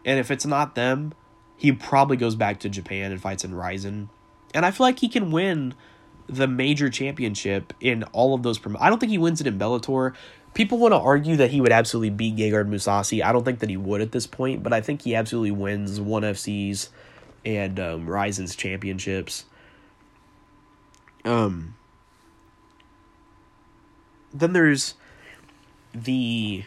And 0.06 0.18
if 0.18 0.32
it's 0.32 0.46
not 0.46 0.76
them, 0.76 1.14
he 1.58 1.74
probably 1.74 2.16
goes 2.16 2.36
back 2.36 2.62
to 2.62 2.70
Japan 2.70 3.12
and 3.12 3.22
fights 3.22 3.44
in 3.44 3.54
Rizin. 3.54 4.10
And 4.54 4.66
I 4.66 4.72
feel 4.72 4.86
like 4.86 5.00
he 5.00 5.10
can 5.10 5.32
win 5.32 5.74
the 6.28 6.48
major 6.48 6.90
championship 6.90 7.74
in 7.82 8.04
all 8.14 8.34
of 8.34 8.44
those. 8.44 8.58
Prom- 8.58 8.78
I 8.80 8.90
don't 8.90 9.00
think 9.00 9.12
he 9.12 9.18
wins 9.18 9.42
it 9.42 9.48
in 9.48 9.60
Bellator. 9.60 10.14
People 10.54 10.78
want 10.78 10.94
to 10.94 10.98
argue 10.98 11.36
that 11.36 11.52
he 11.52 11.60
would 11.60 11.74
absolutely 11.74 12.12
beat 12.12 12.38
Gegard 12.38 12.70
Mousasi. 12.70 13.22
I 13.22 13.34
don't 13.34 13.44
think 13.44 13.60
that 13.60 13.70
he 13.70 13.78
would 13.78 14.00
at 14.00 14.14
this 14.14 14.28
point, 14.28 14.64
but 14.64 14.72
I 14.72 14.80
think 14.80 15.02
he 15.02 15.16
absolutely 15.16 15.52
wins 15.52 16.00
ONE 16.00 16.24
FC's 16.24 16.90
and 17.44 17.80
um, 17.80 18.10
Rizin's 18.10 18.56
championships. 18.56 19.46
Um. 21.25 21.75
Then 24.34 24.53
there's 24.53 24.93
the 25.93 26.63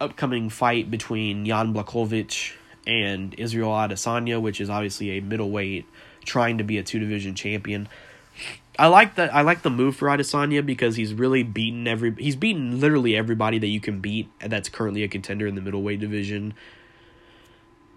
upcoming 0.00 0.48
fight 0.48 0.90
between 0.90 1.44
Jan 1.44 1.74
Blachowicz 1.74 2.52
and 2.86 3.34
Israel 3.38 3.70
Adesanya, 3.70 4.40
which 4.40 4.60
is 4.60 4.70
obviously 4.70 5.18
a 5.18 5.20
middleweight 5.20 5.86
trying 6.24 6.58
to 6.58 6.64
be 6.64 6.78
a 6.78 6.82
two 6.82 6.98
division 6.98 7.34
champion. 7.34 7.88
I 8.78 8.88
like 8.88 9.14
that. 9.14 9.34
I 9.34 9.40
like 9.40 9.62
the 9.62 9.70
move 9.70 9.96
for 9.96 10.08
Adesanya 10.08 10.64
because 10.64 10.96
he's 10.96 11.14
really 11.14 11.42
beaten 11.42 11.88
every. 11.88 12.14
He's 12.18 12.36
beaten 12.36 12.80
literally 12.80 13.16
everybody 13.16 13.58
that 13.58 13.68
you 13.68 13.80
can 13.80 14.00
beat, 14.00 14.28
that's 14.40 14.68
currently 14.68 15.02
a 15.02 15.08
contender 15.08 15.46
in 15.46 15.54
the 15.54 15.62
middleweight 15.62 16.00
division. 16.00 16.54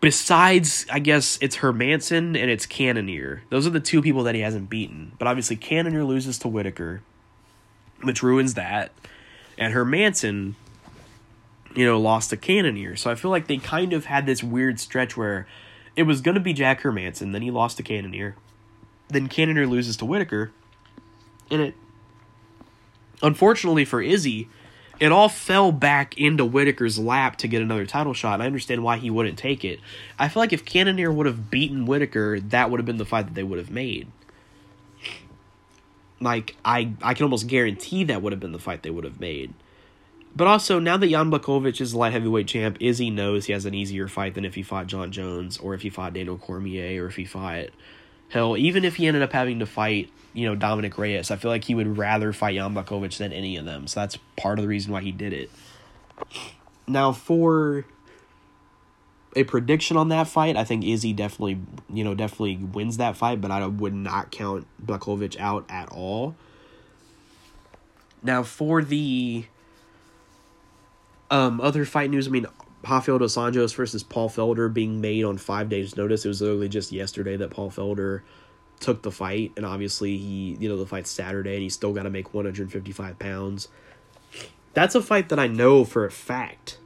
Besides, 0.01 0.85
I 0.91 0.99
guess 0.99 1.37
it's 1.41 1.57
Hermansson 1.57 2.39
and 2.41 2.49
it's 2.49 2.65
Cannonier. 2.65 3.43
Those 3.49 3.67
are 3.67 3.71
the 3.71 3.81
two 3.81 4.01
people 4.01 4.23
that 4.23 4.35
he 4.35 4.41
hasn't 4.41 4.69
beaten. 4.69 5.11
But 5.19 5.27
obviously, 5.27 5.57
Cannonier 5.57 6.05
loses 6.05 6.39
to 6.39 6.47
Whittaker, 6.47 7.01
which 8.01 8.23
ruins 8.23 8.53
that, 8.53 8.91
and 9.57 9.73
Hermansson 9.73 10.55
you 11.75 11.85
know, 11.85 11.99
lost 11.99 12.31
to 12.31 12.37
Cannonier. 12.37 12.95
So 12.95 13.11
I 13.11 13.15
feel 13.15 13.31
like 13.31 13.47
they 13.47 13.57
kind 13.57 13.93
of 13.93 14.05
had 14.05 14.25
this 14.25 14.43
weird 14.43 14.79
stretch 14.79 15.15
where 15.15 15.47
it 15.95 16.03
was 16.03 16.21
going 16.21 16.35
to 16.35 16.41
be 16.41 16.53
Jack 16.53 16.81
Hermansson, 16.81 17.31
then 17.31 17.41
he 17.41 17.51
lost 17.51 17.77
to 17.77 17.83
Cannonier. 17.83 18.35
Then 19.09 19.27
Cannonier 19.27 19.67
loses 19.67 19.97
to 19.97 20.05
Whittaker. 20.05 20.51
And 21.51 21.61
it, 21.61 21.75
unfortunately 23.21 23.85
for 23.85 24.01
Izzy, 24.01 24.49
it 24.99 25.11
all 25.11 25.29
fell 25.29 25.71
back 25.71 26.17
into 26.17 26.45
Whittaker's 26.45 26.99
lap 26.99 27.37
to 27.37 27.47
get 27.47 27.61
another 27.61 27.85
title 27.85 28.13
shot. 28.13 28.41
I 28.41 28.45
understand 28.45 28.83
why 28.83 28.97
he 28.97 29.09
wouldn't 29.09 29.37
take 29.37 29.63
it. 29.63 29.79
I 30.17 30.27
feel 30.27 30.41
like 30.41 30.53
if 30.53 30.65
Cannonier 30.65 31.11
would 31.11 31.25
have 31.25 31.49
beaten 31.49 31.85
Whittaker, 31.85 32.39
that 32.39 32.69
would 32.69 32.79
have 32.79 32.85
been 32.85 32.97
the 32.97 33.05
fight 33.05 33.27
that 33.27 33.35
they 33.35 33.43
would 33.43 33.59
have 33.59 33.71
made. 33.71 34.07
Like 36.19 36.57
I, 36.65 36.93
I 37.01 37.13
can 37.13 37.23
almost 37.23 37.47
guarantee 37.47 38.03
that 38.05 38.21
would 38.21 38.33
have 38.33 38.41
been 38.41 38.51
the 38.51 38.59
fight 38.59 38.83
they 38.83 38.89
would 38.89 39.05
have 39.05 39.19
made. 39.19 39.53
But 40.35 40.47
also, 40.47 40.79
now 40.79 40.97
that 40.97 41.09
Jan 41.09 41.31
Blachowicz 41.31 41.81
is 41.81 41.93
the 41.93 41.97
light 41.97 42.13
heavyweight 42.13 42.47
champ, 42.47 42.77
Izzy 42.79 43.09
knows 43.09 43.45
he 43.45 43.53
has 43.53 43.65
an 43.65 43.73
easier 43.73 44.07
fight 44.07 44.35
than 44.35 44.45
if 44.45 44.55
he 44.55 44.63
fought 44.63 44.87
Jon 44.87 45.11
Jones 45.11 45.57
or 45.57 45.73
if 45.73 45.81
he 45.81 45.89
fought 45.89 46.13
Daniel 46.13 46.37
Cormier 46.37 47.03
or 47.03 47.07
if 47.07 47.15
he 47.15 47.25
fought 47.25 47.67
hell, 48.29 48.57
even 48.57 48.85
if 48.85 48.95
he 48.95 49.07
ended 49.07 49.23
up 49.23 49.33
having 49.33 49.59
to 49.59 49.65
fight, 49.65 50.09
you 50.33 50.47
know, 50.47 50.55
Dominick 50.55 50.97
Reyes. 50.97 51.31
I 51.31 51.35
feel 51.35 51.51
like 51.51 51.63
he 51.63 51.75
would 51.75 51.97
rather 51.97 52.31
fight 52.31 52.55
Jan 52.55 52.73
than 52.73 53.33
any 53.33 53.57
of 53.57 53.65
them. 53.65 53.87
So 53.87 53.99
that's 53.99 54.17
part 54.37 54.59
of 54.59 54.63
the 54.63 54.69
reason 54.69 54.93
why 54.93 55.01
he 55.01 55.11
did 55.11 55.33
it. 55.33 55.51
Now 56.87 57.11
for 57.11 57.85
a 59.35 59.43
prediction 59.43 59.97
on 59.97 60.09
that 60.09 60.27
fight, 60.27 60.55
I 60.55 60.63
think 60.63 60.83
Izzy 60.85 61.13
definitely, 61.13 61.59
you 61.89 62.03
know, 62.03 62.15
definitely 62.15 62.57
wins 62.57 62.97
that 62.97 63.17
fight, 63.17 63.41
but 63.41 63.51
I 63.51 63.65
would 63.65 63.93
not 63.93 64.31
count 64.31 64.67
Blachowicz 64.83 65.39
out 65.39 65.65
at 65.69 65.89
all. 65.89 66.35
Now 68.21 68.43
for 68.43 68.83
the 68.83 69.45
um, 71.31 71.61
other 71.61 71.85
fight 71.85 72.09
news, 72.09 72.27
I 72.27 72.31
mean, 72.31 72.47
Rafael 72.87 73.19
dos 73.19 73.35
Anjos 73.35 73.75
versus 73.75 74.03
Paul 74.03 74.29
Felder 74.29 74.73
being 74.73 75.01
made 75.01 75.25
on 75.25 75.37
five 75.37 75.69
days' 75.69 75.97
notice. 75.97 76.25
It 76.25 76.29
was 76.29 76.41
literally 76.41 76.69
just 76.69 76.91
yesterday 76.91 77.35
that 77.37 77.51
Paul 77.51 77.69
Felder 77.69 78.21
took 78.79 79.01
the 79.01 79.11
fight, 79.11 79.51
and 79.57 79.65
obviously 79.65 80.17
he, 80.17 80.57
you 80.59 80.69
know, 80.69 80.77
the 80.77 80.85
fight's 80.85 81.11
Saturday, 81.11 81.55
and 81.55 81.63
he's 81.63 81.73
still 81.73 81.93
got 81.93 82.03
to 82.03 82.09
make 82.09 82.33
155 82.33 83.19
pounds. 83.19 83.67
That's 84.73 84.95
a 84.95 85.01
fight 85.01 85.29
that 85.29 85.39
I 85.39 85.47
know 85.47 85.83
for 85.83 86.05
a 86.05 86.11
fact 86.11 86.77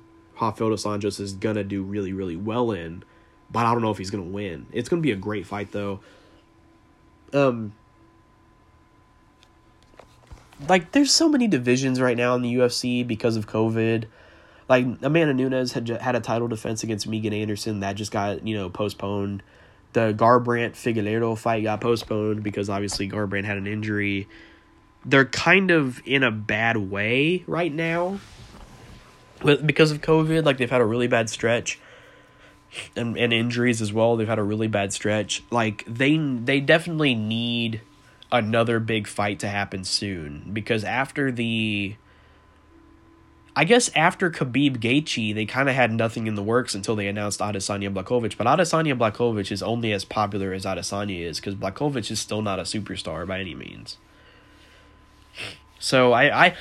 Rafael 0.43 0.69
dos 0.69 0.83
Anjos 0.83 1.19
is 1.19 1.33
gonna 1.33 1.63
do 1.63 1.83
really, 1.83 2.13
really 2.13 2.35
well 2.35 2.71
in, 2.71 3.03
but 3.51 3.65
I 3.65 3.73
don't 3.73 3.81
know 3.81 3.91
if 3.91 3.97
he's 3.97 4.09
gonna 4.09 4.23
win. 4.23 4.65
It's 4.71 4.89
gonna 4.89 5.01
be 5.01 5.11
a 5.11 5.15
great 5.15 5.45
fight 5.45 5.71
though. 5.71 6.01
Um, 7.33 7.73
like 10.67 10.91
there's 10.91 11.11
so 11.11 11.29
many 11.29 11.47
divisions 11.47 12.01
right 12.01 12.17
now 12.17 12.35
in 12.35 12.41
the 12.41 12.55
UFC 12.55 13.05
because 13.05 13.35
of 13.35 13.47
COVID. 13.47 14.05
Like 14.69 14.85
Amanda 15.01 15.33
Nunes 15.33 15.73
had 15.73 15.87
had 15.89 16.15
a 16.15 16.19
title 16.19 16.47
defense 16.47 16.83
against 16.83 17.07
Megan 17.07 17.33
Anderson 17.33 17.81
that 17.81 17.95
just 17.95 18.11
got 18.11 18.45
you 18.47 18.55
know 18.55 18.69
postponed. 18.69 19.43
The 19.93 20.13
Garbrandt 20.13 20.71
Figueiredo 20.71 21.37
fight 21.37 21.63
got 21.63 21.79
postponed 21.81 22.41
because 22.41 22.69
obviously 22.69 23.07
Garbrandt 23.09 23.45
had 23.45 23.57
an 23.57 23.67
injury. 23.67 24.27
They're 25.05 25.25
kind 25.25 25.69
of 25.69 26.01
in 26.05 26.23
a 26.23 26.31
bad 26.31 26.77
way 26.77 27.43
right 27.45 27.71
now, 27.71 28.19
with 29.43 29.65
because 29.65 29.91
of 29.91 30.01
COVID. 30.01 30.45
Like 30.45 30.57
they've 30.57 30.69
had 30.69 30.81
a 30.81 30.85
really 30.85 31.07
bad 31.07 31.29
stretch, 31.29 31.79
and 32.95 33.17
and 33.17 33.31
injuries 33.33 33.81
as 33.81 33.93
well. 33.93 34.15
They've 34.15 34.27
had 34.27 34.39
a 34.39 34.43
really 34.43 34.67
bad 34.67 34.93
stretch. 34.93 35.43
Like 35.51 35.83
they 35.87 36.17
they 36.17 36.59
definitely 36.59 37.13
need 37.13 37.81
another 38.31 38.79
big 38.79 39.07
fight 39.07 39.39
to 39.39 39.47
happen 39.47 39.83
soon 39.83 40.49
because 40.51 40.83
after 40.83 41.31
the 41.31 41.95
I 43.55 43.65
guess 43.65 43.91
after 43.95 44.31
Khabib 44.31 44.77
Gaethje, 44.79 45.33
they 45.35 45.45
kind 45.45 45.69
of 45.69 45.75
had 45.75 45.91
nothing 45.91 46.25
in 46.25 46.35
the 46.35 46.41
works 46.41 46.73
until 46.73 46.95
they 46.95 47.07
announced 47.07 47.39
Adesanya 47.39 47.93
Blachowicz. 47.93 48.35
But 48.35 48.47
Adesanya 48.47 48.97
Blachowicz 48.97 49.51
is 49.51 49.61
only 49.61 49.91
as 49.93 50.05
popular 50.05 50.53
as 50.53 50.65
Adesanya 50.65 51.21
is 51.21 51.39
because 51.39 51.53
Blachowicz 51.53 52.09
is 52.09 52.19
still 52.19 52.41
not 52.41 52.59
a 52.59 52.63
superstar 52.63 53.27
by 53.27 53.39
any 53.39 53.53
means. 53.53 53.97
So 55.77 56.13
I, 56.13 56.45
I, 56.45 56.55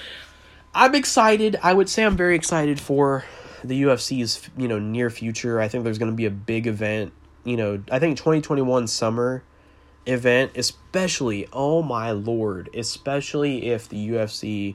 I'm 0.75 0.95
excited. 0.95 1.59
I 1.63 1.73
would 1.73 1.89
say 1.89 2.05
I'm 2.05 2.17
very 2.17 2.35
excited 2.35 2.79
for 2.79 3.25
the 3.65 3.83
UFC's 3.85 4.51
you 4.59 4.69
know 4.69 4.79
near 4.79 5.09
future. 5.09 5.61
I 5.61 5.69
think 5.69 5.85
there's 5.85 5.99
going 5.99 6.11
to 6.11 6.17
be 6.17 6.27
a 6.27 6.31
big 6.31 6.67
event. 6.67 7.13
You 7.45 7.57
know, 7.57 7.83
I 7.91 7.99
think 8.01 8.19
2021 8.19 8.87
summer 8.87 9.43
event, 10.07 10.53
especially, 10.57 11.49
oh 11.53 11.83
my 11.83 12.11
lord, 12.11 12.69
especially 12.75 13.67
if 13.71 13.89
the 13.89 14.11
UFC 14.11 14.75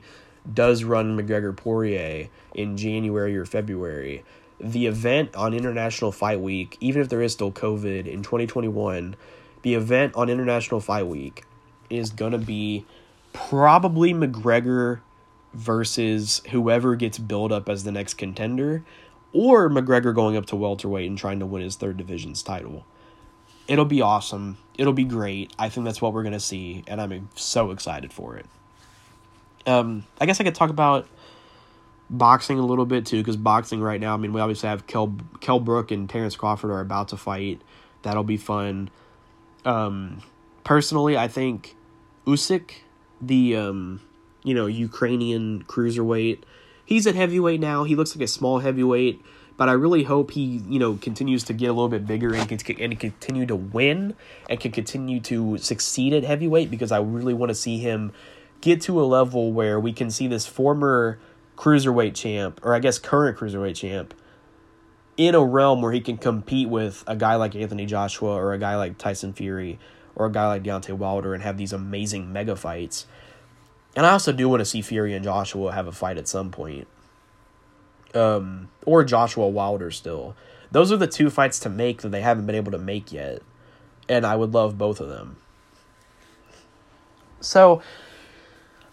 does 0.52 0.84
run 0.84 1.16
McGregor 1.16 1.56
Poirier 1.56 2.28
in 2.54 2.76
January 2.76 3.36
or 3.36 3.44
February. 3.44 4.24
The 4.60 4.86
event 4.86 5.34
on 5.36 5.54
International 5.54 6.10
Fight 6.10 6.40
Week, 6.40 6.76
even 6.80 7.00
if 7.02 7.08
there 7.08 7.22
is 7.22 7.32
still 7.32 7.52
COVID 7.52 8.06
in 8.06 8.22
2021, 8.22 9.16
the 9.62 9.74
event 9.74 10.14
on 10.16 10.28
International 10.28 10.80
Fight 10.80 11.06
Week 11.06 11.44
is 11.90 12.10
going 12.10 12.32
to 12.32 12.38
be 12.38 12.84
probably 13.32 14.12
McGregor 14.12 15.00
versus 15.54 16.42
whoever 16.50 16.96
gets 16.96 17.18
built 17.18 17.52
up 17.52 17.68
as 17.68 17.84
the 17.84 17.92
next 17.92 18.14
contender, 18.14 18.84
or 19.32 19.68
McGregor 19.68 20.14
going 20.14 20.36
up 20.36 20.46
to 20.46 20.56
welterweight 20.56 21.08
and 21.08 21.18
trying 21.18 21.38
to 21.38 21.46
win 21.46 21.62
his 21.62 21.76
third 21.76 21.96
division's 21.96 22.42
title 22.42 22.84
it'll 23.68 23.84
be 23.84 24.00
awesome. 24.00 24.56
It'll 24.76 24.92
be 24.94 25.04
great. 25.04 25.52
I 25.58 25.68
think 25.68 25.84
that's 25.84 26.02
what 26.02 26.12
we're 26.12 26.22
gonna 26.24 26.40
see, 26.40 26.82
and 26.88 27.00
I'm 27.00 27.28
so 27.36 27.70
excited 27.70 28.12
for 28.12 28.36
it. 28.36 28.46
Um, 29.68 30.04
I 30.20 30.26
guess 30.26 30.40
I 30.40 30.44
could 30.44 30.54
talk 30.54 30.70
about 30.70 31.06
boxing 32.10 32.58
a 32.58 32.64
little 32.64 32.86
bit 32.86 33.06
too, 33.06 33.18
because 33.18 33.36
boxing 33.36 33.80
right 33.80 34.00
now. 34.00 34.14
I 34.14 34.16
mean, 34.16 34.32
we 34.32 34.40
obviously 34.40 34.68
have 34.68 34.86
Kel 34.86 35.14
Kell 35.40 35.60
Brook 35.60 35.90
and 35.90 36.08
Terrence 36.08 36.36
Crawford 36.36 36.70
are 36.70 36.80
about 36.80 37.08
to 37.08 37.16
fight. 37.16 37.60
That'll 38.02 38.24
be 38.24 38.36
fun. 38.36 38.90
Um, 39.64 40.22
personally, 40.64 41.16
I 41.16 41.28
think 41.28 41.76
Usyk, 42.26 42.70
the 43.20 43.56
um, 43.56 44.00
you 44.42 44.54
know 44.54 44.66
Ukrainian 44.66 45.64
cruiserweight, 45.64 46.40
he's 46.84 47.06
at 47.06 47.14
heavyweight 47.14 47.60
now. 47.60 47.84
He 47.84 47.94
looks 47.94 48.16
like 48.16 48.24
a 48.24 48.28
small 48.28 48.60
heavyweight 48.60 49.20
but 49.58 49.68
I 49.68 49.72
really 49.72 50.04
hope 50.04 50.30
he, 50.30 50.62
you 50.68 50.78
know, 50.78 50.94
continues 50.94 51.42
to 51.44 51.52
get 51.52 51.66
a 51.66 51.72
little 51.72 51.88
bit 51.88 52.06
bigger 52.06 52.32
and 52.32 52.48
can 52.48 52.80
and 52.80 52.98
continue 52.98 53.44
to 53.44 53.56
win 53.56 54.14
and 54.48 54.58
can 54.58 54.70
continue 54.70 55.18
to 55.22 55.58
succeed 55.58 56.14
at 56.14 56.22
heavyweight 56.22 56.70
because 56.70 56.92
I 56.92 57.00
really 57.00 57.34
want 57.34 57.50
to 57.50 57.56
see 57.56 57.78
him 57.78 58.12
get 58.60 58.80
to 58.82 59.00
a 59.00 59.04
level 59.04 59.52
where 59.52 59.78
we 59.78 59.92
can 59.92 60.10
see 60.10 60.26
this 60.26 60.46
former 60.46 61.18
cruiserweight 61.56 62.14
champ 62.14 62.60
or 62.62 62.74
I 62.74 62.78
guess 62.78 62.98
current 62.98 63.38
cruiserweight 63.38 63.76
champ 63.76 64.14
in 65.16 65.34
a 65.34 65.44
realm 65.44 65.82
where 65.82 65.92
he 65.92 66.00
can 66.00 66.16
compete 66.16 66.68
with 66.68 67.02
a 67.06 67.16
guy 67.16 67.34
like 67.34 67.56
Anthony 67.56 67.86
Joshua 67.86 68.30
or 68.30 68.52
a 68.52 68.58
guy 68.58 68.76
like 68.76 68.98
Tyson 68.98 69.32
Fury 69.32 69.78
or 70.14 70.26
a 70.26 70.32
guy 70.32 70.46
like 70.46 70.62
Deontay 70.62 70.92
Wilder 70.92 71.34
and 71.34 71.42
have 71.42 71.56
these 71.56 71.72
amazing 71.72 72.32
mega 72.32 72.54
fights. 72.54 73.06
And 73.96 74.06
I 74.06 74.12
also 74.12 74.32
do 74.32 74.48
want 74.48 74.60
to 74.60 74.64
see 74.64 74.82
Fury 74.82 75.14
and 75.14 75.24
Joshua 75.24 75.72
have 75.72 75.88
a 75.88 75.92
fight 75.92 76.18
at 76.18 76.28
some 76.28 76.50
point 76.50 76.86
um, 78.14 78.68
or 78.86 79.04
Joshua 79.04 79.48
Wilder 79.48 79.90
still. 79.90 80.36
Those 80.70 80.92
are 80.92 80.96
the 80.96 81.06
two 81.06 81.30
fights 81.30 81.58
to 81.60 81.70
make 81.70 82.02
that 82.02 82.10
they 82.10 82.20
haven't 82.20 82.46
been 82.46 82.54
able 82.54 82.72
to 82.72 82.78
make 82.78 83.12
yet. 83.12 83.40
And 84.08 84.24
I 84.26 84.36
would 84.36 84.52
love 84.52 84.78
both 84.78 85.00
of 85.00 85.08
them. 85.08 85.36
So, 87.40 87.82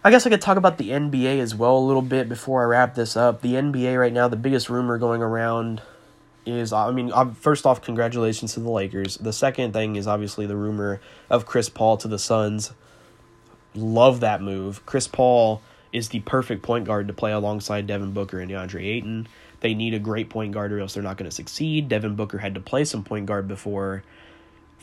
I 0.05 0.11
guess 0.11 0.27
I 0.27 0.29
could 0.29 0.39
talk 0.41 0.57
about 0.57 0.77
the 0.77 0.91
NBA 0.91 1.39
as 1.39 1.55
well 1.55 1.75
a 1.75 1.79
little 1.79 2.03
bit 2.03 2.29
before 2.29 2.61
I 2.61 2.65
wrap 2.65 2.93
this 2.93 3.17
up. 3.17 3.41
The 3.41 3.55
NBA 3.55 3.99
right 3.99 4.13
now, 4.13 4.27
the 4.27 4.35
biggest 4.35 4.69
rumor 4.69 4.99
going 4.99 5.23
around 5.23 5.81
is 6.45 6.71
I 6.71 6.91
mean, 6.91 7.11
first 7.33 7.65
off, 7.65 7.81
congratulations 7.81 8.53
to 8.53 8.59
the 8.59 8.69
Lakers. 8.69 9.17
The 9.17 9.33
second 9.33 9.73
thing 9.73 9.95
is 9.95 10.05
obviously 10.05 10.45
the 10.45 10.55
rumor 10.55 11.01
of 11.27 11.47
Chris 11.47 11.69
Paul 11.69 11.97
to 11.97 12.07
the 12.07 12.19
Suns. 12.19 12.71
Love 13.73 14.19
that 14.19 14.43
move. 14.43 14.85
Chris 14.85 15.07
Paul 15.07 15.63
is 15.91 16.09
the 16.09 16.19
perfect 16.19 16.61
point 16.61 16.85
guard 16.85 17.07
to 17.07 17.13
play 17.13 17.31
alongside 17.31 17.87
Devin 17.87 18.11
Booker 18.11 18.39
and 18.39 18.51
DeAndre 18.51 18.85
Ayton. 18.85 19.27
They 19.61 19.73
need 19.73 19.95
a 19.95 19.99
great 19.99 20.29
point 20.29 20.51
guard 20.51 20.71
or 20.71 20.81
else 20.81 20.93
they're 20.93 21.01
not 21.01 21.17
going 21.17 21.31
to 21.31 21.35
succeed. 21.35 21.89
Devin 21.89 22.15
Booker 22.15 22.37
had 22.37 22.53
to 22.53 22.61
play 22.61 22.85
some 22.85 23.03
point 23.03 23.25
guard 23.25 23.47
before 23.47 24.03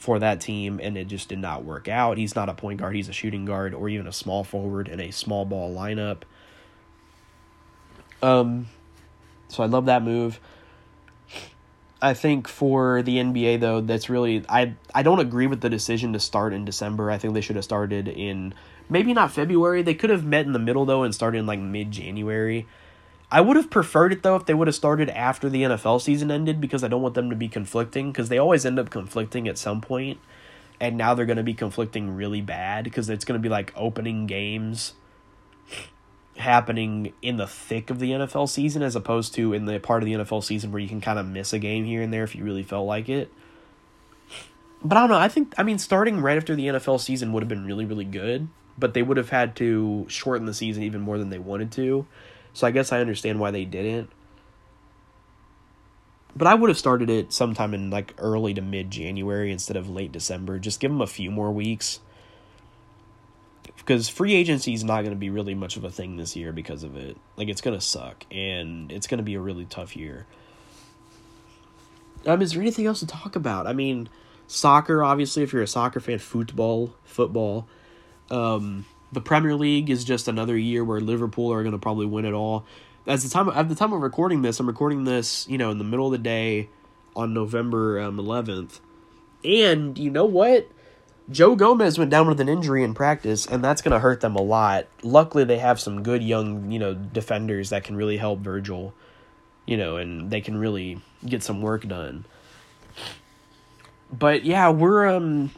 for 0.03 0.18
that 0.18 0.40
team 0.40 0.80
and 0.82 0.98
it 0.98 1.07
just 1.07 1.28
did 1.28 1.38
not 1.38 1.64
work 1.64 1.86
out. 1.86 2.18
He's 2.18 2.34
not 2.34 2.48
a 2.48 2.55
point 2.55 2.80
guard, 2.80 2.96
he's 2.96 3.09
a 3.09 3.12
shooting 3.12 3.44
guard 3.44 3.72
or 3.72 3.88
even 3.88 4.09
a 4.09 4.12
small 4.12 4.42
forward 4.42 4.88
in 4.88 4.98
a 4.98 5.12
small 5.12 5.44
ball 5.44 5.72
lineup. 5.72 6.22
Um 8.20 8.66
so 9.46 9.62
I 9.62 9.66
love 9.66 9.86
that 9.86 10.03
move. 10.03 10.40
I 12.00 12.14
think 12.14 12.48
for 12.48 13.03
the 13.03 13.18
NBA 13.18 13.61
though, 13.61 13.80
that's 13.80 14.11
really 14.11 14.44
I 14.48 14.74
I 14.92 15.05
don't 15.05 15.20
agree 15.20 15.46
with 15.46 15.61
the 15.61 15.70
decision 15.70 16.12
to 16.14 16.18
start 16.18 16.53
in 16.53 16.64
December. 16.64 17.09
I 17.09 17.18
think 17.18 17.34
they 17.34 17.40
should 17.40 17.55
have 17.55 17.64
started 17.64 18.09
in 18.09 18.55
Maybe 18.88 19.14
not 19.14 19.30
February. 19.30 19.82
They 19.82 19.94
could 19.94 20.11
have 20.11 20.24
met 20.24 20.46
in 20.46 20.53
the 20.53 20.59
middle 20.59 20.84
though 20.84 21.05
and 21.05 21.14
started 21.14 21.38
in 21.38 21.46
like 21.46 21.61
mid 21.61 21.92
January. 21.92 22.66
I 23.33 23.41
would 23.41 23.57
have 23.57 23.70
preferred 23.70 24.12
it 24.12 24.22
though 24.22 24.37
if 24.37 24.45
they 24.45 24.53
would 24.53 24.68
have 24.68 24.74
started 24.74 25.09
after 25.09 25.49
the 25.49 25.62
NFL 25.62 26.03
season 26.03 26.30
ended 26.30 26.61
because 26.61 26.85
I 26.85 26.89
don't 26.89 27.01
want 27.01 27.14
them 27.14 27.30
to 27.30 27.37
be 27.37 27.49
conflicting 27.49 28.12
because 28.12 28.28
they 28.28 28.37
always 28.37 28.66
end 28.66 28.78
up 28.78 28.91
conflicting 28.91 29.49
at 29.49 29.57
some. 29.57 29.83
And 30.78 30.99
now 30.99 31.14
they're 31.14 31.24
going 31.24 31.39
to 31.39 31.43
be 31.43 31.55
conflicting 31.55 32.14
really 32.14 32.43
bad 32.43 32.85
because 32.85 33.09
it's 33.09 33.24
going 33.24 33.41
to 33.41 33.43
be 33.43 33.49
like 33.49 33.72
opening 33.74 34.26
games 34.26 34.93
happening 36.37 37.14
in 37.22 37.39
the 37.39 37.47
thick 37.47 37.89
of 37.89 38.01
the 38.01 38.11
NFL 38.11 38.51
season 38.51 38.83
as 38.83 38.95
opposed 38.95 39.33
to 39.35 39.55
in 39.55 39.64
the 39.64 39.80
part 39.80 40.03
of 40.03 40.07
the 40.07 40.12
NFL 40.12 40.45
season 40.45 40.70
where 40.70 40.80
you 40.80 40.89
can 40.89 41.01
kind 41.01 41.18
of 41.18 41.26
miss 41.26 41.55
a 41.55 41.59
game 41.59 41.87
here 41.87 42.03
and 42.03 42.12
there 42.12 42.24
if 42.24 42.35
you 42.35 42.45
really 42.45 42.62
felt 42.62 42.87
like 42.87 43.09
it. 43.09 43.33
But 44.85 44.99
I 44.99 45.01
don't 45.01 45.11
know. 45.11 45.18
I 45.18 45.28
think, 45.28 45.55
I 45.57 45.62
mean, 45.62 45.78
starting 45.78 46.20
right 46.20 46.37
after 46.37 46.55
the 46.55 46.66
NFL 46.66 47.01
season 47.01 47.33
would 47.33 47.43
have 47.43 47.49
been 47.49 47.64
really, 47.64 47.87
really 47.87 48.05
good 48.05 48.49
but 48.78 48.95
they 48.95 49.03
would 49.03 49.16
have 49.16 49.30
had 49.30 49.57
to 49.57 50.07
shorten 50.09 50.47
the 50.47 50.55
season 50.55 50.83
even 50.83 51.01
more 51.01 51.18
than 51.18 51.30
they 51.30 51.39
wanted 51.39 51.70
to. 51.72 52.07
So 52.55 52.66
I 52.66 52.70
guess 52.70 52.92
I 52.92 53.00
understand 53.00 53.40
why 53.40 53.50
they 53.50 53.64
didn't. 53.64 54.11
But 56.34 56.48
I 56.48 56.55
would 56.55 56.70
have 56.70 56.78
started 56.78 57.11
it 57.11 57.32
sometime 57.32 57.74
in 57.74 57.90
like 57.90 58.14
early 58.18 58.55
to 58.55 58.62
mid 58.62 58.90
January 58.90 59.53
instead 59.53 59.76
of 59.76 59.90
late 59.90 60.12
December. 60.12 60.59
Just 60.59 60.80
give 60.80 60.90
them 60.90 61.00
a 61.00 61.07
few 61.07 61.30
more 61.30 61.50
weeks. 61.50 62.00
Because 63.76 64.09
free 64.09 64.34
agency 64.34 64.74
is 64.74 64.84
not 64.84 65.03
going 65.03 65.12
to 65.12 65.18
be 65.18 65.30
really 65.30 65.55
much 65.55 65.76
of 65.76 65.84
a 65.84 65.90
thing 65.90 66.16
this 66.16 66.36
year 66.36 66.53
because 66.53 66.84
of 66.84 66.96
it. 66.96 67.16
Like, 67.36 67.48
it's 67.48 67.61
going 67.61 67.76
to 67.76 67.84
suck. 67.84 68.24
And 68.30 68.92
it's 68.92 69.07
going 69.07 69.18
to 69.18 69.24
be 69.24 69.34
a 69.34 69.40
really 69.40 69.64
tough 69.64 69.96
year. 69.96 70.26
Um, 72.24 72.40
is 72.42 72.53
there 72.53 72.62
anything 72.62 72.86
else 72.86 73.00
to 73.00 73.07
talk 73.07 73.34
about? 73.34 73.66
I 73.66 73.72
mean, 73.72 74.09
soccer, 74.46 75.03
obviously, 75.03 75.42
if 75.42 75.53
you're 75.53 75.62
a 75.62 75.66
soccer 75.66 76.00
fan, 76.00 76.18
football, 76.18 76.94
football. 77.05 77.66
Um, 78.30 78.86
the 79.12 79.20
Premier 79.20 79.54
League 79.54 79.90
is 79.90 80.04
just 80.04 80.28
another 80.28 80.56
year 80.56 80.84
where 80.84 81.00
Liverpool 81.00 81.52
are 81.52 81.62
going 81.62 81.72
to 81.72 81.78
probably 81.78 82.06
win 82.06 82.24
it 82.24 82.32
all. 82.32 82.64
As 83.06 83.22
the 83.24 83.30
time 83.30 83.48
at 83.50 83.68
the 83.68 83.74
time 83.74 83.92
of 83.92 84.00
recording 84.02 84.42
this, 84.42 84.60
I'm 84.60 84.66
recording 84.66 85.04
this, 85.04 85.46
you 85.48 85.58
know, 85.58 85.70
in 85.70 85.78
the 85.78 85.84
middle 85.84 86.06
of 86.06 86.12
the 86.12 86.18
day 86.18 86.68
on 87.16 87.34
November 87.34 88.00
um, 88.00 88.16
11th. 88.16 88.80
And 89.44 89.98
you 89.98 90.10
know 90.10 90.24
what? 90.24 90.68
Joe 91.30 91.56
Gomez 91.56 91.98
went 91.98 92.10
down 92.10 92.28
with 92.28 92.40
an 92.40 92.48
injury 92.48 92.82
in 92.84 92.94
practice, 92.94 93.46
and 93.46 93.62
that's 93.64 93.82
going 93.82 93.92
to 93.92 94.00
hurt 94.00 94.20
them 94.20 94.36
a 94.36 94.42
lot. 94.42 94.86
Luckily, 95.02 95.44
they 95.44 95.58
have 95.58 95.80
some 95.80 96.02
good 96.02 96.22
young, 96.22 96.70
you 96.72 96.78
know, 96.78 96.94
defenders 96.94 97.70
that 97.70 97.84
can 97.84 97.96
really 97.96 98.16
help 98.18 98.40
Virgil. 98.40 98.92
you 99.66 99.76
know, 99.76 99.96
and 99.96 100.30
they 100.30 100.40
can 100.40 100.56
really 100.56 101.00
get 101.24 101.42
some 101.42 101.62
work 101.62 101.86
done. 101.86 102.24
But 104.12 104.44
yeah, 104.44 104.70
we're 104.70 105.06
um 105.08 105.50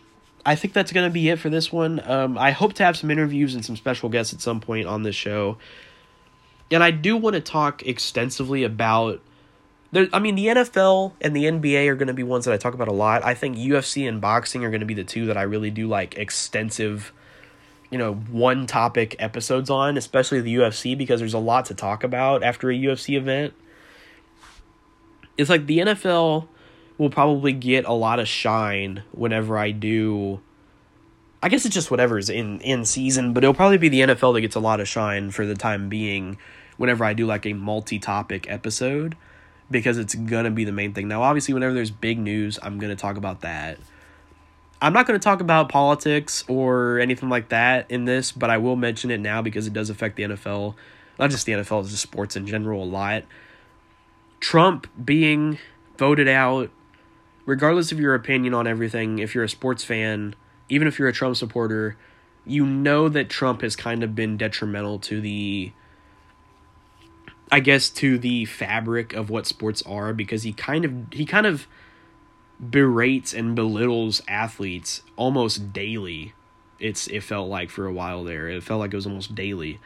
I 0.47 0.57
think 0.57 0.74
that's 0.74 0.92
going 0.92 1.09
to 1.09 1.12
be 1.12 1.28
it 1.30 1.38
for 1.38 1.49
this 1.49 1.72
one. 1.72 2.01
Um 2.05 2.36
I 2.38 2.51
hope 2.51 2.74
to 2.74 2.84
have 2.84 2.97
some 2.97 3.11
interviews 3.11 3.55
and 3.55 3.64
some 3.64 3.76
special 3.76 4.09
guests 4.09 4.32
at 4.32 4.40
some 4.40 4.61
point 4.61 4.86
on 4.86 5.03
this 5.03 5.16
show. 5.16 5.59
And 6.70 6.82
I 6.82 6.90
do 6.90 7.16
want 7.16 7.34
to 7.34 7.40
talk 7.40 7.82
extensively 7.86 8.64
about 8.64 9.20
there, 9.95 10.09
I 10.12 10.18
mean, 10.18 10.34
the 10.34 10.47
NFL 10.47 11.12
and 11.20 11.36
the 11.36 11.45
NBA 11.45 11.86
are 11.88 11.95
going 11.95 12.09
to 12.09 12.14
be 12.14 12.24
ones 12.24 12.47
that 12.47 12.53
I 12.53 12.57
talk 12.57 12.74
about 12.74 12.88
a 12.88 12.92
lot. 12.92 13.24
I 13.24 13.34
think 13.34 13.57
UFC 13.57 14.09
and 14.09 14.20
boxing 14.20 14.64
are 14.64 14.70
going 14.70 14.80
to 14.80 14.86
be 14.86 14.95
the 14.95 15.05
two 15.05 15.26
that 15.26 15.36
I 15.36 15.42
really 15.42 15.70
do 15.70 15.86
like 15.86 16.18
extensive, 16.18 17.12
you 17.90 17.99
know, 17.99 18.14
one 18.14 18.66
topic 18.66 19.14
episodes 19.20 19.70
on, 19.70 19.97
especially 19.97 20.40
the 20.40 20.57
UFC, 20.57 20.99
because 20.99 21.20
there's 21.20 21.32
a 21.32 21.38
lot 21.38 21.66
to 21.66 21.74
talk 21.74 22.03
about 22.03 22.42
after 22.42 22.70
a 22.70 22.74
UFC 22.74 23.16
event. 23.16 23.55
It's 25.38 25.49
like 25.49 25.66
the 25.66 25.78
NFL 25.78 26.49
will 26.99 27.11
probably 27.11 27.53
get 27.53 27.84
a 27.84 27.92
lot 27.92 28.20
of 28.20 28.28
shine 28.28 29.03
whenever 29.12 29.59
I 29.59 29.70
do. 29.70 30.40
I 31.42 31.49
guess 31.49 31.64
it's 31.66 31.74
just 31.74 31.90
whatever's 31.90 32.30
in 32.30 32.61
in 32.61 32.84
season, 32.84 33.32
but 33.32 33.45
it'll 33.45 33.55
probably 33.55 33.78
be 33.78 33.88
the 33.88 34.01
NFL 34.01 34.34
that 34.34 34.40
gets 34.40 34.55
a 34.55 34.61
lot 34.61 34.80
of 34.80 34.88
shine 34.88 35.30
for 35.30 35.45
the 35.45 35.55
time 35.55 35.88
being 35.88 36.38
whenever 36.76 37.05
I 37.05 37.12
do 37.12 37.26
like 37.26 37.47
a 37.47 37.53
multi-topic 37.53 38.47
episode 38.49 39.16
because 39.70 39.99
it's 39.99 40.14
gonna 40.14 40.51
be 40.51 40.64
the 40.64 40.72
main 40.72 40.95
thing. 40.95 41.09
Now, 41.09 41.22
obviously, 41.22 41.55
whenever 41.55 41.74
there's 41.74 41.90
big 41.90 42.18
news, 42.18 42.59
I'm 42.62 42.78
gonna 42.78 42.97
talk 42.97 43.16
about 43.16 43.40
that. 43.42 43.78
I'm 44.80 44.92
not 44.92 45.07
gonna 45.07 45.18
talk 45.18 45.40
about 45.40 45.68
politics 45.68 46.45
or 46.49 46.99
anything 46.99 47.28
like 47.28 47.49
that 47.49 47.90
in 47.90 48.05
this, 48.05 48.32
but 48.32 48.51
I 48.51 48.59
will 48.59 48.76
mention 48.76 49.11
it 49.11 49.20
now 49.20 49.42
because 49.42 49.66
it 49.66 49.72
does 49.72 49.90
affect 49.90 50.16
the 50.16 50.24
NFL, 50.24 50.74
not 51.18 51.30
just 51.30 51.47
the 51.47 51.53
NFL, 51.53 51.88
just 51.88 52.03
sports 52.03 52.36
in 52.36 52.47
general 52.47 52.82
a 52.82 52.84
lot. 52.84 53.24
Trump 54.40 54.86
being 55.03 55.59
voted 55.97 56.28
out, 56.28 56.70
regardless 57.47 57.92
of 57.92 58.01
your 58.01 58.14
opinion 58.14 58.55
on 58.55 58.66
everything, 58.66 59.18
if 59.18 59.34
you're 59.34 59.45
a 59.45 59.49
sports 59.49 59.84
fan, 59.84 60.34
even 60.68 60.88
if 60.88 60.99
you're 60.99 61.09
a 61.09 61.12
Trump 61.12 61.36
supporter, 61.36 61.97
you 62.47 62.66
know 62.66 63.09
that 63.09 63.28
Trump 63.28 63.62
has 63.62 63.76
kind 63.76 64.03
of 64.03 64.14
been 64.14 64.36
detrimental 64.36 64.99
to 65.01 65.20
the 65.20 65.72
I 67.51 67.61
guess 67.61 67.88
to 67.90 68.18
the 68.18 68.47
fabric 68.47 69.12
of 69.12 69.30
what 69.30 69.47
sports 69.47 69.82
are 69.82 70.12
because 70.12 70.42
he 70.42 70.53
kind 70.53 70.84
of 70.84 70.92
he 71.12 71.24
kind 71.24 71.47
of 71.47 71.66
berates 72.59 73.34
and 73.34 73.55
belittles 73.55 74.22
athletes 74.26 75.03
almost 75.16 75.72
daily. 75.72 76.32
It's 76.78 77.07
it 77.07 77.22
felt 77.22 77.49
like 77.49 77.70
for 77.70 77.86
a 77.86 77.92
while 77.92 78.24
there. 78.24 78.49
It 78.49 78.62
felt 78.62 78.80
like 78.80 78.92
it 78.92 78.97
was 78.97 79.07
almost 79.07 79.34
daily. 79.34 79.80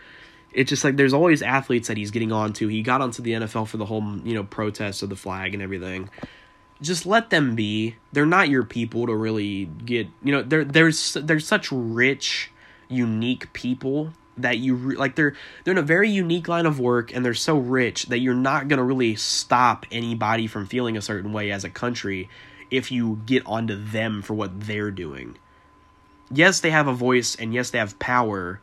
It's 0.53 0.71
just 0.71 0.83
like 0.83 0.97
there's 0.97 1.13
always 1.13 1.43
athletes 1.43 1.89
that 1.89 1.97
he's 1.97 2.11
getting 2.11 2.33
onto. 2.33 2.69
He 2.69 2.83
got 2.83 3.01
onto 3.01 3.23
the 3.23 3.33
NFL 3.33 3.69
for 3.69 3.77
the 3.77 3.85
whole, 3.85 4.19
you 4.25 4.35
know, 4.35 4.45
protest 4.45 5.03
of 5.03 5.11
the 5.11 5.17
flag 5.17 5.53
and 5.53 5.63
everything. 5.63 6.09
Just 6.81 7.07
let 7.07 7.31
them 7.31 7.55
be. 7.55 7.97
They're 8.13 8.27
not 8.27 8.49
your 8.49 8.63
people 8.63 9.07
to 9.07 9.15
really 9.15 9.67
get, 9.67 10.07
you 10.23 10.33
know, 10.33 10.43
there 10.43 10.65
there's 10.65 11.15
there's 11.15 11.47
such 11.47 11.73
rich 11.73 12.51
unique 12.89 13.53
people 13.53 14.13
that 14.37 14.59
you 14.59 14.75
re- 14.75 14.97
like 14.97 15.17
they're 15.17 15.35
they're 15.65 15.73
in 15.73 15.79
a 15.79 15.83
very 15.83 16.09
unique 16.09 16.49
line 16.49 16.67
of 16.67 16.79
work 16.81 17.15
and 17.15 17.25
they're 17.25 17.35
so 17.35 17.59
rich 17.59 18.07
that 18.07 18.21
you're 18.21 18.35
not 18.35 18.69
going 18.69 18.79
to 18.79 18.85
really 18.85 19.17
stop 19.17 19.85
anybody 19.91 20.47
from 20.47 20.67
feeling 20.67 20.97
a 20.97 21.03
certain 21.03 21.33
way 21.33 21.51
as 21.51 21.65
a 21.65 21.71
country 21.71 22.29
if 22.71 22.93
you 22.93 23.21
get 23.27 23.45
onto 23.47 23.75
them 23.75 24.23
for 24.23 24.35
what 24.35 24.61
they're 24.61 24.91
doing. 24.91 25.37
Yes, 26.31 26.61
they 26.61 26.71
have 26.71 26.87
a 26.87 26.93
voice 26.93 27.35
and 27.35 27.53
yes, 27.53 27.71
they 27.71 27.79
have 27.79 27.99
power, 27.99 28.61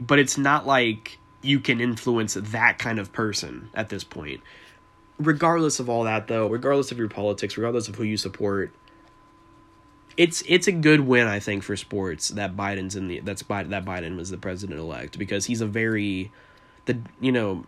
but 0.00 0.18
it's 0.18 0.38
not 0.38 0.66
like 0.66 1.18
you 1.42 1.60
can 1.60 1.80
influence 1.80 2.34
that 2.34 2.78
kind 2.78 2.98
of 2.98 3.12
person 3.12 3.68
at 3.74 3.90
this 3.90 4.02
point. 4.02 4.40
Regardless 5.18 5.78
of 5.78 5.88
all 5.88 6.04
that 6.04 6.26
though, 6.26 6.48
regardless 6.48 6.90
of 6.92 6.98
your 6.98 7.08
politics, 7.08 7.56
regardless 7.56 7.88
of 7.88 7.94
who 7.94 8.02
you 8.04 8.16
support, 8.16 8.72
it's 10.16 10.42
it's 10.46 10.66
a 10.66 10.72
good 10.72 11.00
win 11.00 11.26
I 11.26 11.40
think 11.40 11.62
for 11.62 11.76
sports 11.76 12.28
that 12.30 12.56
Biden's 12.56 12.96
in 12.96 13.08
the 13.08 13.20
that's 13.20 13.42
Biden, 13.42 13.70
that 13.70 13.84
Biden 13.84 14.16
was 14.16 14.30
the 14.30 14.38
president 14.38 14.80
elect 14.80 15.18
because 15.18 15.46
he's 15.46 15.60
a 15.60 15.66
very 15.66 16.32
the 16.86 16.98
you 17.20 17.32
know 17.32 17.64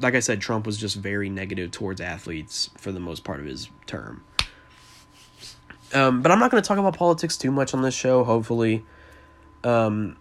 like 0.00 0.14
I 0.14 0.20
said 0.20 0.40
Trump 0.40 0.66
was 0.66 0.76
just 0.76 0.96
very 0.96 1.28
negative 1.30 1.70
towards 1.70 2.00
athletes 2.00 2.70
for 2.76 2.92
the 2.92 3.00
most 3.00 3.24
part 3.24 3.40
of 3.40 3.46
his 3.46 3.68
term. 3.86 4.24
Um, 5.92 6.22
but 6.22 6.32
I'm 6.32 6.40
not 6.40 6.50
going 6.50 6.62
to 6.62 6.66
talk 6.66 6.78
about 6.78 6.96
politics 6.96 7.36
too 7.36 7.52
much 7.52 7.72
on 7.74 7.82
this 7.82 7.94
show. 7.94 8.24
Hopefully, 8.24 8.84
um, 9.62 10.16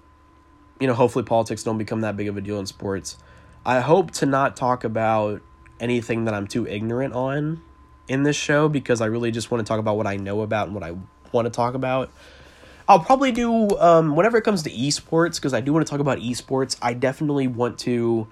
you 0.80 0.86
know, 0.86 0.93
hopefully 0.93 1.26
politics 1.26 1.63
don't 1.63 1.80
become 1.80 2.01
that 2.01 2.15
big 2.15 2.28
of 2.28 2.38
a 2.38 2.41
deal 2.41 2.59
in 2.59 2.67
sports. 2.67 3.17
I 3.65 3.80
hope 3.80 4.11
to 4.11 4.28
not 4.28 4.55
talk 4.55 4.84
about 4.84 5.41
anything 5.80 6.26
that 6.26 6.34
I'm 6.34 6.47
too 6.47 6.67
ignorant 6.67 7.13
on 7.13 7.61
in 8.07 8.24
this 8.24 8.36
show 8.36 8.69
because 8.69 9.01
I 9.01 9.05
really 9.05 9.32
just 9.32 9.51
want 9.51 9.65
to 9.65 9.69
talk 9.69 9.80
about 9.80 9.97
what 9.97 10.07
I 10.07 10.17
know 10.17 10.41
about 10.41 10.67
and 10.67 10.76
what 10.76 10.84
I 10.84 10.95
want 11.32 11.45
to 11.45 11.51
talk 11.51 11.74
about. 11.74 12.11
I'll 12.88 12.99
probably 12.99 13.32
do 13.32 13.69
um, 13.80 14.15
whenever 14.15 14.38
it 14.38 14.43
comes 14.43 14.63
to 14.63 14.69
esports 14.69 15.36
because 15.36 15.53
I 15.53 15.61
do 15.61 15.71
want 15.71 15.86
to 15.86 15.89
talk 15.89 16.01
about 16.01 16.19
esports. 16.19 16.78
I 16.82 16.93
definitely 16.93 17.47
want 17.47 17.80
to 17.80 18.28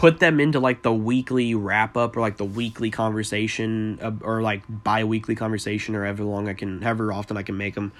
put 0.00 0.18
them 0.18 0.40
into 0.40 0.58
like 0.58 0.80
the 0.80 0.92
weekly 0.92 1.54
wrap 1.54 1.94
up 1.94 2.16
or 2.16 2.20
like 2.20 2.38
the 2.38 2.44
weekly 2.44 2.90
conversation 2.90 3.98
uh, 4.00 4.12
or 4.22 4.40
like 4.40 4.62
bi-weekly 4.66 5.34
conversation 5.34 5.94
or 5.94 6.04
however 6.04 6.24
long 6.24 6.48
I 6.48 6.54
can 6.54 6.80
however 6.80 7.12
often 7.12 7.36
I 7.36 7.42
can 7.42 7.58
make 7.58 7.74
them. 7.74 7.92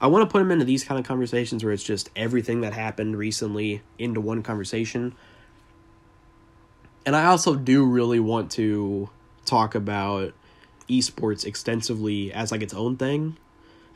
I 0.00 0.08
want 0.08 0.28
to 0.28 0.32
put 0.32 0.40
them 0.40 0.50
into 0.50 0.64
these 0.64 0.82
kind 0.82 0.98
of 0.98 1.06
conversations 1.06 1.62
where 1.62 1.72
it's 1.72 1.84
just 1.84 2.10
everything 2.16 2.62
that 2.62 2.72
happened 2.72 3.16
recently 3.16 3.82
into 3.96 4.20
one 4.20 4.42
conversation. 4.42 5.14
And 7.06 7.16
I 7.16 7.26
also 7.26 7.54
do 7.54 7.86
really 7.86 8.20
want 8.20 8.50
to 8.52 9.08
talk 9.46 9.74
about 9.74 10.34
esports 10.90 11.46
extensively 11.46 12.32
as 12.32 12.52
like 12.52 12.62
its 12.62 12.74
own 12.74 12.96
thing 12.96 13.36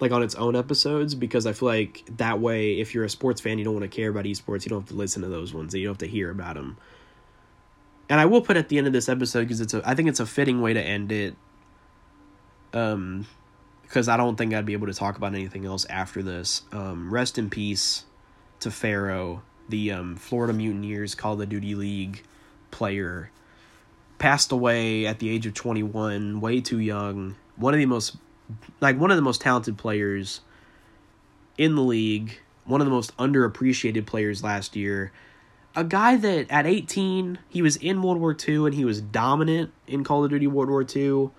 like 0.00 0.12
on 0.12 0.22
its 0.22 0.34
own 0.34 0.56
episodes 0.56 1.14
because 1.14 1.46
I 1.46 1.52
feel 1.52 1.68
like 1.68 2.02
that 2.16 2.40
way, 2.40 2.80
if 2.80 2.94
you're 2.94 3.04
a 3.04 3.10
sports 3.10 3.40
fan, 3.40 3.58
you 3.58 3.64
don't 3.64 3.74
want 3.74 3.90
to 3.90 3.94
care 3.94 4.08
about 4.08 4.24
esports, 4.24 4.64
you 4.64 4.70
don't 4.70 4.80
have 4.80 4.88
to 4.88 4.94
listen 4.94 5.22
to 5.22 5.28
those 5.28 5.52
ones. 5.52 5.74
You 5.74 5.84
don't 5.84 5.92
have 5.92 5.98
to 5.98 6.08
hear 6.08 6.30
about 6.30 6.54
them. 6.54 6.78
And 8.08 8.18
I 8.18 8.26
will 8.26 8.40
put 8.40 8.56
at 8.56 8.68
the 8.68 8.78
end 8.78 8.86
of 8.86 8.92
this 8.92 9.08
episode 9.08 9.42
because 9.42 9.60
it's 9.60 9.74
a, 9.74 9.82
I 9.84 9.94
think 9.94 10.08
it's 10.08 10.18
a 10.18 10.26
fitting 10.26 10.62
way 10.62 10.72
to 10.72 10.80
end 10.80 11.12
it. 11.12 11.36
Um, 12.72 13.26
because 13.82 14.08
I 14.08 14.16
don't 14.16 14.36
think 14.36 14.54
I'd 14.54 14.66
be 14.66 14.72
able 14.72 14.86
to 14.86 14.94
talk 14.94 15.16
about 15.16 15.34
anything 15.34 15.66
else 15.66 15.84
after 15.86 16.22
this. 16.22 16.62
Um, 16.70 17.12
rest 17.12 17.38
in 17.38 17.50
peace 17.50 18.04
to 18.60 18.70
Pharaoh, 18.70 19.42
the 19.68 19.90
um, 19.90 20.14
Florida 20.14 20.52
Mutineers 20.52 21.16
Call 21.16 21.40
of 21.40 21.48
Duty 21.48 21.74
League 21.74 22.22
player. 22.70 23.30
Passed 24.18 24.52
away 24.52 25.06
at 25.06 25.18
the 25.18 25.30
age 25.30 25.46
of 25.46 25.54
21, 25.54 26.40
way 26.40 26.60
too 26.60 26.78
young. 26.78 27.36
One 27.56 27.74
of 27.74 27.78
the 27.78 27.86
most 27.86 28.16
like 28.80 28.98
one 28.98 29.10
of 29.10 29.16
the 29.16 29.22
most 29.22 29.40
talented 29.40 29.78
players 29.78 30.40
in 31.56 31.74
the 31.74 31.82
league, 31.82 32.38
one 32.64 32.80
of 32.80 32.86
the 32.86 32.90
most 32.90 33.16
underappreciated 33.16 34.06
players 34.06 34.42
last 34.42 34.76
year. 34.76 35.12
A 35.76 35.84
guy 35.84 36.16
that 36.16 36.50
at 36.50 36.66
18, 36.66 37.38
he 37.48 37.62
was 37.62 37.76
in 37.76 38.02
World 38.02 38.18
War 38.18 38.36
II 38.36 38.66
and 38.66 38.74
he 38.74 38.84
was 38.84 39.00
dominant 39.00 39.72
in 39.86 40.02
Call 40.02 40.24
of 40.24 40.30
Duty 40.30 40.46
World 40.46 40.68
War 40.68 40.84
II. 40.84 41.30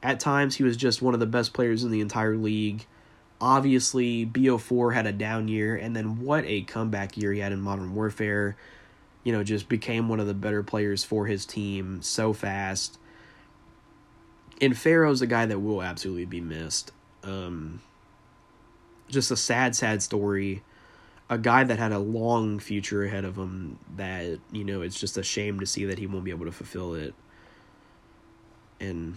At 0.00 0.20
times, 0.20 0.56
he 0.56 0.62
was 0.62 0.76
just 0.76 1.02
one 1.02 1.14
of 1.14 1.18
the 1.18 1.26
best 1.26 1.52
players 1.52 1.82
in 1.82 1.90
the 1.90 2.00
entire 2.00 2.36
league. 2.36 2.86
Obviously, 3.40 4.24
BO4 4.24 4.94
had 4.94 5.06
a 5.06 5.12
down 5.12 5.48
year, 5.48 5.74
and 5.74 5.96
then 5.96 6.20
what 6.20 6.44
a 6.46 6.62
comeback 6.62 7.16
year 7.16 7.32
he 7.32 7.40
had 7.40 7.50
in 7.50 7.60
Modern 7.60 7.94
Warfare. 7.94 8.56
You 9.28 9.32
know, 9.32 9.44
just 9.44 9.68
became 9.68 10.08
one 10.08 10.20
of 10.20 10.26
the 10.26 10.34
better 10.34 10.62
players 10.62 11.04
for 11.04 11.26
his 11.26 11.44
team 11.44 12.00
so 12.00 12.32
fast 12.32 12.98
and 14.60 14.76
Pharaoh's 14.76 15.22
a 15.22 15.26
guy 15.26 15.46
that 15.46 15.60
will 15.60 15.82
absolutely 15.82 16.24
be 16.24 16.40
missed. 16.40 16.92
Um, 17.22 17.80
just 19.08 19.30
a 19.30 19.36
sad, 19.36 19.76
sad 19.76 20.02
story. 20.02 20.62
A 21.30 21.38
guy 21.38 21.64
that 21.64 21.78
had 21.78 21.92
a 21.92 21.98
long 21.98 22.58
future 22.58 23.04
ahead 23.04 23.24
of 23.24 23.36
him. 23.36 23.78
That 23.96 24.38
you 24.50 24.64
know, 24.64 24.82
it's 24.82 24.98
just 24.98 25.18
a 25.18 25.22
shame 25.22 25.60
to 25.60 25.66
see 25.66 25.84
that 25.84 25.98
he 25.98 26.06
won't 26.06 26.24
be 26.24 26.30
able 26.30 26.46
to 26.46 26.52
fulfill 26.52 26.94
it. 26.94 27.14
And 28.80 29.16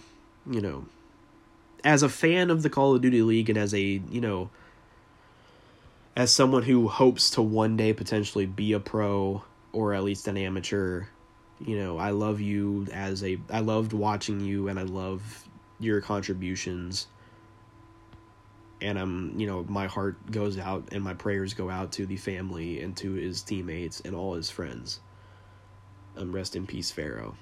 you 0.50 0.62
know, 0.62 0.86
as 1.84 2.04
a 2.04 2.10
fan 2.10 2.50
of 2.50 2.64
the 2.64 2.70
Call 2.70 2.96
of 2.96 3.02
Duty 3.02 3.22
League, 3.22 3.50
and 3.50 3.58
as 3.58 3.74
a 3.74 3.80
you 3.80 4.22
know, 4.22 4.50
as 6.16 6.34
someone 6.34 6.64
who 6.64 6.88
hopes 6.88 7.30
to 7.32 7.42
one 7.42 7.78
day 7.78 7.94
potentially 7.94 8.46
be 8.46 8.74
a 8.74 8.80
pro 8.80 9.44
or 9.74 9.94
at 9.94 10.04
least 10.04 10.28
an 10.28 10.38
amateur 10.38 11.06
you 11.66 11.78
know, 11.78 11.98
I 11.98 12.10
love 12.10 12.42
you 12.42 12.88
as 12.92 13.24
a 13.24 13.38
I 13.50 13.60
loved 13.60 13.94
watching 13.94 14.40
you 14.40 14.68
and 14.68 14.80
I 14.80 14.84
love 14.84 15.22
your 15.80 16.02
contributions. 16.02 17.08
And 18.82 18.98
I'm, 18.98 19.40
you 19.40 19.46
know, 19.46 19.64
my 19.70 19.86
heart 19.86 20.32
goes 20.32 20.58
out 20.58 20.90
and 20.92 21.04
my 21.04 21.14
prayers 21.14 21.54
go 21.54 21.70
out 21.70 21.92
to 21.94 22.06
the 22.08 22.18
family 22.18 22.82
and 22.82 22.98
to 22.98 23.14
his 23.14 23.44
teammates 23.44 24.02
and 24.02 24.16
all 24.16 24.34
his 24.34 24.50
friends. 24.50 25.00
Um, 26.18 26.32
rest 26.32 26.56
in 26.56 26.66
peace, 26.66 26.90
Pharaoh. 26.90 27.36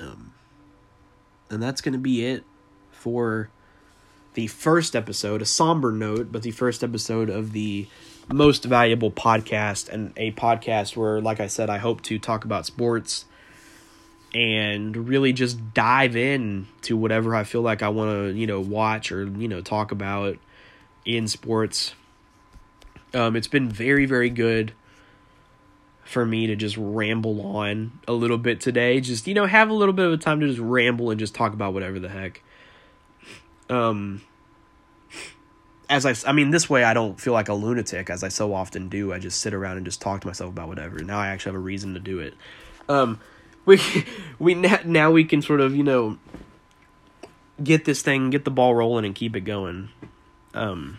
Um, 0.00 0.32
and 1.50 1.62
that's 1.62 1.80
going 1.80 1.92
to 1.92 2.00
be 2.00 2.26
it 2.26 2.44
for 2.90 3.48
the 4.34 4.48
first 4.48 4.96
episode, 4.96 5.40
a 5.40 5.46
somber 5.46 5.92
note, 5.92 6.32
but 6.32 6.42
the 6.42 6.50
first 6.50 6.82
episode 6.82 7.30
of 7.30 7.52
the 7.52 7.86
most 8.28 8.64
valuable 8.64 9.10
podcast 9.10 9.88
and 9.88 10.12
a 10.16 10.32
podcast 10.32 10.96
where, 10.96 11.20
like 11.20 11.40
I 11.40 11.46
said, 11.46 11.70
I 11.70 11.78
hope 11.78 12.02
to 12.02 12.18
talk 12.18 12.44
about 12.44 12.66
sports 12.66 13.24
and 14.34 15.08
really 15.08 15.32
just 15.32 15.72
dive 15.72 16.16
in 16.16 16.66
to 16.82 16.96
whatever 16.96 17.34
I 17.34 17.44
feel 17.44 17.62
like 17.62 17.82
I 17.82 17.88
want 17.88 18.10
to, 18.10 18.38
you 18.38 18.46
know, 18.46 18.60
watch 18.60 19.12
or, 19.12 19.24
you 19.24 19.48
know, 19.48 19.60
talk 19.60 19.92
about 19.92 20.36
in 21.04 21.28
sports. 21.28 21.94
Um, 23.14 23.36
it's 23.36 23.48
been 23.48 23.68
very, 23.68 24.06
very 24.06 24.28
good 24.28 24.72
for 26.04 26.26
me 26.26 26.46
to 26.48 26.56
just 26.56 26.76
ramble 26.76 27.56
on 27.56 27.98
a 28.06 28.12
little 28.12 28.38
bit 28.38 28.60
today. 28.60 29.00
Just, 29.00 29.26
you 29.26 29.34
know, 29.34 29.46
have 29.46 29.70
a 29.70 29.74
little 29.74 29.94
bit 29.94 30.06
of 30.06 30.12
a 30.12 30.16
time 30.16 30.40
to 30.40 30.48
just 30.48 30.60
ramble 30.60 31.10
and 31.10 31.18
just 31.18 31.34
talk 31.34 31.52
about 31.52 31.72
whatever 31.72 31.98
the 31.98 32.08
heck. 32.08 32.42
Um, 33.70 34.20
as 35.88 36.04
I, 36.04 36.14
I 36.28 36.32
mean, 36.32 36.50
this 36.50 36.68
way 36.68 36.84
I 36.84 36.94
don't 36.94 37.20
feel 37.20 37.32
like 37.32 37.48
a 37.48 37.54
lunatic 37.54 38.10
as 38.10 38.24
I 38.24 38.28
so 38.28 38.54
often 38.54 38.88
do. 38.88 39.12
I 39.12 39.18
just 39.18 39.40
sit 39.40 39.54
around 39.54 39.76
and 39.76 39.86
just 39.86 40.00
talk 40.00 40.20
to 40.22 40.26
myself 40.26 40.50
about 40.50 40.68
whatever. 40.68 40.98
Now 41.00 41.18
I 41.18 41.28
actually 41.28 41.50
have 41.50 41.60
a 41.60 41.64
reason 41.64 41.94
to 41.94 42.00
do 42.00 42.18
it. 42.18 42.34
Um, 42.88 43.20
we, 43.66 43.80
we 44.38 44.54
now 44.54 45.10
we 45.10 45.24
can 45.24 45.42
sort 45.42 45.60
of 45.60 45.74
you 45.74 45.82
know 45.82 46.18
get 47.62 47.84
this 47.84 48.02
thing, 48.02 48.30
get 48.30 48.44
the 48.44 48.50
ball 48.50 48.74
rolling, 48.74 49.04
and 49.04 49.14
keep 49.14 49.34
it 49.36 49.40
going. 49.40 49.88
Um, 50.54 50.98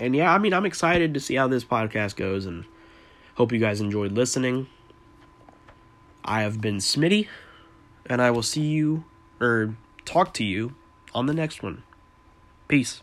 and 0.00 0.16
yeah, 0.16 0.32
I 0.32 0.38
mean, 0.38 0.52
I'm 0.52 0.66
excited 0.66 1.14
to 1.14 1.20
see 1.20 1.36
how 1.36 1.48
this 1.48 1.64
podcast 1.64 2.16
goes, 2.16 2.46
and 2.46 2.64
hope 3.36 3.52
you 3.52 3.58
guys 3.58 3.80
enjoyed 3.80 4.12
listening. 4.12 4.66
I 6.24 6.42
have 6.42 6.60
been 6.60 6.78
Smitty, 6.78 7.28
and 8.06 8.22
I 8.22 8.30
will 8.30 8.42
see 8.42 8.62
you 8.62 9.04
or 9.40 9.76
talk 10.04 10.34
to 10.34 10.44
you 10.44 10.74
on 11.14 11.26
the 11.26 11.34
next 11.34 11.62
one. 11.62 11.82
Peace. 12.68 13.02